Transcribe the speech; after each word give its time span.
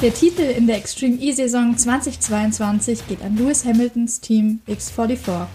Der 0.00 0.14
Titel 0.14 0.42
in 0.42 0.68
der 0.68 0.76
Extreme 0.76 1.16
E-Saison 1.20 1.76
2022 1.76 3.08
geht 3.08 3.20
an 3.20 3.36
Lewis 3.36 3.64
Hamiltons 3.64 4.20
Team 4.20 4.60
X44. 4.68 5.46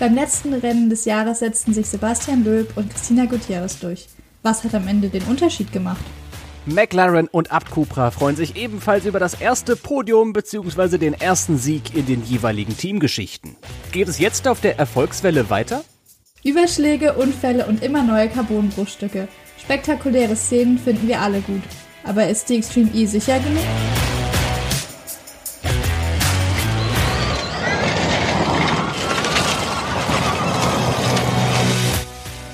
Beim 0.00 0.16
letzten 0.16 0.52
Rennen 0.52 0.90
des 0.90 1.04
Jahres 1.04 1.38
setzten 1.38 1.72
sich 1.72 1.86
Sebastian 1.86 2.42
Loeb 2.42 2.76
und 2.76 2.90
Christina 2.90 3.26
Gutierrez 3.26 3.78
durch. 3.78 4.08
Was 4.42 4.64
hat 4.64 4.74
am 4.74 4.88
Ende 4.88 5.10
den 5.10 5.22
Unterschied 5.22 5.70
gemacht? 5.70 6.04
McLaren 6.66 7.28
und 7.28 7.52
Abt 7.52 7.70
Cupra 7.70 8.10
freuen 8.10 8.34
sich 8.34 8.56
ebenfalls 8.56 9.04
über 9.04 9.20
das 9.20 9.34
erste 9.40 9.76
Podium 9.76 10.32
bzw. 10.32 10.98
den 10.98 11.14
ersten 11.14 11.56
Sieg 11.56 11.94
in 11.94 12.06
den 12.06 12.24
jeweiligen 12.24 12.76
Teamgeschichten. 12.76 13.54
Geht 13.92 14.08
es 14.08 14.18
jetzt 14.18 14.48
auf 14.48 14.60
der 14.60 14.76
Erfolgswelle 14.76 15.50
weiter? 15.50 15.84
Überschläge, 16.42 17.12
Unfälle 17.12 17.66
und 17.66 17.80
immer 17.84 18.02
neue 18.02 18.28
Carbonbruchstücke. 18.28 19.28
Spektakuläre 19.62 20.34
Szenen 20.34 20.78
finden 20.78 21.06
wir 21.06 21.20
alle 21.20 21.42
gut. 21.42 21.62
Aber 22.04 22.28
ist 22.28 22.48
die 22.48 22.56
Extreme 22.56 22.90
E 22.94 23.06
sicher 23.06 23.38
genug? 23.38 23.64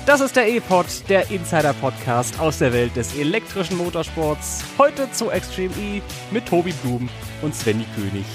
Das 0.05 0.19
ist 0.19 0.35
der 0.35 0.49
E-Pod, 0.49 0.85
der 1.07 1.29
Insider-Podcast 1.31 2.39
aus 2.39 2.57
der 2.57 2.73
Welt 2.73 2.95
des 2.95 3.15
elektrischen 3.15 3.77
Motorsports. 3.77 4.63
Heute 4.77 5.09
zu 5.11 5.29
Extreme 5.29 5.73
E 5.79 6.01
mit 6.31 6.45
Tobi 6.45 6.73
Blum 6.83 7.07
und 7.41 7.55
Svenny 7.55 7.85
König. 7.95 8.25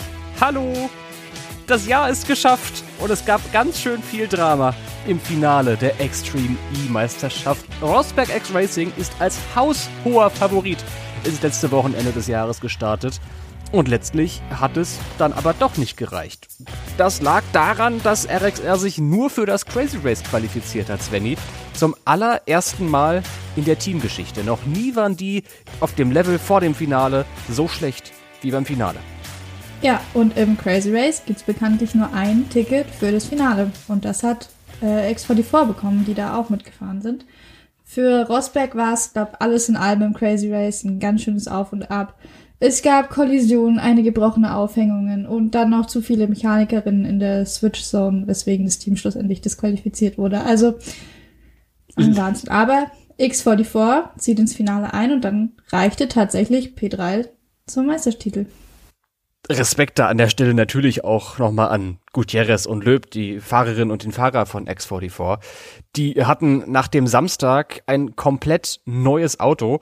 Hallo! 0.41 0.89
Das 1.67 1.89
Jahr 1.89 2.09
ist 2.09 2.29
geschafft 2.29 2.85
und 3.01 3.11
es 3.11 3.25
gab 3.25 3.41
ganz 3.53 3.81
schön 3.81 4.01
viel 4.01 4.29
Drama 4.29 4.73
im 5.09 5.19
Finale 5.19 5.77
der 5.77 6.01
Extreme 6.01 6.57
E-Meisterschaft. 6.87 7.65
Rosberg 7.83 8.29
X 8.35 8.55
Racing 8.55 8.93
ist 8.97 9.13
als 9.19 9.37
haushoher 9.57 10.31
Favorit 10.31 10.79
ins 11.25 11.43
letzte 11.43 11.73
Wochenende 11.73 12.13
des 12.13 12.29
Jahres 12.29 12.61
gestartet. 12.61 13.21
Und 13.73 13.89
letztlich 13.89 14.43
hat 14.49 14.77
es 14.77 14.97
dann 15.19 15.33
aber 15.33 15.55
doch 15.55 15.77
nicht 15.77 15.97
gereicht. 15.97 16.47
Das 16.99 17.21
lag 17.21 17.43
daran, 17.53 18.01
dass 18.05 18.29
RXR 18.29 18.79
sich 18.79 18.99
nur 18.99 19.29
für 19.29 19.45
das 19.45 19.67
Crazy 19.67 19.99
Race 20.05 20.23
qualifiziert 20.23 20.89
hat, 20.89 21.03
Svenny. 21.03 21.37
Zum 21.73 21.97
allerersten 22.05 22.89
Mal 22.89 23.25
in 23.57 23.65
der 23.65 23.81
Teamgeschichte. 23.81 24.45
Noch 24.45 24.65
nie 24.67 24.95
waren 24.95 25.17
die 25.17 25.43
auf 25.81 25.97
dem 25.97 26.13
Level 26.13 26.39
vor 26.39 26.61
dem 26.61 26.77
Finale 26.77 27.25
so 27.51 27.67
schlecht 27.67 28.13
wie 28.41 28.53
beim 28.53 28.65
Finale. 28.65 29.01
Ja, 29.87 30.01
und 30.15 30.37
im 30.37 30.59
Crazy 30.59 30.93
Race 30.93 31.23
gibt 31.25 31.39
es 31.39 31.45
bekanntlich 31.45 31.95
nur 31.95 32.13
ein 32.13 32.51
Ticket 32.51 32.87
für 32.91 33.13
das 33.13 33.27
Finale. 33.27 33.71
Und 33.87 34.05
das 34.05 34.25
hat 34.25 34.49
äh, 34.83 35.15
X44 35.15 35.65
bekommen, 35.65 36.05
die 36.05 36.15
da 36.15 36.37
auch 36.37 36.51
mitgefahren 36.51 37.03
sind. 37.03 37.25
Für 37.85 38.27
Rosberg 38.27 38.75
war 38.75 38.95
es, 38.95 39.13
glaube 39.13 39.41
alles 39.41 39.69
in 39.69 39.77
allem 39.77 40.03
im 40.03 40.13
Crazy 40.13 40.53
Race 40.53 40.83
ein 40.83 40.99
ganz 40.99 41.23
schönes 41.23 41.47
Auf 41.47 41.73
und 41.73 41.89
Ab. 41.89 42.19
Es 42.59 42.83
gab 42.83 43.11
Kollisionen, 43.11 43.79
einige 43.79 44.11
gebrochene 44.11 44.57
Aufhängungen 44.57 45.25
und 45.25 45.55
dann 45.55 45.71
noch 45.71 45.87
zu 45.87 46.03
viele 46.03 46.27
Mechanikerinnen 46.27 47.05
in 47.05 47.21
der 47.21 47.47
Switch 47.47 47.85
Zone, 47.85 48.27
weswegen 48.27 48.67
das 48.67 48.81
Team 48.81 48.97
schlussendlich 48.97 49.41
disqualifiziert 49.41 50.19
wurde. 50.19 50.41
Also 50.41 50.79
ein 51.95 52.17
Wahnsinn. 52.17 52.51
Aber 52.51 52.91
X44 53.21 54.19
zieht 54.19 54.41
ins 54.41 54.53
Finale 54.53 54.93
ein 54.93 55.13
und 55.13 55.25
dann 55.25 55.53
reichte 55.69 56.09
tatsächlich 56.09 56.75
P3 56.75 57.29
zum 57.67 57.87
Meistertitel. 57.87 58.47
Respekt 59.49 59.99
da 59.99 60.09
an 60.09 60.19
der 60.19 60.29
Stelle 60.29 60.55
natürlich 60.55 61.05
auch 61.05 61.39
nochmal 61.39 61.69
an 61.69 61.99
Gutierrez 62.13 62.67
und 62.67 62.85
Löb, 62.85 63.11
die 63.11 63.41
Fahrerin 63.41 63.91
und 63.91 64.03
den 64.05 64.13
Fahrer 64.13 64.47
von 64.47 64.67
X44. 64.67 65.39
Die 65.95 66.25
hatten 66.25 66.71
nach 66.71 66.89
dem 66.89 67.07
Samstag 67.07 67.83
ein 67.87 68.17
komplett 68.17 68.81
neues 68.85 69.39
Auto. 69.39 69.81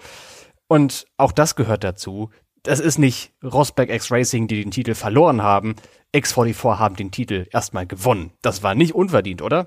Und 0.67 1.07
auch 1.17 1.33
das 1.33 1.57
gehört 1.57 1.85
dazu 1.85 2.31
das 2.65 2.81
ist 2.81 2.99
nicht 2.99 3.31
Rosberg 3.45 3.91
X 3.91 4.11
Racing, 4.11 4.49
die 4.49 4.63
den 4.63 4.73
Titel 4.73 4.95
verloren 4.95 5.43
haben. 5.43 5.77
X44 6.15 6.79
haben 6.79 6.97
den 6.97 7.11
Titel 7.11 7.47
erstmal 7.53 7.87
gewonnen. 7.87 8.33
Das 8.43 8.63
war 8.63 8.75
nicht 8.75 8.95
unverdient, 8.95 9.43
oder? 9.43 9.67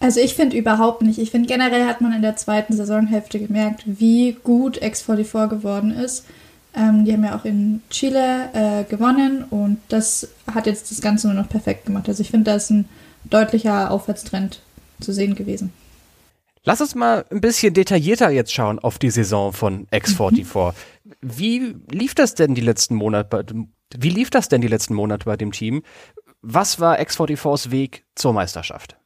Also 0.00 0.20
ich 0.20 0.34
finde 0.34 0.56
überhaupt 0.56 1.02
nicht. 1.02 1.18
Ich 1.18 1.30
finde 1.30 1.48
generell 1.48 1.86
hat 1.86 2.00
man 2.00 2.12
in 2.12 2.22
der 2.22 2.36
zweiten 2.36 2.74
Saisonhälfte 2.74 3.38
gemerkt, 3.38 3.84
wie 3.86 4.36
gut 4.42 4.82
X44 4.82 5.48
geworden 5.48 5.90
ist. 5.92 6.26
Ähm, 6.76 7.04
die 7.04 7.12
haben 7.12 7.24
ja 7.24 7.36
auch 7.36 7.44
in 7.44 7.80
Chile 7.90 8.50
äh, 8.52 8.84
gewonnen 8.84 9.44
und 9.50 9.78
das 9.88 10.28
hat 10.52 10.66
jetzt 10.66 10.90
das 10.90 11.00
Ganze 11.00 11.26
nur 11.28 11.36
noch 11.36 11.48
perfekt 11.48 11.86
gemacht. 11.86 12.08
Also 12.08 12.20
ich 12.20 12.30
finde, 12.30 12.50
da 12.50 12.56
ist 12.56 12.70
ein 12.70 12.88
deutlicher 13.24 13.90
Aufwärtstrend 13.90 14.60
zu 15.00 15.12
sehen 15.12 15.34
gewesen. 15.34 15.72
Lass 16.64 16.80
uns 16.80 16.94
mal 16.94 17.24
ein 17.30 17.40
bisschen 17.40 17.74
detaillierter 17.74 18.28
jetzt 18.28 18.52
schauen 18.52 18.78
auf 18.80 18.98
die 18.98 19.10
Saison 19.10 19.52
von 19.52 19.86
X44. 19.86 20.74
Wie 21.22 21.76
lief 21.90 22.14
das 22.14 22.34
denn 22.34 22.54
die 22.54 22.60
letzten 22.60 22.96
Monate? 22.96 23.46
Wie 23.96 24.10
lief 24.10 24.30
das 24.30 24.48
denn 24.48 24.60
die 24.60 24.68
letzten 24.68 24.94
Monate 24.94 25.24
bei 25.24 25.36
dem 25.36 25.52
Team? 25.52 25.82
Was 26.42 26.80
war 26.80 26.98
X44s 26.98 27.70
Weg 27.70 28.04
zur 28.16 28.32
Meisterschaft? 28.32 28.96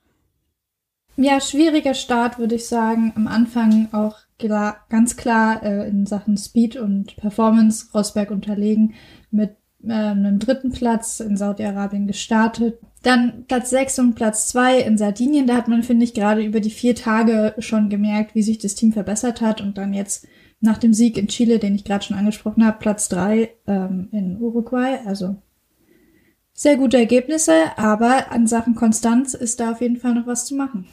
Ja, 1.17 1.39
schwieriger 1.39 1.93
Start, 1.93 2.39
würde 2.39 2.55
ich 2.55 2.67
sagen. 2.67 3.13
Am 3.15 3.29
Anfang 3.29 3.91
auch 3.93 4.17
ganz 4.49 5.17
klar 5.17 5.63
äh, 5.63 5.89
in 5.89 6.07
Sachen 6.07 6.37
Speed 6.37 6.77
und 6.77 7.17
Performance 7.17 7.87
Rosberg 7.95 8.31
unterlegen 8.31 8.95
mit 9.31 9.57
äh, 9.85 9.93
einem 9.93 10.39
dritten 10.39 10.73
Platz 10.73 11.21
in 11.21 11.37
Saudi-Arabien 11.37 12.07
gestartet. 12.07 12.79
Dann 13.03 13.45
Platz 13.47 13.71
6 13.71 13.99
und 14.01 14.15
Platz 14.15 14.49
2 14.49 14.81
in 14.81 14.99
Sardinien. 14.99 15.47
Da 15.47 15.57
hat 15.57 15.69
man, 15.69 15.83
finde 15.83 16.05
ich, 16.05 16.15
gerade 16.15 16.43
über 16.43 16.61
die 16.61 16.71
vier 16.71 16.95
Tage 16.95 17.55
schon 17.59 17.89
gemerkt, 17.89 18.35
wie 18.35 18.43
sich 18.43 18.59
das 18.59 18.75
Team 18.75 18.93
verbessert 18.93 19.41
hat. 19.41 19.61
Und 19.61 19.79
dann 19.79 19.95
jetzt 19.95 20.27
nach 20.61 20.79
dem 20.79 20.93
Sieg 20.93 21.17
in 21.17 21.29
Chile, 21.29 21.59
den 21.59 21.75
ich 21.75 21.85
gerade 21.85 22.05
schon 22.05 22.17
angesprochen 22.17 22.65
habe, 22.65 22.79
Platz 22.79 23.09
3 23.09 23.51
ähm, 23.67 24.09
in 24.13 24.39
Uruguay. 24.41 24.99
Also 25.07 25.37
sehr 26.53 26.77
gute 26.77 26.99
Ergebnisse, 26.99 27.77
aber 27.77 28.31
an 28.31 28.47
Sachen 28.47 28.75
Konstanz 28.75 29.33
ist 29.33 29.61
da 29.61 29.73
auf 29.73 29.81
jeden 29.81 29.97
Fall 29.97 30.15
noch 30.15 30.27
was 30.27 30.45
zu 30.45 30.55
machen. 30.55 30.87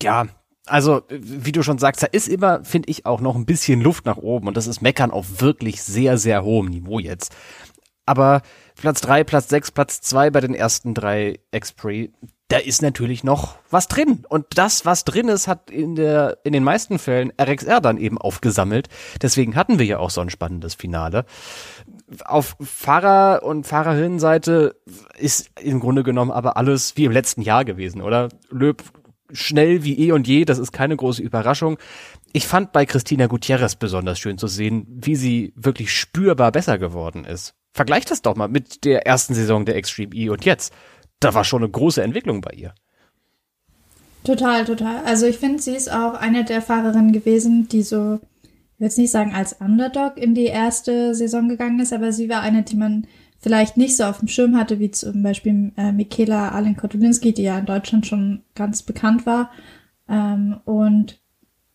Ja, 0.00 0.26
also, 0.66 1.02
wie 1.08 1.52
du 1.52 1.62
schon 1.62 1.78
sagst, 1.78 2.02
da 2.02 2.06
ist 2.06 2.28
immer, 2.28 2.64
finde 2.64 2.90
ich, 2.90 3.06
auch 3.06 3.20
noch 3.20 3.36
ein 3.36 3.46
bisschen 3.46 3.80
Luft 3.80 4.04
nach 4.04 4.16
oben 4.16 4.48
und 4.48 4.56
das 4.56 4.66
ist 4.66 4.82
Meckern 4.82 5.10
auf 5.10 5.40
wirklich 5.40 5.82
sehr, 5.82 6.18
sehr 6.18 6.44
hohem 6.44 6.66
Niveau 6.66 6.98
jetzt. 6.98 7.34
Aber 8.04 8.42
Platz 8.76 9.00
drei, 9.00 9.24
Platz 9.24 9.48
sechs, 9.48 9.70
Platz 9.70 10.00
zwei 10.00 10.30
bei 10.30 10.40
den 10.40 10.54
ersten 10.54 10.94
drei 10.94 11.40
Expre, 11.50 12.10
da 12.48 12.58
ist 12.58 12.80
natürlich 12.80 13.24
noch 13.24 13.56
was 13.70 13.88
drin. 13.88 14.24
Und 14.28 14.46
das, 14.54 14.84
was 14.84 15.04
drin 15.04 15.28
ist, 15.28 15.48
hat 15.48 15.70
in 15.70 15.96
der, 15.96 16.38
in 16.44 16.52
den 16.52 16.62
meisten 16.62 17.00
Fällen 17.00 17.32
RXR 17.40 17.80
dann 17.80 17.98
eben 17.98 18.18
aufgesammelt. 18.18 18.88
Deswegen 19.20 19.56
hatten 19.56 19.80
wir 19.80 19.86
ja 19.86 19.98
auch 19.98 20.10
so 20.10 20.20
ein 20.20 20.30
spannendes 20.30 20.74
Finale. 20.74 21.24
Auf 22.24 22.56
Fahrer- 22.60 23.42
und 23.42 23.66
Fahrerinnenseite 23.66 24.76
ist 25.18 25.50
im 25.60 25.80
Grunde 25.80 26.04
genommen 26.04 26.30
aber 26.30 26.56
alles 26.56 26.96
wie 26.96 27.06
im 27.06 27.12
letzten 27.12 27.42
Jahr 27.42 27.64
gewesen, 27.64 28.00
oder? 28.00 28.28
Löb 28.50 28.84
schnell 29.32 29.84
wie 29.84 29.98
eh 29.98 30.12
und 30.12 30.26
je, 30.26 30.44
das 30.44 30.58
ist 30.58 30.72
keine 30.72 30.96
große 30.96 31.22
Überraschung. 31.22 31.78
Ich 32.32 32.46
fand 32.46 32.72
bei 32.72 32.86
Christina 32.86 33.26
Gutierrez 33.26 33.76
besonders 33.76 34.18
schön 34.18 34.38
zu 34.38 34.46
sehen, 34.46 34.86
wie 34.88 35.16
sie 35.16 35.52
wirklich 35.56 35.92
spürbar 35.92 36.52
besser 36.52 36.78
geworden 36.78 37.24
ist. 37.24 37.54
Vergleich 37.72 38.04
das 38.04 38.22
doch 38.22 38.36
mal 38.36 38.48
mit 38.48 38.84
der 38.84 39.06
ersten 39.06 39.34
Saison 39.34 39.64
der 39.64 39.76
Extreme 39.76 40.14
E 40.14 40.30
und 40.30 40.44
jetzt. 40.44 40.72
Da 41.20 41.34
war 41.34 41.44
schon 41.44 41.62
eine 41.62 41.70
große 41.70 42.02
Entwicklung 42.02 42.40
bei 42.40 42.52
ihr. 42.52 42.74
Total, 44.24 44.64
total. 44.64 45.04
Also 45.04 45.26
ich 45.26 45.38
finde, 45.38 45.62
sie 45.62 45.76
ist 45.76 45.90
auch 45.90 46.14
eine 46.14 46.44
der 46.44 46.60
Fahrerinnen 46.60 47.12
gewesen, 47.12 47.68
die 47.68 47.82
so, 47.82 48.18
ich 48.42 48.80
will 48.80 48.86
jetzt 48.88 48.98
nicht 48.98 49.10
sagen 49.10 49.34
als 49.34 49.52
Underdog 49.54 50.16
in 50.16 50.34
die 50.34 50.46
erste 50.46 51.14
Saison 51.14 51.48
gegangen 51.48 51.80
ist, 51.80 51.92
aber 51.92 52.12
sie 52.12 52.28
war 52.28 52.40
eine, 52.40 52.62
die 52.64 52.76
man 52.76 53.06
vielleicht 53.46 53.76
nicht 53.76 53.96
so 53.96 54.02
auf 54.02 54.18
dem 54.18 54.26
Schirm 54.26 54.56
hatte, 54.56 54.80
wie 54.80 54.90
zum 54.90 55.22
Beispiel 55.22 55.70
äh, 55.76 55.92
Michaela 55.92 56.48
Allen-Kotulinski, 56.48 57.32
die 57.32 57.44
ja 57.44 57.56
in 57.56 57.64
Deutschland 57.64 58.04
schon 58.04 58.42
ganz 58.56 58.82
bekannt 58.82 59.24
war. 59.24 59.52
Ähm, 60.08 60.56
und 60.64 61.20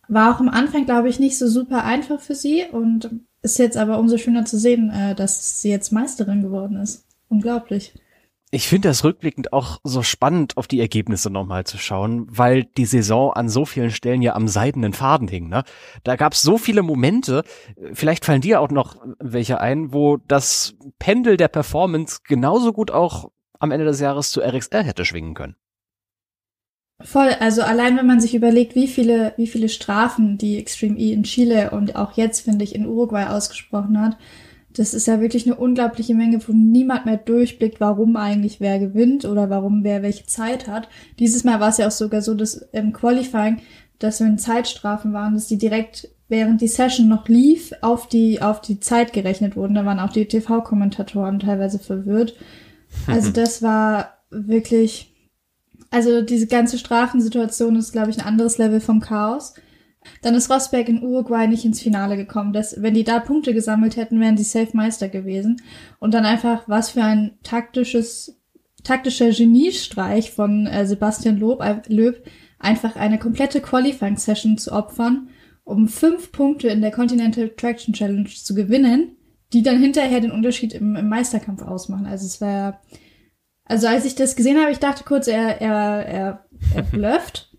war 0.10 0.36
auch 0.36 0.42
am 0.42 0.50
Anfang, 0.50 0.84
glaube 0.84 1.08
ich, 1.08 1.18
nicht 1.18 1.38
so 1.38 1.48
super 1.48 1.86
einfach 1.86 2.20
für 2.20 2.36
sie 2.36 2.66
und 2.70 3.10
ist 3.42 3.58
jetzt 3.58 3.78
aber 3.78 4.00
umso 4.00 4.18
schöner 4.18 4.44
zu 4.44 4.60
sehen, 4.60 4.90
äh, 4.90 5.16
dass 5.16 5.62
sie 5.62 5.70
jetzt 5.70 5.94
Meisterin 5.94 6.42
geworden 6.42 6.76
ist. 6.76 7.06
Unglaublich. 7.30 7.94
Ich 8.54 8.68
finde 8.68 8.90
das 8.90 9.06
rückblickend 9.06 9.54
auch 9.54 9.80
so 9.86 10.04
spannend, 10.04 10.58
auf 10.58 10.68
die 10.68 10.82
Ergebnisse 10.82 11.30
nochmal 11.30 11.64
zu 11.64 11.78
schauen, 11.78 12.28
weil 12.30 12.66
die 12.66 12.86
Saison 12.86 13.32
an 13.32 13.48
so 13.48 13.64
vielen 13.64 13.92
Stellen 13.92 14.22
ja 14.22 14.36
am 14.36 14.50
seidenen 14.50 14.92
Faden 14.92 15.30
hing. 15.30 15.48
Ne? 15.48 15.64
Da 16.04 16.18
gab 16.18 16.34
es 16.34 16.42
so 16.42 16.58
viele 16.58 16.82
Momente, 16.82 17.44
vielleicht 17.94 18.26
fallen 18.26 18.42
dir 18.42 18.60
auch 18.60 18.70
noch 18.70 18.98
welche 19.20 19.62
ein, 19.62 19.94
wo 19.94 20.18
das 20.18 20.76
Pendel 21.00 21.38
der 21.38 21.48
Performance 21.48 22.20
genauso 22.28 22.74
gut 22.74 22.92
auch 22.92 23.32
am 23.58 23.72
Ende 23.72 23.86
des 23.86 24.02
Jahres 24.02 24.32
zu 24.32 24.42
RXR 24.42 24.84
hätte 24.84 25.06
schwingen 25.06 25.34
können. 25.34 25.56
Voll, 27.04 27.30
also 27.40 27.62
allein 27.62 27.96
wenn 27.98 28.06
man 28.06 28.20
sich 28.20 28.36
überlegt, 28.36 28.76
wie 28.76 28.88
viele, 28.88 29.34
wie 29.38 29.48
viele 29.48 29.70
Strafen 29.70 30.38
die 30.38 30.58
Extreme 30.58 31.00
E 31.00 31.14
in 31.14 31.24
Chile 31.24 31.72
und 31.72 31.96
auch 31.96 32.18
jetzt, 32.18 32.42
finde 32.42 32.66
ich, 32.66 32.76
in 32.76 32.86
Uruguay 32.86 33.28
ausgesprochen 33.28 34.00
hat, 34.00 34.18
das 34.74 34.94
ist 34.94 35.08
ja 35.08 35.20
wirklich 35.20 35.46
eine 35.46 35.56
unglaubliche 35.56 36.16
Menge, 36.16 36.40
wo 36.48 36.54
niemand 36.54 37.06
mehr 37.06 37.18
durchblickt, 37.18 37.80
warum 37.80 38.16
eigentlich 38.16 38.60
wer 38.60 38.80
gewinnt 38.80 39.26
oder 39.26 39.50
warum 39.50 39.84
wer 39.84 40.02
welche 40.02 40.26
Zeit 40.26 40.68
hat. 40.68 40.88
Dieses 41.20 41.44
Mal 41.44 41.60
war 41.60 41.70
es 41.70 41.78
ja 41.78 41.88
auch 41.88 41.92
sogar 41.92 42.22
so, 42.22 42.34
dass 42.34 42.56
im 42.72 42.94
Qualifying, 42.94 43.62
dass 44.00 44.22
wenn 44.22 44.38
Zeitstrafen 44.38 45.14
waren, 45.14 45.34
dass 45.34 45.48
die 45.48 45.58
direkt 45.58 46.10
während 46.30 46.62
die 46.62 46.70
Session 46.70 47.10
noch 47.10 47.28
lief, 47.28 47.74
auf 47.82 48.08
die, 48.08 48.42
auf 48.42 48.62
die 48.62 48.80
Zeit 48.80 49.12
gerechnet 49.12 49.58
wurden. 49.58 49.76
Da 49.76 49.86
waren 49.86 50.00
auch 50.00 50.14
die 50.14 50.28
TV-Kommentatoren 50.28 51.40
teilweise 51.40 51.78
verwirrt. 51.78 52.36
Also 53.06 53.32
das 53.34 53.62
war 53.62 54.18
wirklich, 54.30 55.14
also 55.90 56.22
diese 56.22 56.48
ganze 56.48 56.78
Strafensituation 56.78 57.76
ist, 57.76 57.92
glaube 57.92 58.12
ich, 58.12 58.18
ein 58.18 58.26
anderes 58.26 58.58
Level 58.58 58.80
vom 58.80 59.02
Chaos. 59.02 59.56
Dann 60.22 60.36
ist 60.36 60.50
Rosberg 60.50 60.90
in 60.90 61.04
Uruguay 61.04 61.48
nicht 61.48 61.66
ins 61.66 61.82
Finale 61.82 62.18
gekommen. 62.18 62.54
Das, 62.54 62.82
wenn 62.82 62.94
die 62.94 63.04
da 63.04 63.20
Punkte 63.20 63.54
gesammelt 63.54 63.98
hätten, 63.98 64.20
wären 64.20 64.38
sie 64.38 64.44
Safe 64.44 64.70
Meister 64.74 65.10
gewesen. 65.10 65.62
Und 66.00 66.14
dann 66.14 66.26
einfach, 66.26 66.68
was 66.68 66.92
für 66.92 67.04
ein 67.04 67.38
taktisches, 67.44 68.40
taktischer 68.84 69.32
Geniestreich 69.32 70.32
von 70.32 70.66
äh, 70.68 70.86
Sebastian 70.86 71.38
Loeb, 71.38 71.62
äh, 71.62 71.82
Löb, 71.88 72.24
einfach 72.60 72.96
eine 72.96 73.20
komplette 73.20 73.62
Qualifying-Session 73.62 74.58
zu 74.58 74.72
opfern, 74.72 75.30
um 75.64 75.88
fünf 75.88 76.32
Punkte 76.32 76.68
in 76.68 76.82
der 76.82 76.92
Continental 76.92 77.50
Traction 77.50 77.94
Challenge 77.94 78.30
zu 78.30 78.56
gewinnen, 78.56 79.18
die 79.54 79.64
dann 79.64 79.80
hinterher 79.80 80.20
den 80.20 80.32
Unterschied 80.32 80.74
im, 80.74 80.96
im 80.96 81.10
Meisterkampf 81.10 81.62
ausmachen. 81.62 82.06
Also 82.06 82.26
es 82.26 82.42
war, 82.42 82.82
also 83.66 83.88
als 83.88 84.06
ich 84.06 84.16
das 84.16 84.36
gesehen 84.36 84.60
habe, 84.60 84.72
ich 84.72 84.80
dachte 84.80 85.04
kurz, 85.04 85.28
er, 85.28 85.62
er, 85.62 86.06
er, 86.06 86.46
er 86.76 86.84
blufft. 86.92 87.50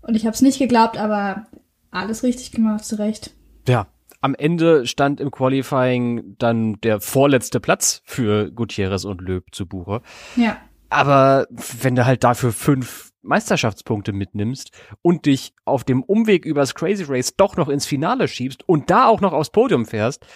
Und 0.00 0.16
ich 0.16 0.26
habe 0.26 0.34
es 0.34 0.42
nicht 0.42 0.58
geglaubt, 0.58 0.98
aber 0.98 1.46
alles 1.92 2.24
richtig 2.24 2.50
gemacht, 2.50 2.84
zu 2.84 2.98
Recht. 2.98 3.34
Ja, 3.68 3.86
am 4.20 4.34
Ende 4.34 4.86
stand 4.86 5.20
im 5.20 5.30
Qualifying 5.30 6.36
dann 6.38 6.80
der 6.80 7.00
vorletzte 7.00 7.60
Platz 7.60 8.02
für 8.04 8.50
Gutierrez 8.50 9.04
und 9.04 9.20
Löb 9.20 9.46
zu 9.52 9.66
Buche. 9.66 10.02
Ja. 10.36 10.58
Aber 10.90 11.46
wenn 11.80 11.94
du 11.94 12.04
halt 12.04 12.22
dafür 12.22 12.52
fünf 12.52 13.12
Meisterschaftspunkte 13.22 14.12
mitnimmst 14.12 14.72
und 15.00 15.26
dich 15.26 15.54
auf 15.64 15.84
dem 15.84 16.02
Umweg 16.02 16.44
übers 16.44 16.74
Crazy 16.74 17.04
Race 17.04 17.36
doch 17.36 17.56
noch 17.56 17.68
ins 17.68 17.86
Finale 17.86 18.28
schiebst 18.28 18.68
und 18.68 18.90
da 18.90 19.06
auch 19.06 19.20
noch 19.20 19.32
aufs 19.32 19.50
Podium 19.50 19.86
fährst, 19.86 20.26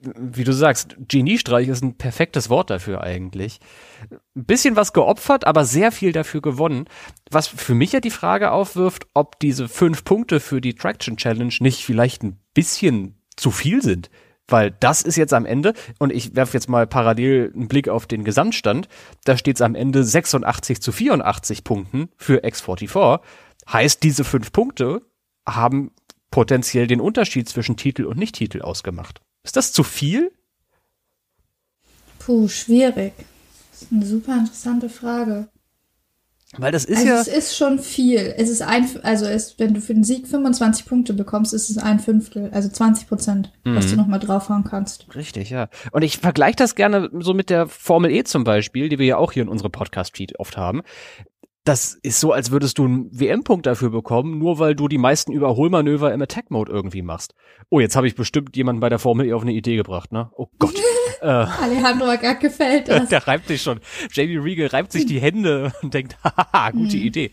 wie 0.00 0.44
du 0.44 0.52
sagst, 0.52 0.96
Geniestreich 1.08 1.68
ist 1.68 1.82
ein 1.82 1.96
perfektes 1.96 2.48
Wort 2.50 2.70
dafür 2.70 3.02
eigentlich. 3.02 3.60
Ein 4.34 4.44
bisschen 4.44 4.76
was 4.76 4.92
geopfert, 4.92 5.46
aber 5.46 5.64
sehr 5.64 5.92
viel 5.92 6.12
dafür 6.12 6.40
gewonnen. 6.40 6.86
Was 7.30 7.46
für 7.48 7.74
mich 7.74 7.92
ja 7.92 8.00
die 8.00 8.10
Frage 8.10 8.50
aufwirft, 8.50 9.06
ob 9.14 9.38
diese 9.40 9.68
fünf 9.68 10.04
Punkte 10.04 10.40
für 10.40 10.60
die 10.60 10.74
Traction 10.74 11.16
Challenge 11.16 11.54
nicht 11.60 11.84
vielleicht 11.84 12.22
ein 12.22 12.38
bisschen 12.54 13.16
zu 13.36 13.50
viel 13.50 13.82
sind. 13.82 14.10
Weil 14.48 14.70
das 14.70 15.02
ist 15.02 15.16
jetzt 15.16 15.32
am 15.32 15.46
Ende, 15.46 15.72
und 15.98 16.12
ich 16.12 16.34
werfe 16.34 16.54
jetzt 16.54 16.68
mal 16.68 16.86
parallel 16.86 17.52
einen 17.54 17.68
Blick 17.68 17.88
auf 17.88 18.06
den 18.06 18.24
Gesamtstand, 18.24 18.88
da 19.24 19.36
steht 19.36 19.56
es 19.56 19.62
am 19.62 19.74
Ende 19.74 20.04
86 20.04 20.82
zu 20.82 20.92
84 20.92 21.64
Punkten 21.64 22.08
für 22.16 22.44
X44. 22.44 23.20
Heißt, 23.70 24.02
diese 24.02 24.24
fünf 24.24 24.52
Punkte 24.52 25.02
haben 25.46 25.92
potenziell 26.30 26.86
den 26.86 27.00
Unterschied 27.00 27.48
zwischen 27.48 27.76
Titel 27.76 28.04
und 28.04 28.18
Nicht-Titel 28.18 28.62
ausgemacht. 28.62 29.20
Ist 29.44 29.56
das 29.56 29.72
zu 29.72 29.82
viel? 29.82 30.32
Puh, 32.18 32.48
schwierig. 32.48 33.12
Das 33.72 33.82
ist 33.82 33.92
eine 33.92 34.06
super 34.06 34.34
interessante 34.34 34.88
Frage. 34.88 35.48
Weil 36.58 36.70
das 36.70 36.84
ist 36.84 36.98
also 36.98 37.08
ja. 37.08 37.20
Es 37.20 37.28
ist 37.28 37.56
schon 37.56 37.78
viel. 37.78 38.34
Es 38.36 38.50
ist 38.50 38.60
ein, 38.60 38.86
also 39.02 39.24
es, 39.24 39.58
wenn 39.58 39.72
du 39.72 39.80
für 39.80 39.94
den 39.94 40.04
Sieg 40.04 40.28
25 40.28 40.84
Punkte 40.84 41.14
bekommst, 41.14 41.54
ist 41.54 41.70
es 41.70 41.78
ein 41.78 41.98
Fünftel, 41.98 42.50
also 42.52 42.68
20 42.68 43.08
Prozent, 43.08 43.52
mhm. 43.64 43.74
was 43.74 43.88
du 43.88 43.96
nochmal 43.96 44.20
draufhauen 44.20 44.62
kannst. 44.62 45.06
Richtig, 45.14 45.48
ja. 45.48 45.68
Und 45.92 46.02
ich 46.02 46.18
vergleiche 46.18 46.56
das 46.56 46.74
gerne 46.74 47.08
so 47.20 47.32
mit 47.32 47.48
der 47.48 47.68
Formel 47.68 48.10
E 48.10 48.24
zum 48.24 48.44
Beispiel, 48.44 48.90
die 48.90 48.98
wir 48.98 49.06
ja 49.06 49.16
auch 49.16 49.32
hier 49.32 49.42
in 49.42 49.48
unserem 49.48 49.72
Podcast-Feed 49.72 50.38
oft 50.38 50.58
haben 50.58 50.82
das 51.64 51.96
ist 52.02 52.18
so, 52.18 52.32
als 52.32 52.50
würdest 52.50 52.78
du 52.78 52.84
einen 52.84 53.08
WM-Punkt 53.12 53.66
dafür 53.66 53.90
bekommen, 53.90 54.38
nur 54.38 54.58
weil 54.58 54.74
du 54.74 54.88
die 54.88 54.98
meisten 54.98 55.32
Überholmanöver 55.32 56.12
im 56.12 56.20
Attack-Mode 56.20 56.72
irgendwie 56.72 57.02
machst. 57.02 57.34
Oh, 57.70 57.78
jetzt 57.78 57.94
habe 57.94 58.08
ich 58.08 58.16
bestimmt 58.16 58.56
jemanden 58.56 58.80
bei 58.80 58.88
der 58.88 58.98
Formel 58.98 59.26
E 59.26 59.32
auf 59.32 59.42
eine 59.42 59.52
Idee 59.52 59.76
gebracht, 59.76 60.10
ne? 60.10 60.30
Oh 60.34 60.48
Gott. 60.58 60.74
äh, 61.22 61.26
Alejandro 61.26 62.06
gar 62.20 62.34
gefällt 62.34 62.88
das. 62.88 63.08
Der 63.10 63.28
reibt 63.28 63.46
sich 63.46 63.62
schon. 63.62 63.78
Jamie 64.10 64.38
Regal 64.38 64.66
reibt 64.68 64.90
sich 64.90 65.06
die 65.06 65.20
Hände 65.20 65.72
und 65.82 65.94
denkt, 65.94 66.16
haha, 66.24 66.72
gute 66.72 66.96
mhm. 66.96 67.02
Idee. 67.04 67.30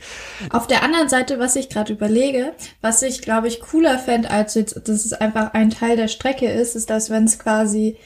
Auf 0.51 0.67
der 0.67 0.83
anderen 0.83 1.09
Seite, 1.09 1.39
was 1.39 1.55
ich 1.55 1.69
gerade 1.69 1.93
überlege, 1.93 2.53
was 2.81 3.01
ich, 3.01 3.23
glaube 3.23 3.47
ich, 3.47 3.61
cooler 3.61 3.97
fände, 3.97 4.29
als 4.29 4.53
jetzt, 4.53 4.75
dass 4.87 5.05
es 5.05 5.13
einfach 5.13 5.53
ein 5.53 5.71
Teil 5.71 5.97
der 5.97 6.07
Strecke 6.07 6.45
ist, 6.45 6.75
ist, 6.75 6.91
dass 6.91 7.09
wenn 7.09 7.23
es 7.23 7.39
quasi 7.39 7.97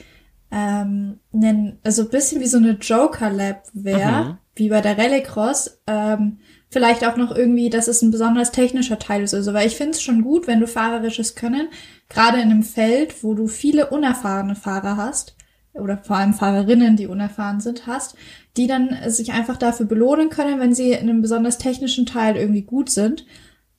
ähm, 0.51 1.19
nen, 1.33 1.79
also 1.83 2.07
bisschen 2.07 2.39
wie 2.39 2.47
so 2.47 2.57
eine 2.57 2.77
Joker-Lab 2.79 3.63
wäre, 3.73 4.23
mhm 4.23 4.37
wie 4.55 4.69
bei 4.69 4.81
der 4.81 4.97
Rallycross, 4.97 5.81
ähm, 5.88 6.39
vielleicht 6.69 7.05
auch 7.05 7.17
noch 7.17 7.35
irgendwie, 7.35 7.69
dass 7.69 7.88
es 7.88 8.01
ein 8.01 8.11
besonders 8.11 8.51
technischer 8.51 9.00
Teil 9.00 9.23
ist. 9.23 9.33
Also, 9.33 9.53
weil 9.53 9.67
ich 9.67 9.75
finde 9.75 9.91
es 9.91 10.01
schon 10.01 10.23
gut, 10.23 10.47
wenn 10.47 10.59
du 10.59 10.67
fahrerisches 10.67 11.35
Können, 11.35 11.69
gerade 12.09 12.38
in 12.38 12.51
einem 12.51 12.63
Feld, 12.63 13.23
wo 13.23 13.33
du 13.33 13.47
viele 13.47 13.89
unerfahrene 13.89 14.55
Fahrer 14.55 14.97
hast, 14.97 15.35
oder 15.73 15.97
vor 15.97 16.17
allem 16.17 16.33
Fahrerinnen, 16.33 16.95
die 16.95 17.07
unerfahren 17.07 17.59
sind, 17.59 17.88
hast, 17.88 18.15
die 18.57 18.67
dann 18.67 18.95
sich 19.07 19.31
einfach 19.31 19.57
dafür 19.57 19.85
belohnen 19.85 20.29
können, 20.29 20.59
wenn 20.59 20.75
sie 20.75 20.91
in 20.91 21.09
einem 21.09 21.21
besonders 21.21 21.57
technischen 21.57 22.06
Teil 22.06 22.35
irgendwie 22.35 22.61
gut 22.61 22.89
sind. 22.89 23.25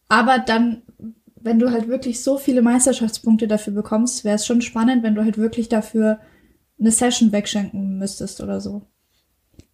Aber 0.09 0.38
dann, 0.38 0.82
wenn 1.37 1.59
du 1.59 1.70
halt 1.70 1.88
wirklich 1.88 2.23
so 2.23 2.37
viele 2.37 2.62
Meisterschaftspunkte 2.62 3.47
dafür 3.47 3.73
bekommst, 3.73 4.25
wäre 4.25 4.37
es 4.37 4.47
schon 4.47 4.62
spannend, 4.62 5.03
wenn 5.03 5.15
du 5.15 5.23
halt 5.23 5.38
wirklich 5.38 5.69
dafür 5.69 6.19
eine 6.81 6.91
Session 6.91 7.31
wegschenken 7.31 7.99
müsstest 7.99 8.41
oder 8.41 8.61
so. 8.61 8.82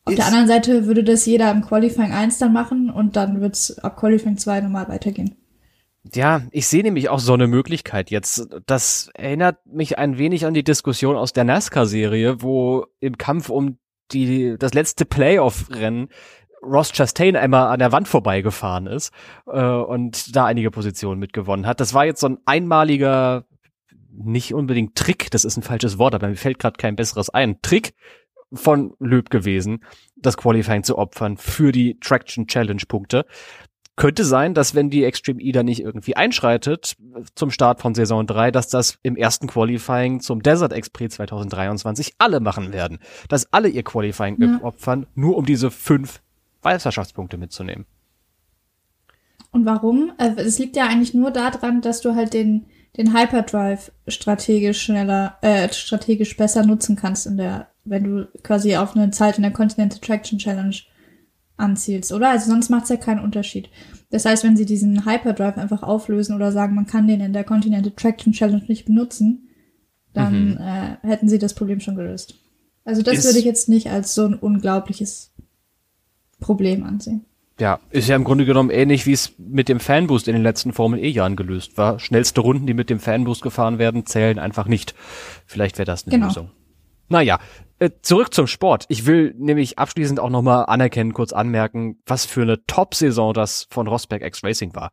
Auf 0.04 0.14
der 0.14 0.26
anderen 0.26 0.46
Seite 0.46 0.86
würde 0.86 1.04
das 1.04 1.26
jeder 1.26 1.50
im 1.50 1.62
Qualifying 1.62 2.12
1 2.12 2.38
dann 2.38 2.52
machen 2.52 2.90
und 2.90 3.16
dann 3.16 3.40
wird 3.40 3.54
es 3.54 3.78
ab 3.78 3.96
Qualifying 3.96 4.38
2 4.38 4.62
normal 4.62 4.88
weitergehen. 4.88 5.36
Ja, 6.14 6.42
ich 6.50 6.66
sehe 6.66 6.82
nämlich 6.82 7.10
auch 7.10 7.18
so 7.18 7.34
eine 7.34 7.46
Möglichkeit 7.46 8.10
jetzt. 8.10 8.48
Das 8.66 9.10
erinnert 9.14 9.58
mich 9.66 9.98
ein 9.98 10.16
wenig 10.16 10.46
an 10.46 10.54
die 10.54 10.64
Diskussion 10.64 11.16
aus 11.16 11.34
der 11.34 11.44
NASCAR-Serie, 11.44 12.40
wo 12.40 12.86
im 13.00 13.18
Kampf 13.18 13.50
um 13.50 13.78
die, 14.10 14.56
das 14.58 14.72
letzte 14.72 15.04
Playoff-Rennen 15.04 16.08
Ross 16.62 16.92
Chastain 16.92 17.36
einmal 17.36 17.68
an 17.68 17.78
der 17.78 17.92
Wand 17.92 18.08
vorbeigefahren 18.08 18.86
ist 18.86 19.12
äh, 19.46 19.60
und 19.62 20.34
da 20.36 20.46
einige 20.46 20.70
Positionen 20.70 21.20
mitgewonnen 21.20 21.66
hat. 21.66 21.80
Das 21.80 21.94
war 21.94 22.04
jetzt 22.04 22.20
so 22.20 22.28
ein 22.28 22.38
einmaliger, 22.44 23.46
nicht 24.12 24.52
unbedingt 24.52 24.94
Trick, 24.94 25.30
das 25.30 25.44
ist 25.44 25.56
ein 25.56 25.62
falsches 25.62 25.98
Wort, 25.98 26.14
aber 26.14 26.28
mir 26.28 26.36
fällt 26.36 26.58
gerade 26.58 26.76
kein 26.76 26.96
besseres 26.96 27.30
ein. 27.30 27.60
Trick, 27.62 27.94
von 28.52 28.94
Löb 28.98 29.30
gewesen, 29.30 29.84
das 30.16 30.36
Qualifying 30.36 30.82
zu 30.82 30.98
opfern 30.98 31.36
für 31.36 31.72
die 31.72 31.98
Traction 32.00 32.46
Challenge 32.46 32.82
Punkte. 32.86 33.24
Könnte 33.96 34.24
sein, 34.24 34.54
dass 34.54 34.74
wenn 34.74 34.88
die 34.88 35.04
Extreme 35.04 35.42
E 35.42 35.52
da 35.52 35.62
nicht 35.62 35.80
irgendwie 35.80 36.16
einschreitet 36.16 36.96
zum 37.34 37.50
Start 37.50 37.80
von 37.80 37.94
Saison 37.94 38.26
3, 38.26 38.50
dass 38.50 38.68
das 38.68 38.98
im 39.02 39.14
ersten 39.14 39.46
Qualifying 39.46 40.20
zum 40.20 40.42
Desert 40.42 40.72
Express 40.72 41.16
2023 41.16 42.14
alle 42.18 42.40
machen 42.40 42.72
werden. 42.72 42.98
Dass 43.28 43.52
alle 43.52 43.68
ihr 43.68 43.82
Qualifying 43.82 44.40
ja. 44.40 44.60
opfern, 44.62 45.06
nur 45.14 45.36
um 45.36 45.44
diese 45.44 45.70
fünf 45.70 46.22
Meisterschaftspunkte 46.62 47.36
mitzunehmen. 47.36 47.84
Und 49.52 49.66
warum? 49.66 50.12
Also, 50.16 50.40
es 50.40 50.58
liegt 50.58 50.76
ja 50.76 50.86
eigentlich 50.86 51.12
nur 51.12 51.30
daran, 51.30 51.80
dass 51.80 52.00
du 52.00 52.14
halt 52.14 52.34
den, 52.34 52.66
den 52.96 53.14
Hyperdrive 53.14 53.92
strategisch 54.06 54.80
schneller, 54.80 55.38
äh, 55.42 55.70
strategisch 55.72 56.36
besser 56.36 56.64
nutzen 56.64 56.96
kannst 56.96 57.26
in 57.26 57.36
der 57.36 57.68
wenn 57.90 58.04
du 58.04 58.28
quasi 58.42 58.76
auf 58.76 58.96
eine 58.96 59.10
Zeit 59.10 59.36
in 59.36 59.42
der 59.42 59.52
Continental 59.52 59.98
Traction 60.00 60.38
Challenge 60.38 60.76
anzielst, 61.56 62.12
oder? 62.12 62.30
Also 62.30 62.50
sonst 62.50 62.70
macht 62.70 62.84
es 62.84 62.90
ja 62.90 62.96
keinen 62.96 63.20
Unterschied. 63.20 63.68
Das 64.10 64.24
heißt, 64.24 64.44
wenn 64.44 64.56
sie 64.56 64.64
diesen 64.64 65.04
Hyperdrive 65.04 65.58
einfach 65.58 65.82
auflösen 65.82 66.34
oder 66.34 66.52
sagen, 66.52 66.74
man 66.74 66.86
kann 66.86 67.06
den 67.06 67.20
in 67.20 67.32
der 67.32 67.44
Continental 67.44 67.92
Traction 67.92 68.32
Challenge 68.32 68.64
nicht 68.66 68.86
benutzen, 68.86 69.48
dann 70.12 70.52
mhm. 70.52 70.56
äh, 70.58 71.06
hätten 71.06 71.28
sie 71.28 71.38
das 71.38 71.54
Problem 71.54 71.80
schon 71.80 71.96
gelöst. 71.96 72.34
Also 72.84 73.02
das 73.02 73.18
ist, 73.18 73.24
würde 73.24 73.38
ich 73.38 73.44
jetzt 73.44 73.68
nicht 73.68 73.88
als 73.90 74.14
so 74.14 74.24
ein 74.24 74.34
unglaubliches 74.34 75.32
Problem 76.40 76.84
ansehen. 76.84 77.24
Ja, 77.60 77.78
ist 77.90 78.08
ja 78.08 78.16
im 78.16 78.24
Grunde 78.24 78.46
genommen 78.46 78.70
ähnlich, 78.70 79.04
wie 79.04 79.12
es 79.12 79.34
mit 79.36 79.68
dem 79.68 79.80
Fanboost 79.80 80.28
in 80.28 80.34
den 80.34 80.42
letzten 80.42 80.72
Formel 80.72 80.98
E-Jahren 80.98 81.36
gelöst 81.36 81.76
war. 81.76 81.98
Schnellste 81.98 82.40
Runden, 82.40 82.66
die 82.66 82.72
mit 82.72 82.88
dem 82.88 83.00
Fanboost 83.00 83.42
gefahren 83.42 83.78
werden, 83.78 84.06
zählen 84.06 84.38
einfach 84.38 84.66
nicht. 84.66 84.94
Vielleicht 85.44 85.76
wäre 85.76 85.84
das 85.84 86.04
eine 86.04 86.14
genau. 86.14 86.28
Lösung. 86.28 86.50
Naja, 87.10 87.38
äh, 87.80 87.90
zurück 88.02 88.34
zum 88.34 88.46
Sport. 88.46 88.84
Ich 88.88 89.06
will 89.06 89.34
nämlich 89.38 89.78
abschließend 89.78 90.20
auch 90.20 90.28
nochmal 90.28 90.66
anerkennen, 90.66 91.14
kurz 91.14 91.32
anmerken, 91.32 91.98
was 92.06 92.26
für 92.26 92.42
eine 92.42 92.64
Top-Saison 92.66 93.32
das 93.32 93.66
von 93.70 93.88
Rosberg 93.88 94.22
X 94.22 94.44
Racing 94.44 94.74
war. 94.74 94.90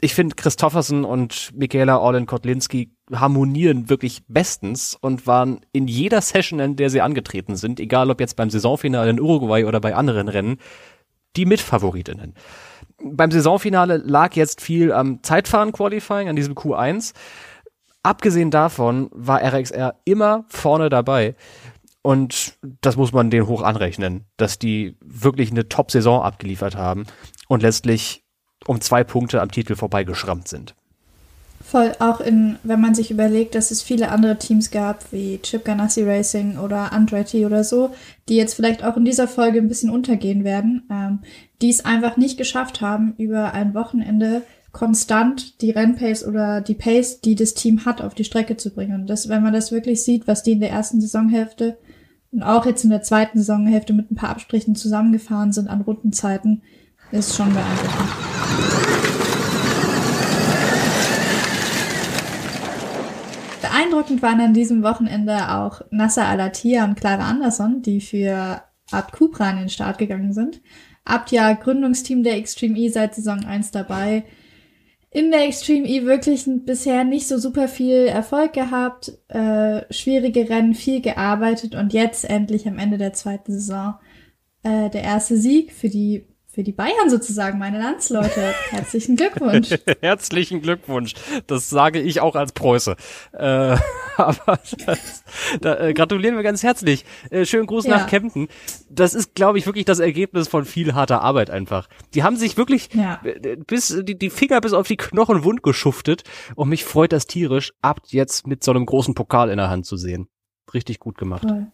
Ich 0.00 0.14
finde, 0.14 0.34
Christoffersen 0.34 1.04
und 1.04 1.52
Michaela 1.54 1.98
Orlen-Kotlinski 1.98 2.90
harmonieren 3.12 3.88
wirklich 3.88 4.24
bestens 4.26 4.98
und 5.00 5.28
waren 5.28 5.60
in 5.72 5.86
jeder 5.86 6.20
Session, 6.20 6.58
in 6.58 6.74
der 6.76 6.90
sie 6.90 7.00
angetreten 7.00 7.54
sind, 7.54 7.78
egal 7.78 8.10
ob 8.10 8.20
jetzt 8.20 8.34
beim 8.34 8.50
Saisonfinale 8.50 9.10
in 9.10 9.20
Uruguay 9.20 9.64
oder 9.64 9.80
bei 9.80 9.94
anderen 9.94 10.28
Rennen, 10.28 10.58
die 11.36 11.46
Mitfavoritinnen. 11.46 12.34
Beim 13.00 13.30
Saisonfinale 13.30 13.98
lag 13.98 14.34
jetzt 14.34 14.60
viel 14.60 14.92
am 14.92 15.22
Zeitfahren-Qualifying, 15.22 16.28
an 16.28 16.36
diesem 16.36 16.54
Q1. 16.54 17.12
Abgesehen 18.02 18.50
davon 18.50 19.08
war 19.12 19.40
RXR 19.40 19.94
immer 20.04 20.44
vorne 20.48 20.88
dabei. 20.88 21.36
Und 22.06 22.58
das 22.82 22.98
muss 22.98 23.12
man 23.12 23.30
denen 23.30 23.46
hoch 23.46 23.62
anrechnen, 23.62 24.26
dass 24.36 24.58
die 24.58 24.94
wirklich 25.02 25.50
eine 25.50 25.70
Top-Saison 25.70 26.20
abgeliefert 26.20 26.76
haben 26.76 27.06
und 27.48 27.62
letztlich 27.62 28.24
um 28.66 28.82
zwei 28.82 29.04
Punkte 29.04 29.40
am 29.40 29.50
Titel 29.50 29.74
vorbeigeschrammt 29.74 30.46
sind. 30.46 30.74
Voll, 31.62 31.92
auch 32.00 32.20
in, 32.20 32.56
wenn 32.62 32.82
man 32.82 32.94
sich 32.94 33.10
überlegt, 33.10 33.54
dass 33.54 33.70
es 33.70 33.80
viele 33.80 34.10
andere 34.10 34.36
Teams 34.36 34.70
gab, 34.70 35.12
wie 35.12 35.38
Chip 35.38 35.64
Ganassi 35.64 36.02
Racing 36.02 36.58
oder 36.58 36.92
Andretti 36.92 37.46
oder 37.46 37.64
so, 37.64 37.94
die 38.28 38.36
jetzt 38.36 38.52
vielleicht 38.52 38.84
auch 38.84 38.98
in 38.98 39.06
dieser 39.06 39.26
Folge 39.26 39.60
ein 39.60 39.68
bisschen 39.68 39.88
untergehen 39.88 40.44
werden, 40.44 40.82
ähm, 40.90 41.20
die 41.62 41.70
es 41.70 41.86
einfach 41.86 42.18
nicht 42.18 42.36
geschafft 42.36 42.82
haben, 42.82 43.14
über 43.16 43.54
ein 43.54 43.72
Wochenende 43.72 44.42
konstant 44.72 45.62
die 45.62 45.70
Rennpace 45.70 46.26
oder 46.26 46.60
die 46.60 46.74
Pace, 46.74 47.22
die 47.22 47.34
das 47.34 47.54
Team 47.54 47.86
hat, 47.86 48.02
auf 48.02 48.12
die 48.12 48.24
Strecke 48.24 48.58
zu 48.58 48.74
bringen. 48.74 49.00
Und 49.00 49.06
das, 49.06 49.30
wenn 49.30 49.42
man 49.42 49.54
das 49.54 49.72
wirklich 49.72 50.02
sieht, 50.02 50.26
was 50.26 50.42
die 50.42 50.52
in 50.52 50.60
der 50.60 50.70
ersten 50.70 51.00
Saisonhälfte 51.00 51.78
und 52.34 52.42
auch 52.42 52.66
jetzt 52.66 52.82
in 52.82 52.90
der 52.90 53.02
zweiten 53.02 53.38
Saisonhälfte 53.38 53.92
mit 53.92 54.10
ein 54.10 54.16
paar 54.16 54.30
Abstrichen 54.30 54.74
zusammengefahren 54.74 55.52
sind 55.52 55.68
an 55.68 55.82
Rundenzeiten, 55.82 56.62
ist 57.12 57.36
schon 57.36 57.54
beeindruckend. 57.54 58.10
Beeindruckend 63.62 64.22
waren 64.22 64.40
an 64.40 64.52
diesem 64.52 64.82
Wochenende 64.82 65.48
auch 65.52 65.82
Nasser 65.92 66.26
Alatia 66.26 66.84
und 66.84 66.96
Clara 66.96 67.28
Anderson, 67.28 67.82
die 67.82 68.00
für 68.00 68.62
Art 68.90 69.12
Cupra 69.12 69.50
in 69.50 69.58
den 69.58 69.68
Start 69.68 69.98
gegangen 69.98 70.32
sind. 70.32 70.60
Abt 71.04 71.30
ja 71.30 71.52
Gründungsteam 71.52 72.24
der 72.24 72.36
Extreme 72.36 72.76
E 72.76 72.88
seit 72.88 73.14
Saison 73.14 73.44
1 73.44 73.70
dabei. 73.70 74.24
In 75.14 75.30
der 75.30 75.46
Extreme 75.46 75.86
E 75.86 76.06
wirklich 76.06 76.42
bisher 76.44 77.04
nicht 77.04 77.28
so 77.28 77.38
super 77.38 77.68
viel 77.68 78.08
Erfolg 78.08 78.52
gehabt, 78.52 79.16
äh, 79.28 79.82
schwierige 79.88 80.50
Rennen, 80.50 80.74
viel 80.74 81.00
gearbeitet 81.00 81.76
und 81.76 81.92
jetzt 81.92 82.28
endlich 82.28 82.66
am 82.66 82.78
Ende 82.78 82.98
der 82.98 83.12
zweiten 83.12 83.52
Saison 83.52 83.94
äh, 84.64 84.90
der 84.90 85.04
erste 85.04 85.36
Sieg 85.36 85.72
für 85.72 85.88
die 85.88 86.26
für 86.54 86.62
die 86.62 86.72
Bayern 86.72 87.10
sozusagen, 87.10 87.58
meine 87.58 87.78
Landsleute. 87.78 88.54
Herzlichen 88.70 89.16
Glückwunsch. 89.16 89.70
Herzlichen 90.00 90.62
Glückwunsch. 90.62 91.14
Das 91.46 91.68
sage 91.68 92.00
ich 92.00 92.20
auch 92.20 92.36
als 92.36 92.52
Preuße. 92.52 92.96
Äh, 93.32 93.76
aber 94.16 94.58
das, 94.86 95.24
da 95.60 95.80
äh, 95.80 95.94
gratulieren 95.94 96.36
wir 96.36 96.44
ganz 96.44 96.62
herzlich. 96.62 97.04
Äh, 97.30 97.44
schönen 97.44 97.66
Gruß 97.66 97.86
ja. 97.86 97.98
nach 97.98 98.06
Kempten. 98.06 98.48
Das 98.88 99.14
ist, 99.14 99.34
glaube 99.34 99.58
ich, 99.58 99.66
wirklich 99.66 99.84
das 99.84 99.98
Ergebnis 99.98 100.46
von 100.46 100.64
viel 100.64 100.94
harter 100.94 101.22
Arbeit 101.22 101.50
einfach. 101.50 101.88
Die 102.14 102.22
haben 102.22 102.36
sich 102.36 102.56
wirklich 102.56 102.88
ja. 102.94 103.20
Äh, 103.24 103.56
bis 103.56 104.02
die, 104.02 104.16
die 104.16 104.30
Finger 104.30 104.60
bis 104.60 104.72
auf 104.72 104.86
die 104.86 104.96
Knochen 104.96 105.42
wund 105.42 105.62
geschuftet 105.62 106.22
und 106.54 106.68
mich 106.68 106.84
freut 106.84 107.12
das 107.12 107.26
tierisch, 107.26 107.72
ab 107.82 108.00
jetzt 108.06 108.46
mit 108.46 108.62
so 108.62 108.70
einem 108.70 108.86
großen 108.86 109.14
Pokal 109.14 109.50
in 109.50 109.56
der 109.56 109.70
Hand 109.70 109.86
zu 109.86 109.96
sehen. 109.96 110.28
Richtig 110.72 111.00
gut 111.00 111.18
gemacht. 111.18 111.48
Voll 111.48 111.66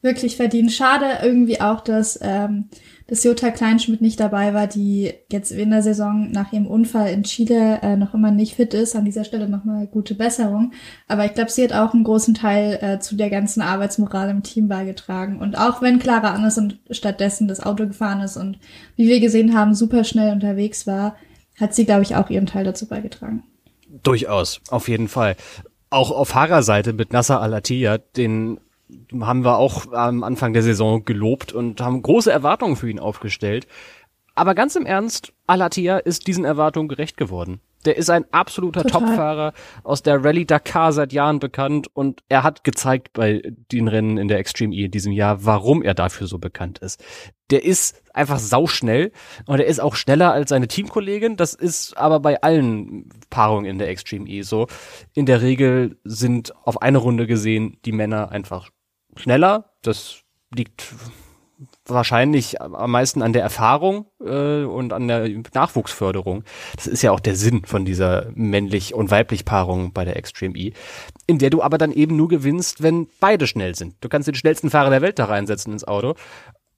wirklich 0.00 0.36
verdient. 0.36 0.72
Schade 0.72 1.06
irgendwie 1.22 1.60
auch, 1.60 1.80
dass, 1.80 2.18
ähm, 2.22 2.68
dass 3.08 3.24
Jutta 3.24 3.50
Kleinschmidt 3.50 4.00
nicht 4.00 4.20
dabei 4.20 4.54
war, 4.54 4.66
die 4.66 5.12
jetzt 5.30 5.50
in 5.50 5.70
der 5.70 5.82
Saison 5.82 6.30
nach 6.30 6.52
ihrem 6.52 6.66
Unfall 6.66 7.10
in 7.10 7.24
Chile 7.24 7.80
äh, 7.82 7.96
noch 7.96 8.14
immer 8.14 8.30
nicht 8.30 8.54
fit 8.54 8.74
ist. 8.74 8.94
An 8.94 9.04
dieser 9.04 9.24
Stelle 9.24 9.48
nochmal 9.48 9.86
gute 9.86 10.14
Besserung. 10.14 10.72
Aber 11.08 11.24
ich 11.24 11.34
glaube, 11.34 11.50
sie 11.50 11.64
hat 11.64 11.72
auch 11.72 11.94
einen 11.94 12.04
großen 12.04 12.34
Teil 12.34 12.78
äh, 12.80 12.98
zu 13.00 13.16
der 13.16 13.30
ganzen 13.30 13.60
Arbeitsmoral 13.60 14.30
im 14.30 14.42
Team 14.42 14.68
beigetragen. 14.68 15.40
Und 15.40 15.58
auch 15.58 15.82
wenn 15.82 15.98
Clara 15.98 16.32
Anderson 16.32 16.78
stattdessen 16.90 17.48
das 17.48 17.60
Auto 17.60 17.86
gefahren 17.86 18.20
ist 18.20 18.36
und 18.36 18.58
wie 18.96 19.08
wir 19.08 19.20
gesehen 19.20 19.56
haben, 19.56 19.74
super 19.74 20.04
schnell 20.04 20.32
unterwegs 20.32 20.86
war, 20.86 21.16
hat 21.58 21.74
sie, 21.74 21.84
glaube 21.84 22.02
ich, 22.02 22.14
auch 22.14 22.30
ihren 22.30 22.46
Teil 22.46 22.64
dazu 22.64 22.86
beigetragen. 22.86 23.42
Durchaus, 24.02 24.60
auf 24.70 24.88
jeden 24.88 25.08
Fall. 25.08 25.34
Auch 25.90 26.10
auf 26.12 26.28
Fahrerseite 26.28 26.92
mit 26.92 27.12
Nasser 27.12 27.40
Al-Attiyah, 27.40 27.98
den 27.98 28.60
haben 29.20 29.44
wir 29.44 29.58
auch 29.58 29.92
am 29.92 30.22
Anfang 30.22 30.52
der 30.52 30.62
Saison 30.62 31.04
gelobt 31.04 31.52
und 31.52 31.80
haben 31.80 32.02
große 32.02 32.32
Erwartungen 32.32 32.76
für 32.76 32.90
ihn 32.90 32.98
aufgestellt. 32.98 33.66
Aber 34.34 34.54
ganz 34.54 34.76
im 34.76 34.86
Ernst, 34.86 35.32
Alatia 35.46 35.98
ist 35.98 36.26
diesen 36.26 36.44
Erwartungen 36.44 36.88
gerecht 36.88 37.16
geworden. 37.16 37.60
Der 37.84 37.96
ist 37.96 38.10
ein 38.10 38.24
absoluter. 38.32 38.84
Topfahrer 38.84 39.52
aus 39.84 40.02
der 40.02 40.24
Rallye 40.24 40.44
Dakar 40.44 40.92
seit 40.92 41.12
Jahren 41.12 41.38
bekannt 41.38 41.88
und 41.94 42.22
er 42.28 42.42
hat 42.42 42.64
gezeigt 42.64 43.12
bei 43.12 43.42
den 43.72 43.88
Rennen 43.88 44.18
in 44.18 44.28
der 44.28 44.38
Extreme 44.38 44.74
E 44.74 44.84
in 44.84 44.90
diesem 44.90 45.12
Jahr, 45.12 45.44
warum 45.44 45.82
er 45.82 45.94
dafür 45.94 46.26
so 46.26 46.38
bekannt 46.38 46.78
ist. 46.78 47.02
Der 47.50 47.64
ist 47.64 48.02
einfach 48.12 48.38
sauschnell 48.38 49.12
und 49.46 49.60
er 49.60 49.66
ist 49.66 49.80
auch 49.80 49.94
schneller 49.94 50.32
als 50.32 50.50
seine 50.50 50.68
Teamkollegin. 50.68 51.36
Das 51.36 51.54
ist 51.54 51.96
aber 51.96 52.20
bei 52.20 52.42
allen 52.42 53.08
Paarungen 53.30 53.64
in 53.64 53.78
der 53.78 53.88
Extreme 53.88 54.28
E 54.28 54.42
so. 54.42 54.66
In 55.14 55.26
der 55.26 55.42
Regel 55.42 55.98
sind 56.04 56.52
auf 56.64 56.82
eine 56.82 56.98
Runde 56.98 57.26
gesehen 57.26 57.78
die 57.84 57.92
Männer 57.92 58.30
einfach 58.30 58.70
schneller. 59.16 59.72
Das 59.82 60.22
liegt 60.50 60.94
wahrscheinlich 61.86 62.60
am 62.60 62.90
meisten 62.90 63.22
an 63.22 63.32
der 63.32 63.42
Erfahrung 63.42 64.06
äh, 64.24 64.62
und 64.62 64.92
an 64.92 65.08
der 65.08 65.28
Nachwuchsförderung. 65.54 66.44
Das 66.76 66.86
ist 66.86 67.02
ja 67.02 67.10
auch 67.10 67.20
der 67.20 67.34
Sinn 67.34 67.64
von 67.64 67.84
dieser 67.84 68.30
männlich- 68.34 68.94
und 68.94 69.10
weiblich 69.10 69.44
Paarung 69.44 69.92
bei 69.92 70.04
der 70.04 70.16
Extreme 70.16 70.56
E, 70.56 70.72
in 71.26 71.38
der 71.38 71.50
du 71.50 71.62
aber 71.62 71.78
dann 71.78 71.92
eben 71.92 72.16
nur 72.16 72.28
gewinnst, 72.28 72.82
wenn 72.82 73.08
beide 73.20 73.46
schnell 73.46 73.74
sind. 73.74 73.96
Du 74.00 74.08
kannst 74.08 74.28
den 74.28 74.34
schnellsten 74.34 74.70
Fahrer 74.70 74.90
der 74.90 75.02
Welt 75.02 75.18
da 75.18 75.24
reinsetzen 75.24 75.72
ins 75.72 75.86
Auto, 75.86 76.14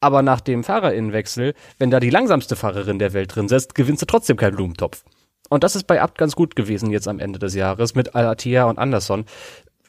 aber 0.00 0.22
nach 0.22 0.40
dem 0.40 0.64
Fahrerinnenwechsel, 0.64 1.54
wenn 1.78 1.90
da 1.90 2.00
die 2.00 2.10
langsamste 2.10 2.56
Fahrerin 2.56 2.98
der 2.98 3.12
Welt 3.12 3.34
drin 3.34 3.48
setzt, 3.48 3.74
gewinnst 3.74 4.02
du 4.02 4.06
trotzdem 4.06 4.38
keinen 4.38 4.56
Blumentopf. 4.56 5.04
Und 5.50 5.64
das 5.64 5.76
ist 5.76 5.86
bei 5.86 6.00
Abt 6.00 6.16
ganz 6.16 6.36
gut 6.36 6.56
gewesen 6.56 6.90
jetzt 6.90 7.08
am 7.08 7.18
Ende 7.18 7.38
des 7.38 7.54
Jahres 7.54 7.94
mit 7.94 8.14
Alatia 8.14 8.64
und 8.64 8.78
Anderson 8.78 9.24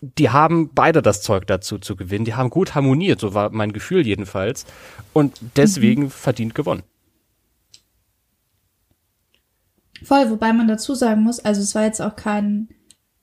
die 0.01 0.31
haben 0.31 0.71
beide 0.73 1.03
das 1.03 1.21
Zeug 1.21 1.45
dazu 1.45 1.77
zu 1.77 1.95
gewinnen. 1.95 2.25
Die 2.25 2.33
haben 2.33 2.49
gut 2.49 2.73
harmoniert, 2.73 3.19
so 3.19 3.33
war 3.35 3.51
mein 3.51 3.71
Gefühl 3.71 4.05
jedenfalls. 4.05 4.65
Und 5.13 5.39
deswegen 5.55 6.03
mhm. 6.03 6.09
verdient 6.09 6.55
gewonnen. 6.55 6.83
Voll, 10.03 10.31
wobei 10.31 10.51
man 10.51 10.67
dazu 10.67 10.95
sagen 10.95 11.21
muss, 11.21 11.39
also 11.39 11.61
es 11.61 11.75
war 11.75 11.83
jetzt 11.83 12.01
auch 12.01 12.15
kein 12.15 12.69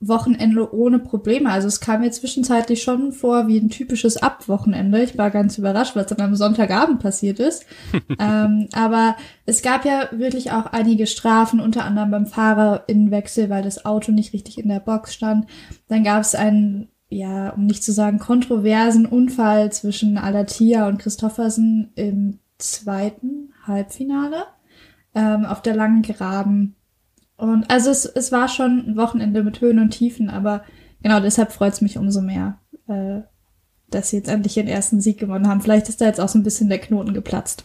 Wochenende 0.01 0.73
ohne 0.73 0.99
Probleme. 0.99 1.51
Also 1.51 1.67
es 1.67 1.81
kam 1.81 2.01
mir 2.01 2.11
zwischenzeitlich 2.11 2.81
schon 2.81 3.11
vor 3.11 3.47
wie 3.47 3.57
ein 3.57 3.69
typisches 3.69 4.15
Abwochenende. 4.15 5.03
Ich 5.03 5.17
war 5.17 5.29
ganz 5.29 5.57
überrascht, 5.57 5.95
was 5.97 6.07
dann 6.07 6.21
am 6.21 6.35
Sonntagabend 6.35 7.01
passiert 7.01 7.39
ist. 7.39 7.65
ähm, 8.19 8.69
aber 8.71 9.17
es 9.45 9.61
gab 9.61 9.83
ja 9.83 10.07
wirklich 10.11 10.51
auch 10.51 10.67
einige 10.67 11.05
Strafen, 11.05 11.59
unter 11.59 11.83
anderem 11.83 12.11
beim 12.11 12.27
Fahrerinnenwechsel, 12.27 13.49
weil 13.49 13.61
das 13.61 13.85
Auto 13.85 14.13
nicht 14.13 14.31
richtig 14.31 14.57
in 14.57 14.69
der 14.69 14.79
Box 14.79 15.13
stand. 15.13 15.47
Dann 15.89 16.05
gab 16.05 16.21
es 16.21 16.33
einen, 16.33 16.87
ja, 17.09 17.49
um 17.49 17.65
nicht 17.65 17.83
zu 17.83 17.91
sagen, 17.91 18.19
kontroversen 18.19 19.05
Unfall 19.05 19.71
zwischen 19.73 20.17
Alatia 20.17 20.87
und 20.87 20.99
Christoffersen 20.99 21.91
im 21.95 22.39
zweiten 22.57 23.53
Halbfinale 23.65 24.45
ähm, 25.13 25.45
auf 25.45 25.61
der 25.61 25.75
langen 25.75 26.03
Graben 26.03 26.75
und 27.39 27.71
also 27.71 27.89
es, 27.89 28.05
es 28.05 28.31
war 28.31 28.47
schon 28.47 28.85
ein 28.85 28.97
Wochenende 28.97 29.43
mit 29.43 29.61
Höhen 29.61 29.79
und 29.79 29.91
Tiefen, 29.91 30.29
aber 30.29 30.63
genau 31.01 31.19
deshalb 31.19 31.51
freut 31.51 31.73
es 31.73 31.81
mich 31.81 31.97
umso 31.97 32.21
mehr, 32.21 32.59
äh, 32.87 33.21
dass 33.89 34.09
sie 34.09 34.17
jetzt 34.17 34.29
endlich 34.29 34.57
ihren 34.57 34.67
ersten 34.67 34.99
Sieg 34.99 35.19
gewonnen 35.19 35.47
haben. 35.47 35.61
Vielleicht 35.61 35.89
ist 35.89 36.01
da 36.01 36.05
jetzt 36.05 36.19
auch 36.19 36.27
so 36.27 36.37
ein 36.37 36.43
bisschen 36.43 36.69
der 36.69 36.79
Knoten 36.79 37.13
geplatzt. 37.13 37.63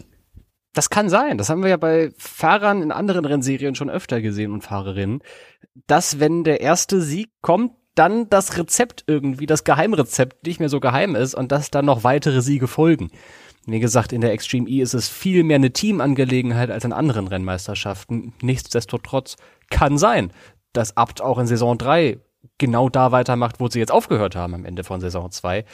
Das 0.75 0.91
kann 0.91 1.09
sein. 1.09 1.39
Das 1.39 1.51
haben 1.51 1.63
wir 1.63 1.71
ja 1.71 1.77
bei 1.77 2.11
Fahrern 2.17 2.83
in 2.83 2.93
anderen 2.93 3.25
Rennserien 3.25 3.75
schon 3.75 3.91
öfter 3.91 4.21
gesehen 4.21 4.53
und 4.53 4.63
Fahrerinnen, 4.63 5.21
dass 5.87 6.21
wenn 6.21 6.45
der 6.45 6.61
erste 6.61 7.01
Sieg 7.01 7.31
kommt, 7.43 7.73
dann 7.95 8.29
das 8.29 8.57
Rezept 8.57 9.05
irgendwie, 9.07 9.47
das 9.47 9.65
Geheimrezept 9.65 10.47
nicht 10.47 10.61
mehr 10.61 10.69
so 10.69 10.81
geheim 10.81 11.15
ist 11.15 11.35
und 11.35 11.53
dass 11.53 11.71
dann 11.71 11.85
noch 11.85 12.05
weitere 12.05 12.43
Siege 12.43 12.67
folgen. 12.67 13.11
Wie 13.67 13.81
gesagt, 13.81 14.13
in 14.13 14.21
der 14.21 14.33
Extreme 14.33 14.69
E 14.69 14.81
ist 14.81 14.95
es 14.95 15.09
viel 15.09 15.43
mehr 15.43 15.57
eine 15.57 15.73
Teamangelegenheit 15.73 16.71
als 16.71 16.85
in 16.85 16.93
anderen 16.93 17.29
Rennmeisterschaften. 17.29 18.35
Nichtsdestotrotz 18.43 19.37
kann 19.71 19.97
sein, 19.97 20.33
dass 20.73 20.97
Abt 20.97 21.23
auch 21.23 21.39
in 21.39 21.47
Saison 21.47 21.79
3 21.79 22.19
genau 22.59 22.89
da 22.89 23.13
weitermacht, 23.13 23.61
wo 23.61 23.69
sie 23.69 23.79
jetzt 23.79 23.93
aufgehört 23.93 24.37
haben 24.37 24.55
am 24.55 24.65
Ende 24.65 24.85
von 24.85 25.01
Saison 25.01 25.31
2. 25.31 25.65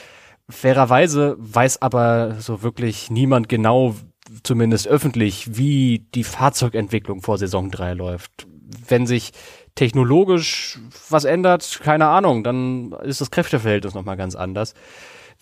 Fairerweise 0.49 1.37
weiß 1.39 1.83
aber 1.83 2.37
so 2.41 2.63
wirklich 2.63 3.11
niemand 3.11 3.49
genau, 3.49 3.95
zumindest 4.43 4.87
öffentlich, 4.87 5.57
wie 5.57 6.07
die 6.15 6.25
Fahrzeugentwicklung 6.25 7.23
vor 7.23 7.39
Saison 7.39 7.71
3 7.71 7.95
läuft. 7.95 8.47
Wenn 8.87 9.07
sich 9.07 9.33
technologisch 9.75 10.79
was 11.09 11.25
ändert, 11.25 11.81
keine 11.83 12.07
Ahnung, 12.07 12.45
dann 12.45 12.93
ist 13.03 13.21
das 13.21 13.31
Kräfteverhältnis 13.31 13.95
nochmal 13.95 14.17
ganz 14.17 14.35
anders. 14.35 14.75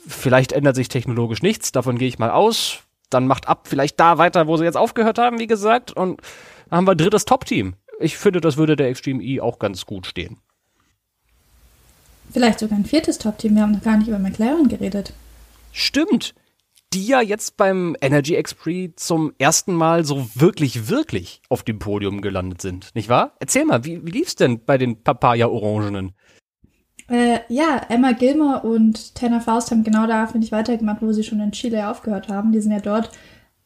Vielleicht 0.08 0.52
ändert 0.52 0.74
sich 0.74 0.88
technologisch 0.88 1.42
nichts, 1.42 1.70
davon 1.70 1.98
gehe 1.98 2.08
ich 2.08 2.18
mal 2.18 2.30
aus. 2.30 2.80
Dann 3.10 3.26
macht 3.26 3.46
ab 3.46 3.68
vielleicht 3.68 4.00
da 4.00 4.18
weiter, 4.18 4.46
wo 4.46 4.56
sie 4.56 4.64
jetzt 4.64 4.76
aufgehört 4.76 5.18
haben, 5.18 5.38
wie 5.38 5.46
gesagt. 5.46 5.92
Und 5.92 6.20
dann 6.70 6.78
haben 6.78 6.86
wir 6.86 6.92
ein 6.92 6.98
drittes 6.98 7.26
Top-Team. 7.26 7.74
Ich 8.00 8.16
finde, 8.16 8.40
das 8.40 8.56
würde 8.56 8.74
der 8.74 8.88
Extreme 8.88 9.22
E 9.22 9.40
auch 9.40 9.58
ganz 9.58 9.84
gut 9.86 10.06
stehen. 10.06 10.38
Vielleicht 12.30 12.58
sogar 12.58 12.78
ein 12.78 12.84
viertes 12.84 13.18
Top-Team. 13.18 13.54
Wir 13.54 13.62
haben 13.62 13.72
noch 13.72 13.82
gar 13.82 13.96
nicht 13.98 14.08
über 14.08 14.18
McLaren 14.18 14.68
geredet. 14.68 15.12
Stimmt. 15.72 16.34
Die 16.94 17.06
ja 17.06 17.20
jetzt 17.20 17.58
beim 17.58 17.96
Energy 18.00 18.34
Express 18.34 18.92
zum 18.96 19.34
ersten 19.38 19.74
Mal 19.74 20.04
so 20.04 20.26
wirklich, 20.34 20.88
wirklich 20.88 21.42
auf 21.50 21.62
dem 21.62 21.78
Podium 21.78 22.22
gelandet 22.22 22.62
sind. 22.62 22.94
Nicht 22.94 23.10
wahr? 23.10 23.34
Erzähl 23.40 23.66
mal, 23.66 23.84
wie, 23.84 24.06
wie 24.06 24.10
lief's 24.10 24.36
denn 24.36 24.64
bei 24.64 24.78
den 24.78 25.02
Papaya-Orangenen? 25.02 26.12
Äh, 27.08 27.40
ja, 27.48 27.80
Emma 27.88 28.12
Gilmer 28.12 28.64
und 28.64 29.14
Tanner 29.14 29.40
Faust 29.40 29.70
haben 29.70 29.84
genau 29.84 30.06
da, 30.06 30.26
finde 30.26 30.44
ich, 30.44 30.52
weitergemacht, 30.52 31.00
wo 31.02 31.12
sie 31.12 31.24
schon 31.24 31.40
in 31.40 31.52
Chile 31.52 31.88
aufgehört 31.88 32.28
haben. 32.28 32.52
Die 32.52 32.60
sind 32.60 32.72
ja 32.72 32.80
dort 32.80 33.10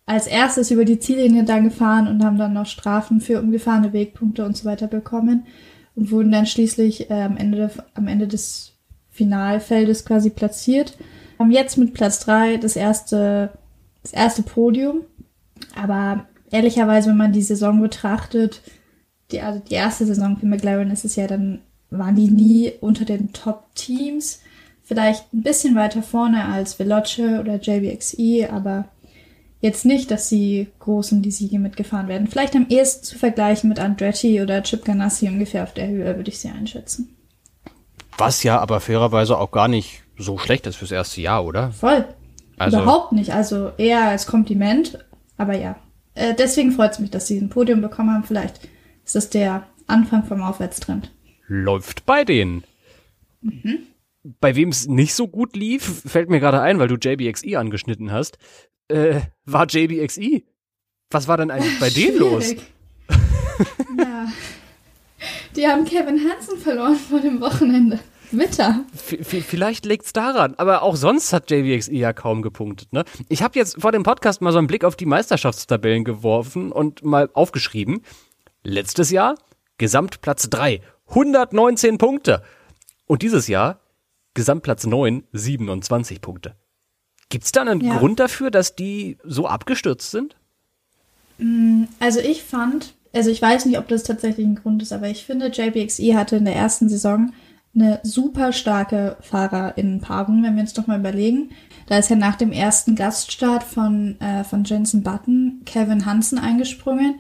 als 0.07 0.27
erstes 0.27 0.71
über 0.71 0.85
die 0.85 0.99
Ziellinie 0.99 1.45
dann 1.45 1.65
gefahren 1.65 2.09
und 2.09 2.25
haben 2.25 2.39
dann 2.39 2.53
noch 2.53 2.67
Strafen 2.67 3.21
für 3.21 3.41
umgefahrene 3.41 3.93
Wegpunkte 3.93 4.45
und 4.45 4.57
so 4.57 4.65
weiter 4.65 4.87
bekommen. 4.87 5.47
und 5.95 6.11
wurden 6.11 6.33
dann 6.33 6.47
schließlich 6.47 7.11
äh, 7.11 7.23
am, 7.23 7.37
Ende, 7.37 7.71
am 7.95 8.09
Ende 8.09 8.27
des 8.27 8.73
Finalfeldes 9.11 10.05
quasi 10.05 10.31
platziert. 10.31 10.97
Haben 11.39 11.51
jetzt 11.51 11.77
mit 11.77 11.93
Platz 11.95 12.21
drei 12.21 12.57
das 12.57 12.77
erste, 12.77 13.51
das 14.03 14.13
erste 14.13 14.43
Podium. 14.43 15.03
Aber 15.77 16.27
ehrlicherweise, 16.51 17.11
wenn 17.11 17.17
man 17.17 17.33
die 17.33 17.43
Saison 17.43 17.81
betrachtet, 17.81 18.63
die, 19.31 19.41
also 19.41 19.61
die 19.61 19.75
erste 19.75 20.07
Saison 20.07 20.37
für 20.37 20.47
McLaren 20.47 20.91
ist 20.91 21.05
es 21.05 21.17
ja 21.17 21.27
dann, 21.27 21.61
waren 21.99 22.17
die 22.17 22.31
nie 22.31 22.73
unter 22.81 23.05
den 23.05 23.33
Top-Teams. 23.33 24.41
Vielleicht 24.83 25.33
ein 25.33 25.43
bisschen 25.43 25.75
weiter 25.75 26.03
vorne 26.03 26.45
als 26.47 26.79
Veloce 26.79 27.41
oder 27.41 27.57
JBXE, 27.57 28.53
aber 28.53 28.87
jetzt 29.61 29.85
nicht, 29.85 30.11
dass 30.11 30.29
sie 30.29 30.69
groß 30.81 31.13
um 31.13 31.23
die 31.23 31.31
Siege 31.31 31.59
mitgefahren 31.59 32.09
werden. 32.09 32.27
Vielleicht 32.27 32.57
am 32.57 32.67
ehesten 32.69 33.05
zu 33.05 33.19
vergleichen 33.19 33.69
mit 33.69 33.79
Andretti 33.79 34.43
oder 34.43 34.63
Chip 34.63 34.85
Ganassi 34.85 35.29
ungefähr 35.29 35.63
auf 35.63 35.73
der 35.73 35.89
Höhe, 35.89 36.17
würde 36.17 36.31
ich 36.31 36.41
sie 36.41 36.49
einschätzen. 36.49 37.17
Was 38.19 38.43
ja 38.43 38.59
aber 38.59 38.81
fairerweise 38.81 39.39
auch 39.39 39.53
gar 39.53 39.69
nicht 39.69 40.03
so 40.19 40.37
schlecht 40.37 40.67
ist 40.67 40.77
fürs 40.77 40.91
erste 40.91 41.21
Jahr, 41.21 41.45
oder? 41.45 41.71
Voll. 41.71 42.05
Also, 42.59 42.83
Überhaupt 42.83 43.13
nicht. 43.13 43.33
Also 43.33 43.71
eher 43.79 44.09
als 44.09 44.27
Kompliment, 44.27 44.99
aber 45.37 45.57
ja. 45.57 45.77
Äh, 46.15 46.35
deswegen 46.35 46.73
freut 46.73 46.93
es 46.93 46.99
mich, 46.99 47.11
dass 47.11 47.27
sie 47.27 47.39
ein 47.39 47.49
Podium 47.49 47.81
bekommen 47.81 48.13
haben. 48.13 48.25
Vielleicht 48.25 48.61
ist 49.05 49.15
das 49.15 49.31
der 49.31 49.65
Anfang 49.87 50.25
vom 50.25 50.43
Aufwärtstrend. 50.43 51.11
Läuft 51.55 52.07
bei 52.07 52.25
denen. 52.25 52.65
Mhm. 53.43 53.81
Bei 54.41 54.57
wem 54.57 54.71
es 54.71 54.89
nicht 54.89 55.13
so 55.13 55.29
gut 55.29 55.55
lief, 55.55 56.03
fällt 56.07 56.31
mir 56.31 56.41
gerade 56.41 56.63
ein, 56.63 56.79
weil 56.79 56.89
du 56.89 56.95
JBXE 56.95 57.59
angeschnitten 57.59 58.11
hast, 58.11 58.39
äh, 58.89 59.21
war 59.45 59.67
JBXE. 59.67 60.45
Was 61.11 61.29
war 61.29 61.37
denn 61.37 61.51
eigentlich 61.51 61.79
bei 61.79 61.91
denen 61.91 62.19
los? 62.19 62.55
ja. 63.99 64.33
Die 65.55 65.67
haben 65.67 65.85
Kevin 65.85 66.27
Hansen 66.27 66.57
verloren 66.57 66.97
vor 66.97 67.21
dem 67.21 67.39
Wochenende. 67.43 68.01
Witter. 68.31 68.87
vielleicht 68.95 69.85
liegt's 69.85 70.15
daran, 70.15 70.55
aber 70.57 70.81
auch 70.81 70.97
sonst 70.97 71.35
hat 71.35 71.51
JVXE 71.51 71.93
ja 71.93 72.15
kaum 72.15 72.41
gepunktet. 72.41 72.91
Ne? 72.95 73.05
Ich 73.29 73.43
habe 73.43 73.59
jetzt 73.59 73.79
vor 73.79 73.93
dem 73.93 74.05
Podcast 74.05 74.41
mal 74.41 74.53
so 74.53 74.59
einen 74.59 74.69
Blick 74.69 74.85
auf 74.85 74.97
die 74.97 75.05
Meisterschaftstabellen 75.05 76.05
geworfen 76.05 76.73
und 76.73 77.05
mal 77.05 77.29
aufgeschrieben. 77.35 78.01
Letztes 78.65 79.11
Jahr 79.11 79.35
Gesamtplatz 79.77 80.49
3, 80.49 80.81
119 81.13 81.99
Punkte. 81.99 82.43
Und 83.07 83.23
dieses 83.23 83.47
Jahr 83.47 83.81
Gesamtplatz 84.35 84.87
9, 84.87 85.25
27 85.33 86.21
Punkte. 86.23 86.57
Gibt's 87.29 87.53
da 87.53 87.63
einen 87.63 87.81
ja. 87.81 87.97
Grund 87.97 88.19
dafür, 88.19 88.51
dass 88.51 88.77
die 88.77 89.19
so 89.25 89.47
abgestürzt 89.47 90.11
sind? 90.11 90.37
Mm, 91.39 91.85
also 92.01 92.21
ich 92.21 92.43
fand, 92.43 92.95
also 93.13 93.31
ich 93.31 93.43
weiß 93.43 93.67
nicht, 93.67 93.79
ob 93.79 93.89
das 93.89 94.05
tatsächlich 94.05 94.47
ein 94.47 94.55
Grund 94.55 94.83
ist, 94.83 94.93
aber 94.93 95.09
ich 95.09 95.25
finde, 95.25 95.49
JBXE 95.49 96.17
hatte 96.17 96.37
in 96.37 96.47
der 96.47 96.57
ersten 96.57 96.89
Saison 96.89 97.33
eine 97.75 98.01
super 98.03 98.53
starke 98.53 99.17
Fahrerinnenpaarung, 99.21 100.43
wenn 100.43 100.55
wir 100.57 100.63
uns 100.63 100.75
doch 100.75 100.87
mal 100.87 100.99
überlegen. 100.99 101.51
Da 101.87 101.99
ist 101.99 102.11
ja 102.11 102.17
nach 102.17 102.37
dem 102.37 102.53
ersten 102.53 102.97
Gaststart 102.97 103.65
von, 103.65 104.21
äh, 104.21 104.45
von 104.45 104.65
Jensen 104.65 105.03
Button 105.03 105.63
Kevin 105.67 106.07
Hansen 106.07 106.39
eingesprungen 106.39 107.17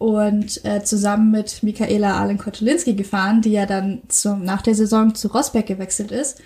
und 0.00 0.64
äh, 0.64 0.82
zusammen 0.82 1.30
mit 1.30 1.62
Michaela 1.62 2.18
Allen-Kotulinski 2.18 2.94
gefahren, 2.94 3.42
die 3.42 3.52
ja 3.52 3.66
dann 3.66 4.00
zum, 4.08 4.42
nach 4.44 4.62
der 4.62 4.74
Saison 4.74 5.14
zu 5.14 5.28
Rosberg 5.28 5.66
gewechselt 5.66 6.10
ist. 6.10 6.40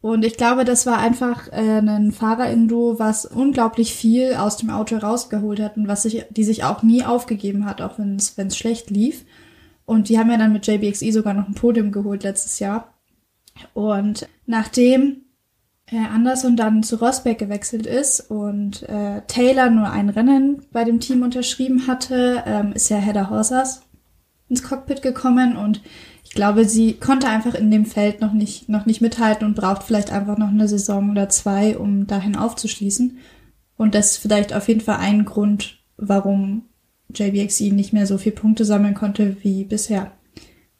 Und 0.00 0.24
ich 0.24 0.38
glaube, 0.38 0.64
das 0.64 0.86
war 0.86 0.96
einfach 0.96 1.52
äh, 1.52 1.80
ein 1.80 2.10
Fahrerindo, 2.10 2.98
was 2.98 3.26
unglaublich 3.26 3.94
viel 3.94 4.32
aus 4.32 4.56
dem 4.56 4.70
Auto 4.70 4.96
rausgeholt 4.96 5.60
hat 5.60 5.76
und 5.76 5.88
was 5.88 6.04
sich, 6.04 6.24
die 6.30 6.44
sich 6.44 6.64
auch 6.64 6.82
nie 6.82 7.04
aufgegeben 7.04 7.66
hat, 7.66 7.82
auch 7.82 7.98
wenn 7.98 8.16
es 8.16 8.56
schlecht 8.56 8.88
lief. 8.88 9.26
Und 9.84 10.08
die 10.08 10.18
haben 10.18 10.30
ja 10.30 10.38
dann 10.38 10.54
mit 10.54 10.66
JBXE 10.66 11.12
sogar 11.12 11.34
noch 11.34 11.48
ein 11.48 11.54
Podium 11.54 11.92
geholt 11.92 12.22
letztes 12.22 12.60
Jahr. 12.60 12.94
Und 13.74 14.26
nachdem 14.46 15.25
äh, 15.90 15.98
Anderson 15.98 16.56
dann 16.56 16.82
zu 16.82 16.96
Rosberg 16.96 17.38
gewechselt 17.38 17.86
ist 17.86 18.30
und 18.30 18.82
äh, 18.88 19.22
Taylor 19.26 19.70
nur 19.70 19.90
ein 19.90 20.08
Rennen 20.08 20.62
bei 20.72 20.84
dem 20.84 21.00
Team 21.00 21.22
unterschrieben 21.22 21.86
hatte, 21.86 22.42
ähm, 22.46 22.72
ist 22.72 22.88
ja 22.88 22.96
Hedda 22.96 23.30
Horsas 23.30 23.82
ins 24.48 24.62
Cockpit 24.62 25.02
gekommen 25.02 25.56
und 25.56 25.80
ich 26.24 26.32
glaube, 26.32 26.64
sie 26.64 26.94
konnte 26.94 27.28
einfach 27.28 27.54
in 27.54 27.70
dem 27.70 27.86
Feld 27.86 28.20
noch 28.20 28.32
nicht, 28.32 28.68
noch 28.68 28.84
nicht 28.84 29.00
mithalten 29.00 29.46
und 29.46 29.54
braucht 29.54 29.84
vielleicht 29.84 30.12
einfach 30.12 30.36
noch 30.36 30.48
eine 30.48 30.68
Saison 30.68 31.10
oder 31.10 31.28
zwei, 31.28 31.78
um 31.78 32.06
dahin 32.06 32.36
aufzuschließen. 32.36 33.18
Und 33.76 33.94
das 33.94 34.12
ist 34.12 34.16
vielleicht 34.18 34.52
auf 34.52 34.68
jeden 34.68 34.80
Fall 34.80 34.96
ein 34.96 35.24
Grund, 35.24 35.78
warum 35.96 36.62
JBXE 37.14 37.72
nicht 37.72 37.92
mehr 37.92 38.06
so 38.06 38.18
viel 38.18 38.32
Punkte 38.32 38.64
sammeln 38.64 38.94
konnte 38.94 39.36
wie 39.42 39.64
bisher. 39.64 40.12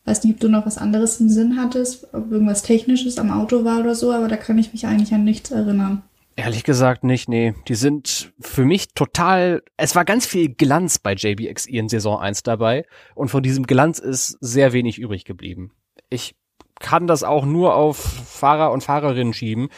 Weiß 0.06 0.22
nicht, 0.22 0.34
ob 0.34 0.40
du 0.40 0.48
noch 0.48 0.64
was 0.64 0.78
anderes 0.78 1.20
im 1.20 1.28
Sinn 1.28 1.60
hattest, 1.60 2.14
ob 2.14 2.30
irgendwas 2.30 2.62
Technisches 2.62 3.18
am 3.18 3.30
Auto 3.30 3.64
war 3.64 3.80
oder 3.80 3.94
so, 3.94 4.12
aber 4.12 4.28
da 4.28 4.36
kann 4.36 4.56
ich 4.56 4.72
mich 4.72 4.86
eigentlich 4.86 5.12
an 5.12 5.24
nichts 5.24 5.50
erinnern. 5.50 6.02
Ehrlich 6.36 6.64
gesagt 6.64 7.02
nicht, 7.02 7.28
nee. 7.28 7.54
Die 7.66 7.74
sind 7.74 8.32
für 8.38 8.64
mich 8.64 8.94
total, 8.94 9.62
es 9.76 9.96
war 9.96 10.04
ganz 10.04 10.24
viel 10.24 10.50
Glanz 10.50 11.00
bei 11.00 11.14
JBXE 11.14 11.70
in 11.70 11.88
Saison 11.88 12.20
1 12.20 12.44
dabei 12.44 12.84
und 13.14 13.30
von 13.30 13.42
diesem 13.42 13.66
Glanz 13.66 13.98
ist 13.98 14.38
sehr 14.40 14.72
wenig 14.72 14.98
übrig 14.98 15.24
geblieben. 15.24 15.72
Ich 16.08 16.36
kann 16.78 17.06
das 17.06 17.24
auch 17.24 17.44
nur 17.44 17.74
auf 17.74 17.96
Fahrer 17.96 18.70
und 18.70 18.84
Fahrerinnen 18.84 19.32
schieben, 19.32 19.70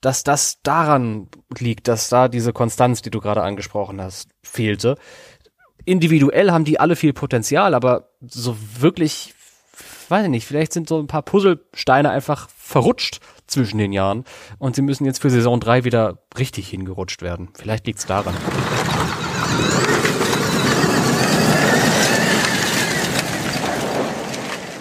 dass 0.00 0.22
das 0.22 0.62
daran 0.62 1.28
liegt, 1.58 1.88
dass 1.88 2.08
da 2.08 2.28
diese 2.28 2.52
Konstanz, 2.52 3.02
die 3.02 3.10
du 3.10 3.20
gerade 3.20 3.42
angesprochen 3.42 4.00
hast, 4.00 4.28
fehlte 4.42 4.96
individuell 5.86 6.50
haben 6.50 6.64
die 6.64 6.78
alle 6.78 6.96
viel 6.96 7.14
Potenzial, 7.14 7.72
aber 7.72 8.10
so 8.20 8.56
wirklich, 8.78 9.32
weiß 10.10 10.24
ich 10.24 10.30
nicht, 10.30 10.46
vielleicht 10.46 10.72
sind 10.72 10.88
so 10.88 10.98
ein 10.98 11.06
paar 11.06 11.22
Puzzlesteine 11.22 12.10
einfach 12.10 12.48
verrutscht 12.56 13.20
zwischen 13.46 13.78
den 13.78 13.92
Jahren 13.92 14.24
und 14.58 14.76
sie 14.76 14.82
müssen 14.82 15.04
jetzt 15.04 15.22
für 15.22 15.30
Saison 15.30 15.60
3 15.60 15.84
wieder 15.84 16.18
richtig 16.38 16.68
hingerutscht 16.68 17.22
werden. 17.22 17.48
Vielleicht 17.54 17.86
liegt's 17.86 18.06
daran. 18.06 18.34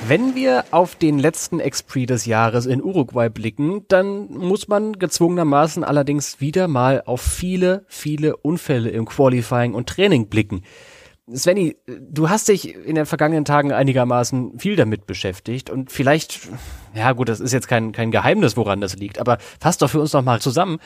Wenn 0.07 0.35
wir 0.35 0.65
auf 0.69 0.93
den 0.95 1.17
letzten 1.17 1.59
Expri 1.59 2.05
des 2.05 2.27
Jahres 2.27 2.67
in 2.67 2.83
Uruguay 2.83 3.27
blicken, 3.27 3.85
dann 3.87 4.27
muss 4.27 4.67
man 4.67 4.99
gezwungenermaßen 4.99 5.83
allerdings 5.83 6.39
wieder 6.39 6.67
mal 6.67 7.01
auf 7.07 7.21
viele, 7.21 7.85
viele 7.87 8.37
Unfälle 8.37 8.91
im 8.91 9.05
Qualifying 9.05 9.73
und 9.73 9.89
Training 9.89 10.27
blicken. 10.27 10.61
Svenny, 11.33 11.75
du 11.87 12.29
hast 12.29 12.49
dich 12.49 12.75
in 12.75 12.95
den 12.95 13.07
vergangenen 13.07 13.45
Tagen 13.45 13.71
einigermaßen 13.71 14.59
viel 14.59 14.75
damit 14.75 15.07
beschäftigt 15.07 15.71
und 15.71 15.91
vielleicht, 15.91 16.49
ja 16.93 17.13
gut, 17.13 17.29
das 17.29 17.39
ist 17.39 17.51
jetzt 17.51 17.67
kein, 17.67 17.91
kein 17.93 18.11
Geheimnis, 18.11 18.55
woran 18.57 18.79
das 18.79 18.95
liegt, 18.95 19.17
aber 19.17 19.39
fass 19.59 19.79
doch 19.79 19.89
für 19.89 19.99
uns 19.99 20.13
noch 20.13 20.21
mal 20.21 20.39
zusammen. 20.39 20.77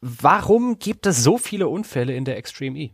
Warum 0.00 0.78
gibt 0.78 1.06
es 1.06 1.24
so 1.24 1.38
viele 1.38 1.68
Unfälle 1.68 2.14
in 2.14 2.26
der 2.26 2.36
Extreme 2.36 2.78
E? 2.78 2.90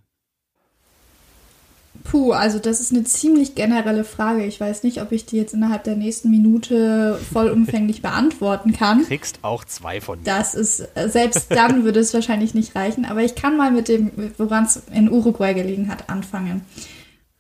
Puh, 2.03 2.33
also 2.33 2.59
das 2.59 2.81
ist 2.81 2.93
eine 2.93 3.05
ziemlich 3.05 3.55
generelle 3.55 4.05
Frage. 4.05 4.45
Ich 4.45 4.61
weiß 4.61 4.83
nicht, 4.83 5.01
ob 5.01 5.13
ich 5.13 5.27
die 5.27 5.37
jetzt 5.37 5.55
innerhalb 5.55 5.85
der 5.85 5.97
nächsten 5.97 6.31
Minute 6.31 7.19
vollumfänglich 7.33 8.03
beantworten 8.03 8.73
kann. 8.73 8.99
Du 9.01 9.07
kriegst 9.07 9.39
auch 9.43 9.65
zwei 9.65 10.01
von 10.01 10.19
mir. 10.19 10.25
Das 10.25 10.55
ist, 10.55 10.87
selbst 11.07 11.51
dann 11.51 11.85
würde 11.85 12.01
es 12.01 12.13
wahrscheinlich 12.13 12.55
nicht 12.55 12.75
reichen. 12.75 13.05
Aber 13.05 13.23
ich 13.23 13.35
kann 13.35 13.57
mal 13.57 13.71
mit 13.71 13.89
dem, 13.89 14.11
woran 14.37 14.65
es 14.65 14.83
in 14.93 15.11
Uruguay 15.11 15.55
gelegen 15.55 15.89
hat, 15.89 16.11
anfangen. 16.11 16.63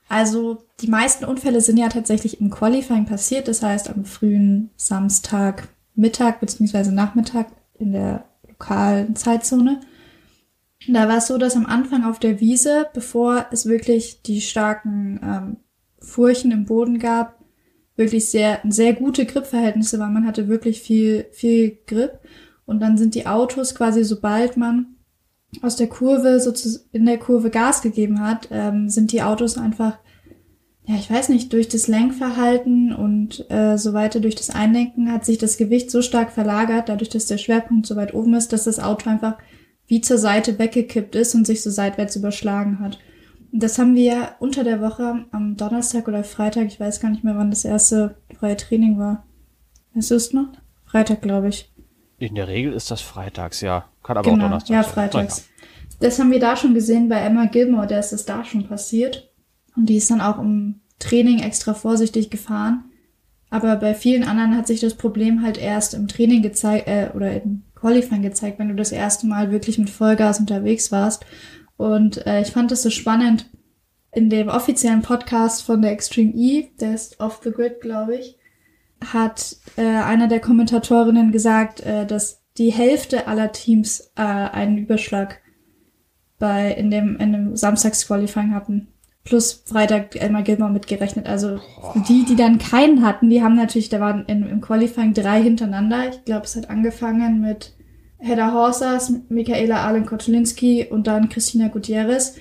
Also 0.08 0.64
die 0.80 0.88
meisten 0.88 1.24
Unfälle 1.24 1.60
sind 1.60 1.76
ja 1.76 1.88
tatsächlich 1.88 2.40
im 2.40 2.50
Qualifying 2.50 3.06
passiert. 3.06 3.48
Das 3.48 3.62
heißt 3.62 3.90
am 3.90 4.04
frühen 4.04 4.70
Samstag, 4.76 5.68
Mittag 5.94 6.40
bzw. 6.40 6.90
Nachmittag 6.90 7.48
in 7.78 7.92
der 7.92 8.24
lokalen 8.48 9.16
Zeitzone. 9.16 9.80
Da 10.88 11.08
war 11.08 11.18
es 11.18 11.26
so, 11.26 11.38
dass 11.38 11.56
am 11.56 11.66
Anfang 11.66 12.04
auf 12.04 12.18
der 12.18 12.40
Wiese, 12.40 12.86
bevor 12.92 13.46
es 13.50 13.66
wirklich 13.66 14.22
die 14.22 14.40
starken 14.40 15.20
ähm, 15.22 15.56
Furchen 16.00 16.50
im 16.50 16.66
Boden 16.66 16.98
gab, 16.98 17.38
wirklich 17.96 18.28
sehr, 18.28 18.60
sehr 18.68 18.92
gute 18.92 19.24
Gripverhältnisse 19.24 19.98
waren. 19.98 20.12
Man 20.12 20.26
hatte 20.26 20.48
wirklich 20.48 20.82
viel, 20.82 21.26
viel 21.32 21.78
Grip. 21.86 22.18
Und 22.66 22.80
dann 22.80 22.96
sind 22.96 23.14
die 23.14 23.26
Autos 23.26 23.74
quasi, 23.74 24.04
sobald 24.04 24.56
man 24.56 24.96
aus 25.62 25.76
der 25.76 25.86
Kurve, 25.86 26.40
sozusagen 26.40 26.88
in 26.92 27.06
der 27.06 27.18
Kurve 27.18 27.50
Gas 27.50 27.82
gegeben 27.82 28.20
hat, 28.20 28.48
ähm, 28.50 28.88
sind 28.88 29.12
die 29.12 29.22
Autos 29.22 29.56
einfach, 29.56 29.98
ja, 30.86 30.96
ich 30.96 31.10
weiß 31.10 31.28
nicht, 31.28 31.52
durch 31.52 31.68
das 31.68 31.86
Lenkverhalten 31.86 32.92
und 32.92 33.48
äh, 33.50 33.76
so 33.78 33.92
weiter, 33.92 34.20
durch 34.20 34.34
das 34.34 34.50
Einlenken 34.50 35.12
hat 35.12 35.24
sich 35.24 35.38
das 35.38 35.56
Gewicht 35.56 35.90
so 35.90 36.02
stark 36.02 36.32
verlagert, 36.32 36.88
dadurch, 36.88 37.10
dass 37.10 37.26
der 37.26 37.38
Schwerpunkt 37.38 37.86
so 37.86 37.96
weit 37.96 38.14
oben 38.14 38.34
ist, 38.34 38.52
dass 38.52 38.64
das 38.64 38.80
Auto 38.80 39.08
einfach 39.08 39.36
wie 39.86 40.00
zur 40.00 40.18
Seite 40.18 40.58
weggekippt 40.58 41.14
ist 41.14 41.34
und 41.34 41.46
sich 41.46 41.62
so 41.62 41.70
seitwärts 41.70 42.16
überschlagen 42.16 42.80
hat. 42.80 42.98
Und 43.52 43.62
das 43.62 43.78
haben 43.78 43.94
wir 43.94 44.34
unter 44.40 44.64
der 44.64 44.80
Woche 44.80 45.26
am 45.30 45.56
Donnerstag 45.56 46.08
oder 46.08 46.24
Freitag, 46.24 46.66
ich 46.66 46.80
weiß 46.80 47.00
gar 47.00 47.10
nicht 47.10 47.24
mehr, 47.24 47.36
wann 47.36 47.50
das 47.50 47.64
erste 47.64 48.16
freie 48.36 48.56
Training 48.56 48.98
war. 48.98 49.26
Weißt 49.94 50.10
du 50.10 50.16
es 50.16 50.32
noch? 50.32 50.48
Freitag, 50.84 51.22
glaube 51.22 51.48
ich. 51.48 51.72
In 52.18 52.34
der 52.34 52.48
Regel 52.48 52.72
ist 52.72 52.90
das 52.90 53.00
freitags, 53.00 53.60
ja. 53.60 53.84
Kann 54.02 54.16
aber 54.16 54.30
genau, 54.30 54.44
auch 54.44 54.48
Donnerstag 54.48 54.74
ja, 54.74 54.82
sein. 54.82 54.92
freitags. 54.92 55.48
Das 56.00 56.18
haben 56.18 56.30
wir 56.30 56.40
da 56.40 56.56
schon 56.56 56.74
gesehen 56.74 57.08
bei 57.08 57.20
Emma 57.20 57.46
Gilmore, 57.46 57.86
der 57.86 58.00
ist 58.00 58.12
es 58.12 58.24
da 58.24 58.44
schon 58.44 58.66
passiert. 58.66 59.30
Und 59.76 59.86
die 59.86 59.96
ist 59.96 60.10
dann 60.10 60.20
auch 60.20 60.38
im 60.38 60.80
Training 60.98 61.40
extra 61.40 61.74
vorsichtig 61.74 62.30
gefahren. 62.30 62.84
Aber 63.50 63.76
bei 63.76 63.94
vielen 63.94 64.24
anderen 64.24 64.56
hat 64.56 64.66
sich 64.66 64.80
das 64.80 64.94
Problem 64.94 65.42
halt 65.42 65.58
erst 65.58 65.94
im 65.94 66.08
Training 66.08 66.42
gezeigt, 66.42 66.88
äh, 66.88 67.10
oder 67.14 67.40
im 67.40 67.62
Qualifying 67.84 68.22
gezeigt, 68.22 68.58
wenn 68.58 68.68
du 68.68 68.74
das 68.74 68.92
erste 68.92 69.26
Mal 69.26 69.50
wirklich 69.50 69.76
mit 69.76 69.90
Vollgas 69.90 70.40
unterwegs 70.40 70.90
warst. 70.90 71.26
Und 71.76 72.26
äh, 72.26 72.40
ich 72.40 72.48
fand 72.48 72.70
das 72.70 72.82
so 72.82 72.88
spannend. 72.88 73.50
In 74.10 74.30
dem 74.30 74.48
offiziellen 74.48 75.02
Podcast 75.02 75.62
von 75.62 75.82
der 75.82 75.92
Extreme 75.92 76.32
E, 76.34 76.68
der 76.80 76.94
ist 76.94 77.20
off 77.20 77.40
the 77.44 77.50
grid, 77.50 77.82
glaube 77.82 78.16
ich, 78.16 78.38
hat 79.04 79.56
äh, 79.76 79.82
einer 79.82 80.28
der 80.28 80.40
Kommentatorinnen 80.40 81.30
gesagt, 81.30 81.80
äh, 81.80 82.06
dass 82.06 82.42
die 82.56 82.72
Hälfte 82.72 83.26
aller 83.26 83.52
Teams 83.52 84.12
äh, 84.16 84.22
einen 84.22 84.78
Überschlag 84.78 85.40
bei 86.38 86.70
in 86.72 86.90
dem 86.90 87.18
in 87.18 87.32
dem 87.32 87.56
Samstagsqualifying 87.56 88.54
hatten. 88.54 88.88
Plus 89.24 89.64
Freitag 89.66 90.16
Elmar 90.16 90.42
Gilmore 90.42 90.72
mitgerechnet. 90.72 91.26
Also 91.26 91.58
oh. 91.82 91.98
die, 92.08 92.24
die 92.24 92.36
dann 92.36 92.58
keinen 92.58 93.04
hatten, 93.04 93.28
die 93.30 93.42
haben 93.42 93.56
natürlich, 93.56 93.88
da 93.88 94.00
waren 94.00 94.24
in, 94.26 94.48
im 94.48 94.60
Qualifying 94.60 95.12
drei 95.12 95.42
hintereinander. 95.42 96.10
Ich 96.10 96.24
glaube, 96.24 96.44
es 96.44 96.56
hat 96.56 96.70
angefangen 96.70 97.40
mit 97.40 97.73
Hedda 98.24 98.52
Horsas, 98.52 99.12
Michaela 99.28 99.86
Allen 99.86 100.06
Kotulinski 100.06 100.86
und 100.90 101.06
dann 101.06 101.28
Christina 101.28 101.68
Gutierrez. 101.68 102.36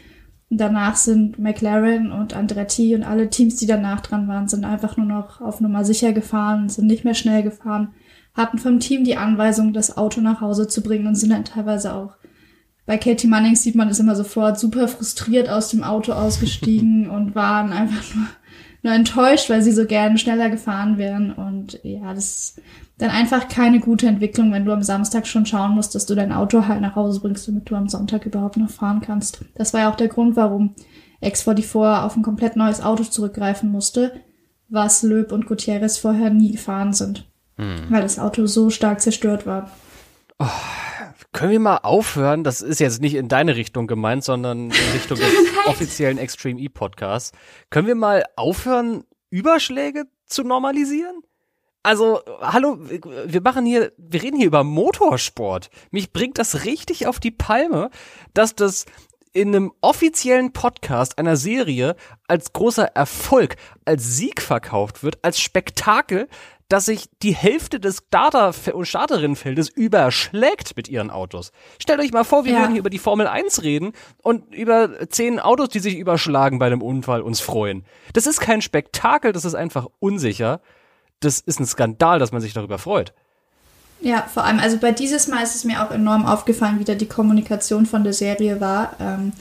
Und 0.50 0.58
danach 0.58 0.96
sind 0.96 1.40
McLaren 1.40 2.12
und 2.12 2.36
Andretti 2.36 2.96
und 2.96 3.04
alle 3.04 3.30
Teams, 3.30 3.56
die 3.56 3.66
danach 3.66 4.02
dran 4.02 4.28
waren, 4.28 4.48
sind 4.48 4.66
einfach 4.66 4.98
nur 4.98 5.06
noch 5.06 5.42
auf 5.42 5.62
Nummer 5.62 5.84
sicher 5.84 6.14
gefahren, 6.14 6.70
sind 6.70 6.88
nicht 6.88 7.04
mehr 7.04 7.16
schnell 7.16 7.44
gefahren, 7.44 7.94
hatten 8.34 8.60
vom 8.60 8.80
Team 8.80 9.04
die 9.04 9.18
Anweisung, 9.18 9.74
das 9.74 9.98
Auto 9.98 10.22
nach 10.22 10.42
Hause 10.42 10.68
zu 10.68 10.82
bringen 10.82 11.08
und 11.08 11.16
sind 11.16 11.32
dann 11.32 11.46
teilweise 11.46 11.94
auch 11.94 12.18
bei 12.86 12.98
Katie 12.98 13.28
Mannings 13.28 13.64
sieht 13.64 13.76
man 13.76 13.88
es 13.88 14.00
immer 14.00 14.16
sofort 14.16 14.60
super 14.60 14.88
frustriert 14.88 15.50
aus 15.50 15.70
dem 15.70 15.84
Auto 15.84 16.12
ausgestiegen 16.12 17.10
und 17.10 17.36
waren 17.36 17.72
einfach 17.72 18.16
nur, 18.16 18.28
nur 18.84 18.94
enttäuscht, 18.94 19.50
weil 19.50 19.62
sie 19.62 19.72
so 19.72 19.86
gern 19.86 20.18
schneller 20.18 20.50
gefahren 20.50 20.98
wären. 20.98 21.32
Und 21.32 21.80
ja, 21.84 22.14
das 22.14 22.26
ist 22.26 22.62
dann 22.98 23.10
einfach 23.10 23.48
keine 23.48 23.80
gute 23.80 24.08
Entwicklung, 24.08 24.52
wenn 24.52 24.66
du 24.66 24.74
am 24.74 24.84
Samstag 24.84 25.26
schon 25.26 25.46
schauen 25.46 25.72
musst, 25.72 25.96
dass 25.96 26.06
du 26.06 26.16
dein 26.16 26.34
Auto 26.34 26.68
halt 26.68 26.82
nach 26.82 26.96
Hause 26.96 27.22
bringst, 27.22 27.48
damit 27.48 27.70
du 27.70 27.76
am 27.76 27.88
Sonntag 27.88 28.26
überhaupt 28.26 28.58
noch 28.58 28.70
fahren 28.70 29.02
kannst. 29.02 29.46
Das 29.56 29.74
war 29.74 29.82
ja 29.82 29.92
auch 29.92 29.96
der 29.96 30.10
Grund, 30.10 30.36
warum 30.36 30.76
X44 31.24 32.04
auf 32.04 32.18
ein 32.18 32.24
komplett 32.24 32.58
neues 32.58 32.82
Auto 32.82 33.04
zurückgreifen 33.04 33.72
musste, 33.72 34.22
was 34.68 35.02
Löb 35.02 35.32
und 35.32 35.46
Gutierrez 35.46 35.98
vorher 35.98 36.30
nie 36.30 36.52
gefahren 36.52 36.92
sind. 36.92 37.26
Hm. 37.58 37.86
Weil 37.90 38.02
das 38.02 38.20
Auto 38.20 38.46
so 38.48 38.70
stark 38.70 39.00
zerstört 39.00 39.46
war. 39.46 39.72
Oh, 40.40 40.46
können 41.34 41.52
wir 41.52 41.60
mal 41.60 41.78
aufhören? 41.78 42.44
Das 42.44 42.62
ist 42.62 42.80
jetzt 42.80 43.02
nicht 43.02 43.16
in 43.16 43.28
deine 43.28 43.56
Richtung 43.56 43.88
gemeint, 43.88 44.24
sondern 44.24 44.70
in 44.70 44.92
Richtung 44.94 45.18
des 45.18 45.34
offiziellen 45.66 46.18
Extreme 46.18 46.60
E 46.60 46.70
Podcasts. 46.70 47.32
Können 47.70 47.88
wir 47.88 47.96
mal 47.96 48.24
aufhören, 48.36 49.04
Überschläge 49.30 50.06
zu 50.26 50.44
normalisieren? 50.44 51.22
Also, 51.82 52.22
hallo, 52.40 52.78
wir 52.80 53.42
machen 53.42 53.66
hier, 53.66 53.92
wir 53.98 54.24
reden 54.24 54.38
hier 54.38 54.48
über 54.48 54.64
Motorsport. 54.64 55.70
Mich 55.92 56.14
bringt 56.14 56.38
das 56.38 56.64
richtig 56.64 57.08
auf 57.08 57.20
die 57.20 57.32
Palme, 57.32 57.90
dass 58.34 58.56
das 58.56 58.86
in 59.34 59.50
einem 59.50 59.74
offiziellen 59.82 60.54
Podcast 60.54 61.18
einer 61.18 61.36
Serie 61.36 61.96
als 62.28 62.54
großer 62.54 62.86
Erfolg, 62.96 63.56
als 63.84 64.16
Sieg 64.16 64.42
verkauft 64.42 65.04
wird, 65.04 65.18
als 65.24 65.40
Spektakel, 65.40 66.30
dass 66.70 66.86
sich 66.86 67.10
die 67.22 67.36
Hälfte 67.36 67.80
des 67.80 68.04
Starter- 68.08 68.54
und 68.74 68.86
Starterinnenfeldes 68.86 69.70
überschlägt 69.70 70.76
mit 70.76 70.88
ihren 70.88 71.10
Autos. 71.10 71.52
Stellt 71.80 72.00
euch 72.00 72.12
mal 72.12 72.24
vor, 72.24 72.46
wir 72.46 72.54
ja. 72.54 72.60
würden 72.60 72.72
hier 72.72 72.80
über 72.80 72.90
die 72.90 73.00
Formel 73.00 73.28
1 73.28 73.64
reden 73.64 73.94
und 74.22 74.54
über 74.54 75.10
zehn 75.10 75.40
Autos, 75.40 75.70
die 75.70 75.80
sich 75.80 75.98
überschlagen 75.98 76.60
bei 76.60 76.68
einem 76.68 76.82
Unfall, 76.82 77.22
uns 77.22 77.40
freuen. 77.40 77.86
Das 78.14 78.28
ist 78.28 78.40
kein 78.40 78.62
Spektakel, 78.62 79.32
das 79.32 79.46
ist 79.46 79.56
einfach 79.56 79.88
unsicher. 80.00 80.62
Das 81.20 81.40
ist 81.40 81.60
ein 81.60 81.66
Skandal, 81.66 82.20
dass 82.20 82.32
man 82.32 82.42
sich 82.42 82.54
darüber 82.54 82.78
freut. 82.78 83.14
Ja, 84.02 84.28
vor 84.34 84.44
allem, 84.44 84.60
also 84.60 84.78
bei 84.78 84.92
dieses 84.92 85.28
Mal 85.28 85.44
ist 85.44 85.56
es 85.56 85.64
mir 85.64 85.82
auch 85.82 85.92
enorm 85.92 86.26
aufgefallen, 86.26 86.80
wie 86.80 86.84
da 86.84 86.94
die 86.94 87.08
Kommunikation 87.08 87.86
von 87.86 88.04
der 88.04 88.12
Serie 88.12 88.60
war, 88.60 88.98
ähm, 89.00 89.32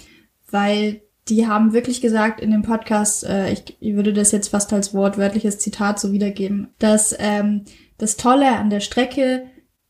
weil 0.50 1.02
die 1.28 1.46
haben 1.46 1.72
wirklich 1.72 2.00
gesagt 2.00 2.40
in 2.40 2.50
dem 2.50 2.62
Podcast, 2.62 3.24
äh, 3.24 3.52
ich, 3.52 3.76
ich 3.80 3.94
würde 3.94 4.12
das 4.12 4.32
jetzt 4.32 4.48
fast 4.48 4.72
als 4.72 4.92
wortwörtliches 4.92 5.58
Zitat 5.58 6.00
so 6.00 6.12
wiedergeben, 6.12 6.68
dass 6.78 7.14
ähm, 7.18 7.64
das 7.98 8.16
Tolle 8.16 8.56
an 8.56 8.70
der 8.70 8.80
Strecke 8.80 9.46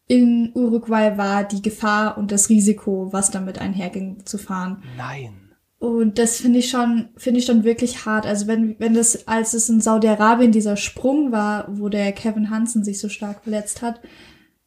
in 0.06 0.52
Uruguay 0.54 1.16
war 1.16 1.44
die 1.44 1.62
Gefahr 1.62 2.18
und 2.18 2.32
das 2.32 2.50
Risiko, 2.50 3.12
was 3.12 3.30
damit 3.30 3.58
einherging 3.58 4.26
zu 4.26 4.36
fahren. 4.36 4.82
Nein. 4.96 5.42
Und 5.78 6.18
das 6.18 6.36
finde 6.36 6.60
ich 6.60 6.70
schon, 6.70 7.08
finde 7.16 7.40
ich 7.40 7.46
schon 7.46 7.64
wirklich 7.64 8.04
hart. 8.04 8.26
Also 8.26 8.46
wenn, 8.46 8.78
wenn 8.78 8.94
das, 8.94 9.26
als 9.26 9.54
es 9.54 9.68
in 9.68 9.80
Saudi-Arabien 9.80 10.52
dieser 10.52 10.76
Sprung 10.76 11.32
war, 11.32 11.66
wo 11.68 11.88
der 11.88 12.12
Kevin 12.12 12.50
Hansen 12.50 12.84
sich 12.84 13.00
so 13.00 13.08
stark 13.08 13.42
verletzt 13.42 13.82
hat, 13.82 14.00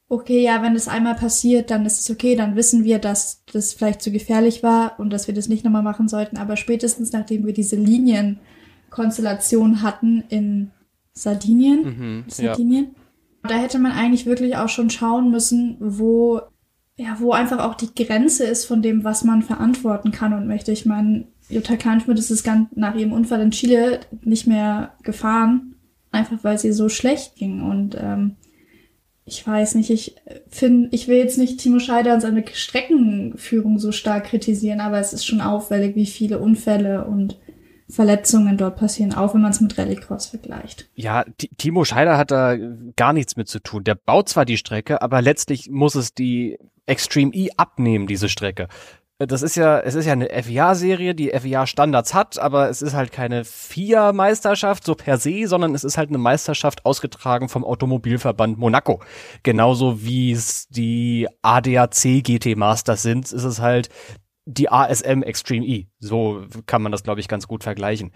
okay, 0.07 0.43
ja, 0.43 0.61
wenn 0.61 0.75
das 0.75 0.87
einmal 0.87 1.15
passiert, 1.15 1.71
dann 1.71 1.85
ist 1.85 1.99
es 1.99 2.09
okay, 2.09 2.35
dann 2.35 2.55
wissen 2.55 2.83
wir, 2.83 2.99
dass 2.99 3.43
das 3.51 3.73
vielleicht 3.73 4.01
zu 4.01 4.11
gefährlich 4.11 4.63
war 4.63 4.99
und 4.99 5.11
dass 5.11 5.27
wir 5.27 5.33
das 5.33 5.49
nicht 5.49 5.65
nochmal 5.65 5.83
machen 5.83 6.07
sollten. 6.07 6.37
Aber 6.37 6.57
spätestens 6.57 7.11
nachdem 7.11 7.45
wir 7.45 7.53
diese 7.53 7.75
Linienkonstellation 7.75 9.81
hatten 9.81 10.23
in 10.29 10.71
Sardinien, 11.13 11.83
mhm, 11.83 12.25
Sardinien, 12.27 12.95
ja. 13.43 13.49
da 13.49 13.55
hätte 13.55 13.79
man 13.79 13.93
eigentlich 13.93 14.25
wirklich 14.25 14.57
auch 14.57 14.69
schon 14.69 14.89
schauen 14.89 15.31
müssen, 15.31 15.77
wo 15.79 16.41
ja, 16.97 17.17
wo 17.19 17.33
einfach 17.33 17.59
auch 17.59 17.75
die 17.75 17.93
Grenze 17.93 18.45
ist 18.45 18.65
von 18.65 18.81
dem, 18.81 19.03
was 19.03 19.25
man 19.25 19.41
verantworten 19.41 20.11
kann 20.11 20.33
und 20.33 20.47
möchte. 20.47 20.71
Ich 20.71 20.85
meine, 20.85 21.27
Jutta 21.49 21.75
Kleinschmidt 21.75 22.17
ist 22.17 22.31
es 22.31 22.43
ganz 22.43 22.69
nach 22.75 22.95
ihrem 22.95 23.11
Unfall 23.11 23.41
in 23.41 23.51
Chile 23.51 23.99
nicht 24.21 24.47
mehr 24.47 24.93
gefahren, 25.03 25.75
einfach 26.11 26.41
weil 26.43 26.57
sie 26.57 26.71
so 26.71 26.87
schlecht 26.87 27.35
ging. 27.35 27.61
Und 27.61 27.97
ähm, 27.99 28.37
ich 29.25 29.45
weiß 29.45 29.75
nicht, 29.75 29.89
ich 29.89 30.15
finde, 30.49 30.89
ich 30.91 31.07
will 31.07 31.17
jetzt 31.17 31.39
nicht 31.39 31.59
Timo 31.59 31.79
Scheider 31.79 32.13
und 32.13 32.21
seine 32.21 32.45
Streckenführung 32.51 33.79
so 33.79 33.91
stark 33.91 34.25
kritisieren, 34.25 34.79
aber 34.79 34.99
es 34.99 35.13
ist 35.13 35.25
schon 35.25 35.41
auffällig, 35.41 35.95
wie 35.95 36.05
viele 36.05 36.37
Unfälle 36.37 37.05
und 37.05 37.39
Verletzungen 37.89 38.57
dort 38.57 38.77
passieren, 38.77 39.13
auch 39.13 39.33
wenn 39.33 39.41
man 39.41 39.51
es 39.51 39.61
mit 39.61 39.77
Rallycross 39.77 40.27
vergleicht. 40.27 40.89
Ja, 40.95 41.25
Timo 41.57 41.85
Scheider 41.85 42.17
hat 42.17 42.31
da 42.31 42.55
gar 42.95 43.13
nichts 43.13 43.35
mit 43.35 43.47
zu 43.47 43.59
tun. 43.59 43.83
Der 43.83 43.95
baut 43.95 44.29
zwar 44.29 44.45
die 44.45 44.57
Strecke, 44.57 45.01
aber 45.01 45.21
letztlich 45.21 45.69
muss 45.69 45.95
es 45.95 46.13
die 46.13 46.57
Extreme 46.87 47.33
E 47.33 47.49
abnehmen, 47.57 48.05
diese 48.05 48.29
Strecke 48.29 48.67
das 49.17 49.41
ist 49.41 49.55
ja, 49.55 49.79
es 49.79 49.95
ist 49.95 50.05
ja 50.05 50.13
eine 50.13 50.27
FIA-Serie, 50.27 51.15
die 51.15 51.29
FIA-Standards 51.29 52.13
hat, 52.13 52.37
aber 52.37 52.69
es 52.69 52.81
ist 52.81 52.93
halt 52.93 53.13
keine 53.13 53.45
FIA-Meisterschaft 53.45 54.83
so 54.83 54.93
per 54.95 55.17
se, 55.17 55.47
sondern 55.47 55.73
es 55.73 55.85
ist 55.85 55.97
halt 55.97 56.09
eine 56.09 56.17
Meisterschaft 56.17 56.85
ausgetragen 56.85 57.47
vom 57.47 57.63
Automobilverband 57.63 58.57
Monaco. 58.57 59.01
Genauso 59.43 60.03
wie 60.03 60.33
es 60.33 60.67
die 60.67 61.27
ADAC 61.41 62.23
GT 62.23 62.57
Masters 62.57 63.03
sind, 63.03 63.31
ist 63.31 63.43
es 63.45 63.61
halt 63.61 63.89
die 64.45 64.69
ASM 64.69 65.23
Extreme 65.23 65.65
E. 65.65 65.87
So 65.99 66.45
kann 66.65 66.81
man 66.81 66.91
das, 66.91 67.03
glaube 67.03 67.21
ich, 67.21 67.29
ganz 67.29 67.47
gut 67.47 67.63
vergleichen. 67.63 68.11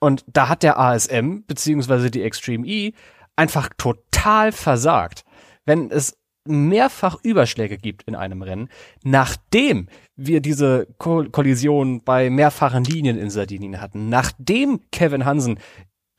Und 0.00 0.24
da 0.26 0.48
hat 0.48 0.62
der 0.62 0.78
ASM, 0.78 1.44
beziehungsweise 1.46 2.10
die 2.10 2.22
Extreme 2.22 2.66
E, 2.66 2.92
einfach 3.36 3.68
total 3.76 4.52
versagt. 4.52 5.24
Wenn 5.66 5.90
es 5.90 6.16
mehrfach 6.46 7.18
Überschläge 7.22 7.76
gibt 7.76 8.04
in 8.04 8.14
einem 8.14 8.42
Rennen, 8.42 8.68
nachdem 9.02 9.88
wir 10.16 10.40
diese 10.40 10.86
Ko 10.98 11.24
Kollision 11.30 12.02
bei 12.02 12.30
mehrfachen 12.30 12.84
Linien 12.84 13.18
in 13.18 13.30
Sardinien 13.30 13.80
hatten, 13.80 14.08
nachdem 14.08 14.80
Kevin 14.90 15.24
Hansen 15.24 15.58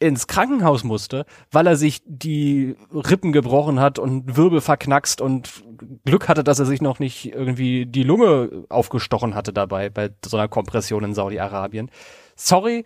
ins 0.02 0.26
Krankenhaus 0.26 0.84
musste, 0.84 1.26
weil 1.52 1.68
er 1.68 1.76
sich 1.76 2.02
die 2.06 2.76
Rippen 2.92 3.32
gebrochen 3.32 3.80
hat 3.80 4.00
und 4.00 4.36
Wirbel 4.36 4.60
verknackst 4.60 5.22
und 5.22 5.64
Glück 6.06 6.28
hatte, 6.28 6.44
dass 6.44 6.60
er 6.60 6.66
sich 6.66 6.82
noch 6.82 7.00
nicht 7.00 7.28
irgendwie 7.34 7.86
die 7.86 8.04
Lunge 8.04 8.66
aufgestochen 8.70 9.36
hatte 9.36 9.54
dabei 9.54 9.90
bei 9.90 10.10
so 10.26 10.38
einer 10.38 10.48
Kompression 10.48 11.04
in 11.04 11.14
Saudi-Arabien. 11.14 11.92
Sorry, 12.36 12.84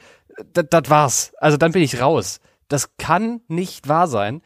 das 0.52 0.90
war's. 0.90 1.34
Also 1.38 1.56
dann 1.56 1.72
bin 1.72 1.84
ich 1.84 2.02
raus. 2.02 2.42
Das 2.68 2.98
kann 2.98 3.42
nicht 3.48 3.88
wahr 3.88 4.08
sein, 4.08 4.42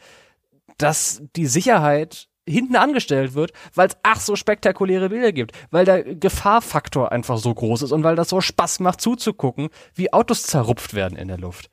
dass 0.78 1.24
die 1.36 1.48
Sicherheit 1.48 2.29
hinten 2.50 2.76
angestellt 2.76 3.34
wird, 3.34 3.52
weil 3.76 3.88
es 3.88 3.98
ach 4.04 4.20
so 4.20 4.36
spektakuläre 4.36 5.10
Bilder 5.10 5.32
gibt, 5.32 5.52
weil 5.72 5.86
der 5.86 6.04
Gefahrfaktor 6.16 7.12
einfach 7.12 7.38
so 7.38 7.54
groß 7.54 7.84
ist 7.84 7.92
und 7.92 8.04
weil 8.04 8.16
das 8.16 8.30
so 8.30 8.42
Spaß 8.42 8.80
macht 8.80 9.02
zuzugucken, 9.02 9.70
wie 9.94 10.12
Autos 10.12 10.44
zerrupft 10.44 10.94
werden 10.94 11.18
in 11.18 11.28
der 11.28 11.38
Luft. 11.38 11.70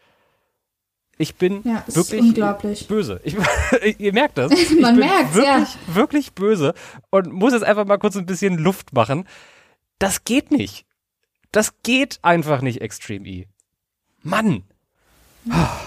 Ich 1.18 1.36
bin 1.36 1.62
ja, 1.64 1.82
wirklich 1.86 2.88
böse. 2.88 3.20
Ich, 3.24 3.36
ihr 3.98 4.12
merkt 4.12 4.36
das. 4.36 4.52
Man 4.80 4.96
merkt 4.96 5.34
wirklich, 5.34 5.74
ja. 5.74 5.94
wirklich 5.94 6.32
böse 6.34 6.74
und 7.10 7.32
muss 7.32 7.54
jetzt 7.54 7.64
einfach 7.64 7.86
mal 7.86 7.98
kurz 7.98 8.16
ein 8.16 8.26
bisschen 8.26 8.58
Luft 8.58 8.92
machen. 8.92 9.26
Das 9.98 10.24
geht 10.24 10.50
nicht. 10.50 10.84
Das 11.52 11.82
geht 11.82 12.18
einfach 12.20 12.60
nicht, 12.60 12.82
Extreme 12.82 13.26
E. 13.26 13.46
Mann, 14.22 14.64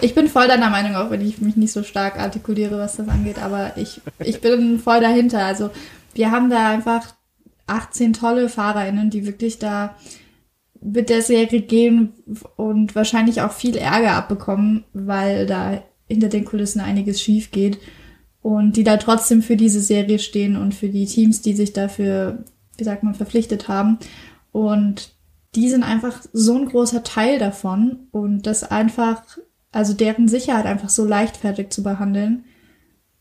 ich 0.02 0.15
bin 0.15 0.28
voll 0.28 0.48
deiner 0.48 0.69
Meinung, 0.69 0.95
auch 0.95 1.10
wenn 1.12 1.22
ich 1.22 1.41
mich 1.41 1.56
nicht 1.56 1.72
so 1.72 1.84
stark 1.84 2.19
artikuliere, 2.19 2.78
was 2.78 2.95
das 2.95 3.08
angeht, 3.08 3.39
aber 3.39 3.78
ich, 3.78 4.02
ich 4.19 4.41
bin 4.41 4.80
voll 4.80 5.02
dahinter. 5.02 5.45
Also 5.45 5.69
wir 6.13 6.32
haben 6.32 6.50
da 6.50 6.69
einfach 6.69 7.13
18 7.67 8.13
tolle 8.13 8.50
FahrerInnen, 8.50 9.10
die 9.10 9.26
wirklich 9.26 9.60
da 9.60 9.95
mit 10.82 11.10
der 11.10 11.22
Serie 11.22 11.62
gehen 11.62 12.13
und 12.56 12.95
wahrscheinlich 12.95 13.41
auch 13.41 13.52
viel 13.52 13.76
Ärger 13.76 14.13
abbekommen, 14.13 14.86
weil 14.93 15.45
da 15.45 15.84
hinter 16.08 16.30
den 16.30 16.45
Kulissen 16.45 16.80
einiges 16.80 17.22
schief 17.22 17.52
geht 17.52 17.80
und 18.41 18.78
die 18.78 18.84
da 18.84 18.98
trotzdem 18.98 19.41
für 19.41 19.58
diese 19.58 19.82
Serie 19.82 20.19
stehen 20.19 20.56
und 20.56 20.74
für 20.74 20.89
die 20.89 21.06
Teams, 21.06 21.41
die 21.41 21.54
sich 21.54 21.74
dafür, 21.74 22.45
wie 22.78 22.84
sagt 22.84 23.04
man, 23.04 23.13
verpflichtet 23.13 23.67
haben. 23.67 24.00
Und 24.52 25.12
die 25.56 25.69
sind 25.69 25.84
einfach 25.84 26.22
so 26.32 26.58
ein 26.58 26.67
großer 26.67 27.04
Teil 27.04 27.39
davon 27.39 28.08
und 28.12 28.43
das 28.43 28.63
einfach, 28.63 29.24
also 29.71 29.93
deren 29.93 30.27
Sicherheit 30.27 30.65
einfach 30.65 30.89
so 30.89 31.05
leichtfertig 31.05 31.69
zu 31.69 31.84
behandeln, 31.84 32.45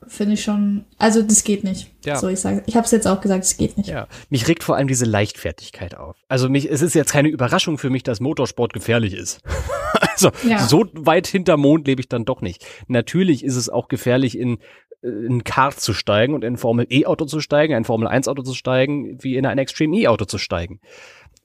finde 0.07 0.35
ich 0.35 0.43
schon, 0.43 0.85
also 0.97 1.23
das 1.23 1.45
geht 1.45 1.65
nicht. 1.65 1.91
Ja. 2.05 2.17
So, 2.17 2.29
ich 2.29 2.41
sage, 2.41 2.63
ich 2.67 2.77
habe 2.77 2.85
es 2.85 2.93
jetzt 2.93 3.07
auch 3.07 3.21
gesagt, 3.21 3.45
es 3.45 3.57
geht 3.57 3.77
nicht. 3.77 3.89
Ja, 3.89 4.07
mich 4.31 4.47
regt 4.49 4.63
vor 4.63 4.77
allem 4.77 4.89
diese 4.89 5.05
Leichtfertigkeit 5.05 5.97
auf. 5.97 6.17
Also 6.29 6.49
mich, 6.49 6.71
es 6.71 6.83
ist 6.83 6.95
jetzt 6.95 7.13
keine 7.13 7.29
Überraschung 7.29 7.79
für 7.79 7.91
mich, 7.91 8.05
dass 8.05 8.21
Motorsport 8.21 8.73
gefährlich 8.73 9.15
ist. 9.15 9.43
also 10.15 10.31
ja. 10.47 10.61
so 10.61 10.87
weit 10.95 11.27
hinter 11.27 11.57
Mond 11.57 11.87
lebe 11.87 12.01
ich 12.01 12.09
dann 12.09 12.25
doch 12.25 12.41
nicht. 12.41 12.65
Natürlich 12.87 13.45
ist 13.45 13.57
es 13.57 13.69
auch 13.69 13.89
gefährlich 13.89 14.39
in 14.39 14.59
äh, 15.03 15.09
in 15.09 15.45
Kart 15.45 15.81
zu 15.81 15.93
steigen 15.93 16.35
und 16.35 16.45
in 16.45 16.55
ein 16.55 16.59
Formel 16.59 16.87
E 16.91 17.07
Auto 17.07 17.25
zu 17.25 17.41
steigen, 17.41 17.75
ein 17.75 17.85
Formel 17.85 18.09
1 18.09 18.29
Auto 18.29 18.43
zu 18.43 18.55
steigen, 18.55 19.23
wie 19.23 19.37
in 19.37 19.47
ein 19.47 19.59
Extreme 19.59 19.97
E 19.97 20.09
Auto 20.09 20.25
zu 20.25 20.39
steigen. 20.39 20.81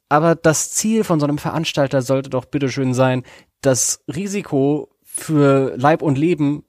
Aber 0.09 0.35
das 0.35 0.71
Ziel 0.71 1.03
von 1.03 1.19
so 1.19 1.25
einem 1.25 1.39
Veranstalter 1.39 2.01
sollte 2.03 2.29
doch 2.29 2.45
bitteschön 2.45 2.93
sein, 2.93 3.23
das 3.61 4.03
Risiko 4.13 4.92
für 5.15 5.75
Leib 5.77 6.01
und 6.01 6.17
Leben 6.17 6.63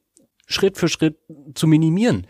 Schritt 0.47 0.77
für 0.77 0.89
Schritt 0.89 1.17
zu 1.55 1.67
minimieren. 1.67 2.27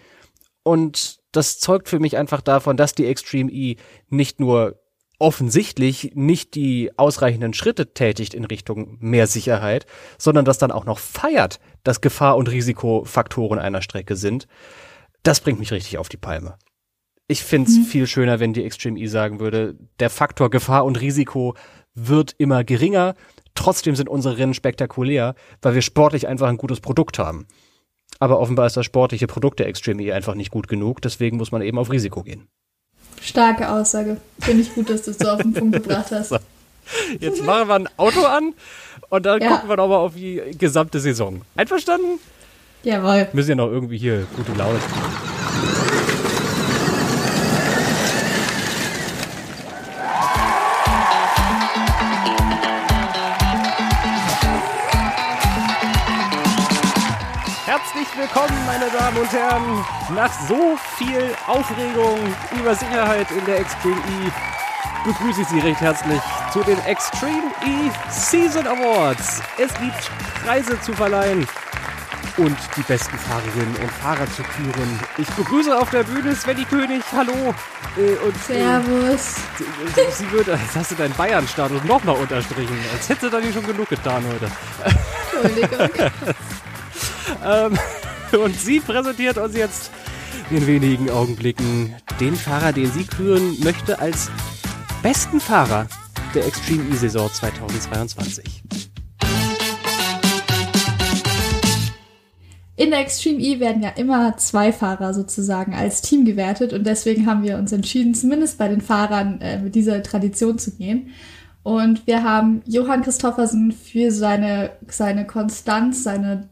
Und 0.63 1.19
das 1.33 1.59
zeugt 1.59 1.89
für 1.89 1.99
mich 1.99 2.17
einfach 2.17 2.41
davon, 2.41 2.77
dass 2.77 2.95
die 2.95 3.07
Extreme 3.07 3.51
E 3.51 3.77
nicht 4.09 4.39
nur 4.39 4.81
offensichtlich 5.19 6.13
nicht 6.15 6.55
die 6.55 6.97
ausreichenden 6.97 7.53
Schritte 7.53 7.95
tätigt 7.95 8.33
in 8.35 8.45
Richtung 8.45 8.97
mehr 9.01 9.27
Sicherheit, 9.27 9.87
sondern 10.17 10.45
das 10.45 10.59
dann 10.59 10.71
auch 10.71 10.85
noch 10.85 10.99
feiert, 10.99 11.59
dass 11.83 12.01
Gefahr- 12.01 12.37
und 12.37 12.51
Risikofaktoren 12.51 13.59
einer 13.59 13.83
Strecke 13.83 14.15
sind. 14.15 14.47
Das 15.25 15.41
bringt 15.41 15.59
mich 15.59 15.73
richtig 15.73 15.99
auf 15.99 16.09
die 16.09 16.17
Palme. 16.17 16.57
Ich 17.27 17.43
finde 17.43 17.71
es 17.71 17.79
mhm. 17.79 17.85
viel 17.85 18.07
schöner, 18.07 18.39
wenn 18.39 18.53
die 18.53 18.65
Extreme 18.65 19.01
E 19.01 19.07
sagen 19.07 19.41
würde, 19.41 19.77
der 19.99 20.11
Faktor 20.11 20.51
Gefahr 20.51 20.85
und 20.85 21.01
Risiko 21.01 21.55
wird 21.95 22.35
immer 22.39 22.65
geringer, 22.65 23.15
trotzdem 23.55 23.97
sind 23.97 24.09
unsere 24.09 24.39
Rennen 24.39 24.55
spektakulär, 24.55 25.35
weil 25.63 25.75
wir 25.75 25.83
sportlich 25.83 26.29
einfach 26.29 26.49
ein 26.49 26.57
gutes 26.57 26.81
Produkt 26.81 27.19
haben. 27.19 27.47
Aber 28.19 28.39
offenbar 28.39 28.67
ist 28.67 28.77
das 28.77 28.87
sportliche 28.87 29.27
Produkt 29.27 29.59
der 29.59 29.67
Extreme 29.67 30.03
E 30.03 30.13
einfach 30.13 30.35
nicht 30.35 30.51
gut 30.51 30.69
genug, 30.69 31.03
deswegen 31.03 31.37
muss 31.37 31.53
man 31.53 31.63
eben 31.63 31.79
auf 31.79 31.91
Risiko 31.91 32.23
gehen. 32.23 32.49
Starke 33.21 33.71
Aussage. 33.71 34.19
Finde 34.39 34.63
ich 34.63 34.75
gut, 34.75 34.91
dass 34.91 35.03
du 35.03 35.11
es 35.11 35.19
so 35.19 35.29
auf 35.29 35.43
den 35.43 35.53
Punkt 35.53 35.83
gebracht 35.83 36.11
hast. 36.11 36.33
So. 36.87 37.17
Jetzt 37.19 37.43
machen 37.43 37.67
wir 37.69 37.75
ein 37.77 37.89
Auto 37.97 38.27
an 38.27 38.53
und 39.09 39.25
dann 39.25 39.41
ja. 39.41 39.49
gucken 39.49 39.71
wir 39.71 39.77
nochmal 39.77 40.01
auf 40.01 40.15
die 40.17 40.43
gesamte 40.59 41.01
Saison. 41.01 41.41
Einverstanden? 41.57 42.19
Jawohl. 42.83 43.21
Wir 43.21 43.29
müssen 43.33 43.49
ja 43.49 43.55
noch 43.55 43.71
irgendwie 43.71 43.97
hier 43.97 44.27
gute 44.37 44.53
Laune. 44.53 44.79
Herzlich 57.95 58.19
willkommen, 58.19 58.67
meine 58.67 58.91
Damen 58.91 59.19
und 59.19 59.31
Herren. 59.31 59.85
Nach 60.17 60.33
so 60.49 60.77
viel 60.97 61.33
Aufregung 61.47 62.19
über 62.59 62.75
Sicherheit 62.75 63.31
in 63.31 63.45
der 63.45 63.61
Extreme 63.61 63.95
E 63.95 64.31
begrüße 65.05 65.43
ich 65.43 65.47
Sie 65.47 65.61
recht 65.61 65.81
herzlich 65.81 66.21
zu 66.53 66.65
den 66.65 66.79
Extreme 66.87 67.53
E 67.65 67.91
Season 68.11 68.67
Awards. 68.67 69.43
Es 69.59 69.73
gibt 69.75 70.11
Preise 70.45 70.81
zu 70.81 70.93
verleihen 70.93 71.47
und 72.37 72.57
die 72.77 72.83
besten 72.83 73.17
Fahrerinnen 73.17 73.77
und 73.77 73.91
Fahrer 73.93 74.27
zu 74.33 74.43
küren. 74.43 75.01
Ich 75.17 75.29
begrüße 75.29 75.79
auf 75.79 75.91
der 75.91 76.03
Bühne 76.03 76.35
Svenny 76.35 76.65
König. 76.65 77.05
Hallo. 77.15 77.55
Äh, 77.97 78.17
und, 78.27 78.35
äh, 78.35 78.59
Servus. 78.59 79.37
Äh, 79.97 80.11
sie 80.11 80.33
wird, 80.33 80.49
jetzt 80.49 80.75
hast 80.75 80.91
du 80.91 80.97
deinen 80.97 81.15
Bayern-Status 81.15 81.85
nochmal 81.85 82.17
unterstrichen. 82.17 82.77
Als 82.93 83.09
hätte 83.09 83.31
da 83.31 83.39
nicht 83.39 83.55
schon 83.55 83.65
genug 83.65 83.89
getan 83.89 84.25
heute. 84.27 84.51
Entschuldigung. 85.45 86.11
ähm, 87.45 87.79
und 88.45 88.59
sie 88.59 88.81
präsentiert 88.81 89.39
uns 89.39 89.57
jetzt 89.57 89.91
in 90.51 90.67
wenigen 90.67 91.11
Augenblicken 91.11 91.95
den 92.21 92.35
Fahrer, 92.37 92.73
den 92.73 92.91
sie 92.91 93.05
küren 93.05 93.57
möchte 93.63 93.99
als 93.99 94.31
besten 95.03 95.41
Fahrer 95.41 95.87
der 96.35 96.47
Extreme 96.47 96.85
E-Saison 96.93 97.31
2022. 97.33 98.63
In 102.77 102.91
der 102.91 103.01
Extreme 103.01 103.39
E 103.39 103.61
werden 103.61 103.83
ja 103.83 103.91
immer 103.91 104.37
zwei 104.37 104.73
Fahrer 104.73 105.15
sozusagen 105.15 105.75
als 105.75 106.03
Team 106.03 106.25
gewertet 106.25 106.73
und 106.73 106.85
deswegen 106.85 107.27
haben 107.27 107.45
wir 107.45 107.57
uns 107.57 107.71
entschieden, 107.71 108.15
zumindest 108.15 108.59
bei 108.59 108.67
den 108.67 108.81
Fahrern 108.81 109.41
äh, 109.41 109.61
mit 109.61 109.77
dieser 109.77 110.03
Tradition 110.03 110.59
zu 110.59 110.73
gehen. 110.73 111.11
Und 111.63 112.07
wir 112.07 112.25
haben 112.25 112.63
Johann 112.67 113.03
Christoffersen 113.03 113.73
für 113.73 114.11
seine, 114.11 114.73
seine 114.89 115.25
Konstanz, 115.27 116.03
seine 116.03 116.49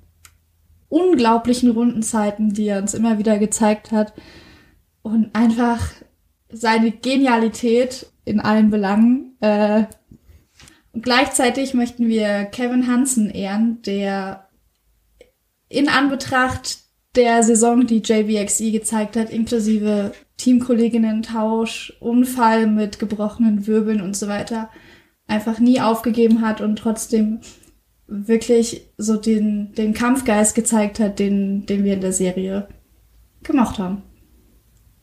unglaublichen 0.92 1.70
Rundenzeiten, 1.70 2.52
die 2.52 2.66
er 2.66 2.78
uns 2.78 2.92
immer 2.92 3.18
wieder 3.18 3.38
gezeigt 3.38 3.92
hat. 3.92 4.12
Und 5.00 5.34
einfach 5.34 5.80
seine 6.50 6.92
Genialität 6.92 8.06
in 8.24 8.40
allen 8.40 8.70
Belangen. 8.70 9.36
Äh, 9.40 9.84
und 10.92 11.02
gleichzeitig 11.02 11.72
möchten 11.72 12.08
wir 12.08 12.44
Kevin 12.44 12.86
Hansen 12.86 13.30
ehren, 13.30 13.80
der 13.82 14.48
in 15.70 15.88
Anbetracht 15.88 16.80
der 17.16 17.42
Saison, 17.42 17.86
die 17.86 18.02
JVXE 18.02 18.70
gezeigt 18.70 19.16
hat, 19.16 19.30
inklusive 19.30 20.12
Teamkolleginnen-Tausch, 20.36 21.94
Unfall 22.00 22.66
mit 22.66 22.98
gebrochenen 22.98 23.66
Wirbeln 23.66 24.02
und 24.02 24.14
so 24.16 24.28
weiter, 24.28 24.68
einfach 25.26 25.58
nie 25.58 25.80
aufgegeben 25.80 26.42
hat 26.42 26.60
und 26.60 26.76
trotzdem 26.76 27.40
wirklich 28.12 28.88
so 28.98 29.16
den, 29.16 29.72
den 29.72 29.94
Kampfgeist 29.94 30.54
gezeigt 30.54 31.00
hat, 31.00 31.18
den, 31.18 31.66
den 31.66 31.84
wir 31.84 31.94
in 31.94 32.00
der 32.00 32.12
Serie 32.12 32.68
gemacht 33.42 33.78
haben. 33.78 34.02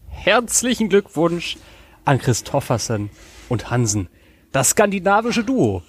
Herzlichen 0.08 0.90
Glückwunsch 0.90 1.58
an 2.06 2.20
Christoffersen 2.20 3.10
und 3.50 3.72
Hansen. 3.72 4.10
Das 4.52 4.70
skandinavische 4.72 5.44
Duo. 5.44 5.82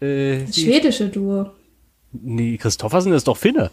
Äh, 0.00 0.44
das 0.44 0.56
schwedische 0.56 1.08
Duo. 1.08 1.50
Nee, 2.12 2.56
Christoffersen 2.56 3.12
ist 3.12 3.28
doch 3.28 3.36
Finne. 3.36 3.70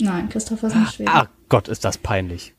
Nein, 0.00 0.28
Christoffersen 0.28 0.84
ist 0.84 0.94
Schwede. 0.94 1.10
Ah 1.10 1.28
Gott, 1.48 1.68
ist 1.68 1.84
das 1.84 1.98
peinlich. 1.98 2.54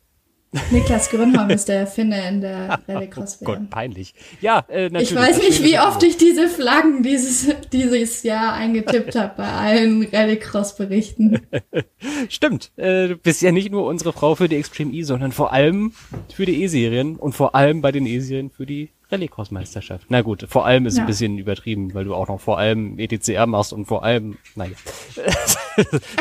Niklas 0.71 1.09
Grünholm 1.09 1.49
ist 1.49 1.67
der 1.67 1.87
Finne 1.87 2.27
in 2.27 2.41
der 2.41 2.79
Rallycross. 2.87 3.39
Oh 3.41 3.45
Gott, 3.45 3.69
peinlich. 3.69 4.13
Ja, 4.41 4.65
äh, 4.69 4.89
natürlich. 4.89 5.11
Ich 5.11 5.15
weiß 5.15 5.37
nicht, 5.39 5.63
wie 5.63 5.79
oft 5.79 6.01
ich 6.03 6.17
diese 6.17 6.47
Flaggen 6.47 7.03
dieses, 7.03 7.47
dieses 7.71 8.23
Jahr 8.23 8.53
eingetippt 8.53 9.15
habe 9.15 9.33
bei 9.37 9.49
allen 9.49 10.07
Rallycross-Berichten. 10.11 11.41
Stimmt. 12.29 12.71
Äh, 12.77 13.09
du 13.09 13.17
bist 13.17 13.41
ja 13.41 13.51
nicht 13.51 13.71
nur 13.71 13.85
unsere 13.85 14.13
Frau 14.13 14.35
für 14.35 14.47
die 14.47 14.57
Extreme 14.57 14.93
E, 14.93 15.03
sondern 15.03 15.31
vor 15.31 15.53
allem 15.53 15.93
für 16.33 16.45
die 16.45 16.63
E-Serien 16.63 17.15
und 17.15 17.33
vor 17.33 17.55
allem 17.55 17.81
bei 17.81 17.91
den 17.91 18.05
E-Serien 18.05 18.49
für 18.49 18.65
die 18.65 18.89
Rallycross-Meisterschaft. 19.13 20.07
Na 20.09 20.21
gut, 20.21 20.45
vor 20.49 20.65
allem 20.65 20.85
ist 20.85 20.97
ja. 20.97 21.03
ein 21.03 21.07
bisschen 21.07 21.37
übertrieben, 21.37 21.93
weil 21.93 22.05
du 22.05 22.15
auch 22.15 22.27
noch 22.27 22.41
vor 22.41 22.57
allem 22.57 22.97
ETCR 22.97 23.45
machst 23.45 23.71
und 23.71 23.85
vor 23.85 24.03
allem, 24.03 24.37
naja. 24.55 24.75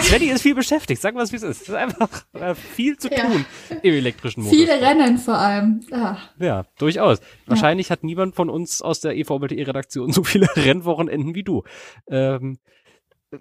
Svenny 0.01 0.27
ist 0.31 0.43
viel 0.43 0.55
beschäftigt, 0.55 1.01
sag 1.01 1.15
mal, 1.15 1.31
wie 1.31 1.37
es 1.37 1.43
ist. 1.43 1.63
Es 1.63 1.69
ist 1.69 1.75
einfach 1.75 2.25
äh, 2.35 2.55
viel 2.55 2.97
zu 2.99 3.09
ja. 3.11 3.27
tun 3.27 3.45
im 3.83 3.95
elektrischen 3.95 4.43
Motor. 4.43 4.59
Viele 4.59 4.81
Rennen 4.81 5.19
vor 5.19 5.39
allem. 5.39 5.81
Ah. 5.91 6.19
Ja, 6.39 6.65
durchaus. 6.79 7.19
Ja. 7.21 7.25
Wahrscheinlich 7.47 7.91
hat 7.91 8.05
niemand 8.05 8.35
von 8.35 8.51
uns 8.51 8.83
aus 8.83 9.01
der 9.01 9.17
EVBTE-Redaktion 9.17 10.13
so 10.13 10.23
viele 10.23 10.49
Rennwochenenden 10.57 11.35
wie 11.35 11.43
du. 11.43 11.63
Ähm, 12.09 12.59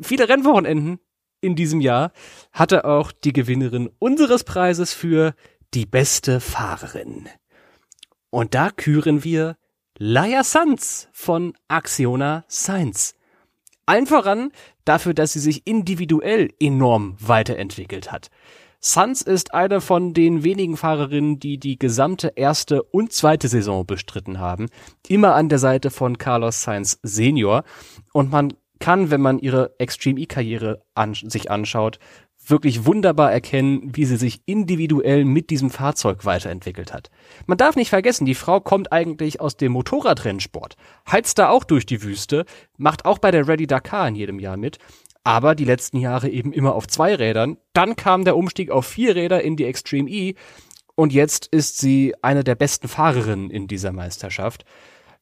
viele 0.01 0.29
Rennwochenenden 0.29 0.99
in 1.41 1.55
diesem 1.55 1.81
Jahr 1.81 2.13
hatte 2.53 2.85
auch 2.85 3.11
die 3.11 3.33
Gewinnerin 3.33 3.89
unseres 3.99 4.43
Preises 4.43 4.93
für 4.93 5.33
die 5.73 5.85
beste 5.85 6.39
Fahrerin. 6.39 7.27
Und 8.31 8.55
da 8.55 8.71
küren 8.71 9.23
wir 9.23 9.57
Laia 9.97 10.43
Sanz 10.43 11.09
von 11.11 11.53
Axiona 11.67 12.43
Science. 12.49 13.13
Allen 13.85 14.07
voran 14.07 14.51
dafür, 14.85 15.13
dass 15.13 15.33
sie 15.33 15.39
sich 15.39 15.67
individuell 15.67 16.49
enorm 16.59 17.15
weiterentwickelt 17.19 18.11
hat. 18.11 18.29
Sanz 18.79 19.21
ist 19.21 19.53
eine 19.53 19.79
von 19.79 20.13
den 20.13 20.43
wenigen 20.43 20.75
Fahrerinnen, 20.75 21.39
die 21.39 21.59
die 21.59 21.77
gesamte 21.77 22.33
erste 22.35 22.81
und 22.81 23.13
zweite 23.13 23.47
Saison 23.47 23.85
bestritten 23.85 24.39
haben. 24.39 24.69
Immer 25.07 25.35
an 25.35 25.49
der 25.49 25.59
Seite 25.59 25.91
von 25.91 26.17
Carlos 26.17 26.63
Sainz 26.63 26.99
Senior. 27.03 27.63
Und 28.11 28.31
man 28.31 28.53
kann, 28.79 29.11
wenn 29.11 29.21
man 29.21 29.37
ihre 29.37 29.75
Extreme 29.77 30.21
E-Karriere 30.21 30.81
an, 30.95 31.13
sich 31.13 31.51
anschaut, 31.51 31.99
wirklich 32.45 32.86
wunderbar 32.86 33.32
erkennen, 33.32 33.95
wie 33.95 34.06
sie 34.06 34.17
sich 34.17 34.41
individuell 34.45 35.25
mit 35.25 35.49
diesem 35.49 35.69
Fahrzeug 35.69 36.25
weiterentwickelt 36.25 36.93
hat. 36.93 37.10
Man 37.45 37.58
darf 37.58 37.75
nicht 37.75 37.89
vergessen, 37.89 38.25
die 38.25 38.36
Frau 38.36 38.60
kommt 38.60 38.91
eigentlich 38.91 39.39
aus 39.39 39.58
dem 39.58 39.73
Motorradrennsport, 39.73 40.75
heizt 41.10 41.38
da 41.38 41.49
auch 41.49 41.63
durch 41.63 41.86
die 41.86 42.01
Wüste, 42.01 42.45
macht 42.77 43.06
auch 43.06 43.19
bei 43.19 43.32
der 43.32 43.47
Ready 43.47 43.67
Dakar 43.67 44.08
in 44.08 44.15
jedem 44.15 44.39
Jahr 44.39 44.58
mit, 44.58 44.80
aber 45.23 45.54
die 45.54 45.65
letzten 45.65 45.97
Jahre 45.97 46.30
eben 46.30 46.51
immer 46.51 46.73
auf 46.73 46.88
zwei 46.88 47.15
Rädern. 47.15 47.58
Dann 47.73 47.95
kam 47.95 48.25
der 48.25 48.36
Umstieg 48.36 48.71
auf 48.71 48.88
vier 48.88 49.15
Räder 49.15 49.41
in 49.43 49.56
die 49.56 49.65
Extreme 49.65 50.10
E 50.10 50.36
und 50.95 51.13
jetzt 51.13 51.47
ist 51.47 51.77
sie 51.77 52.15
eine 52.21 52.43
der 52.43 52.56
besten 52.56 52.88
Fahrerinnen 52.88 53.49
in 53.51 53.67
dieser 53.67 53.91
Meisterschaft. 53.91 54.65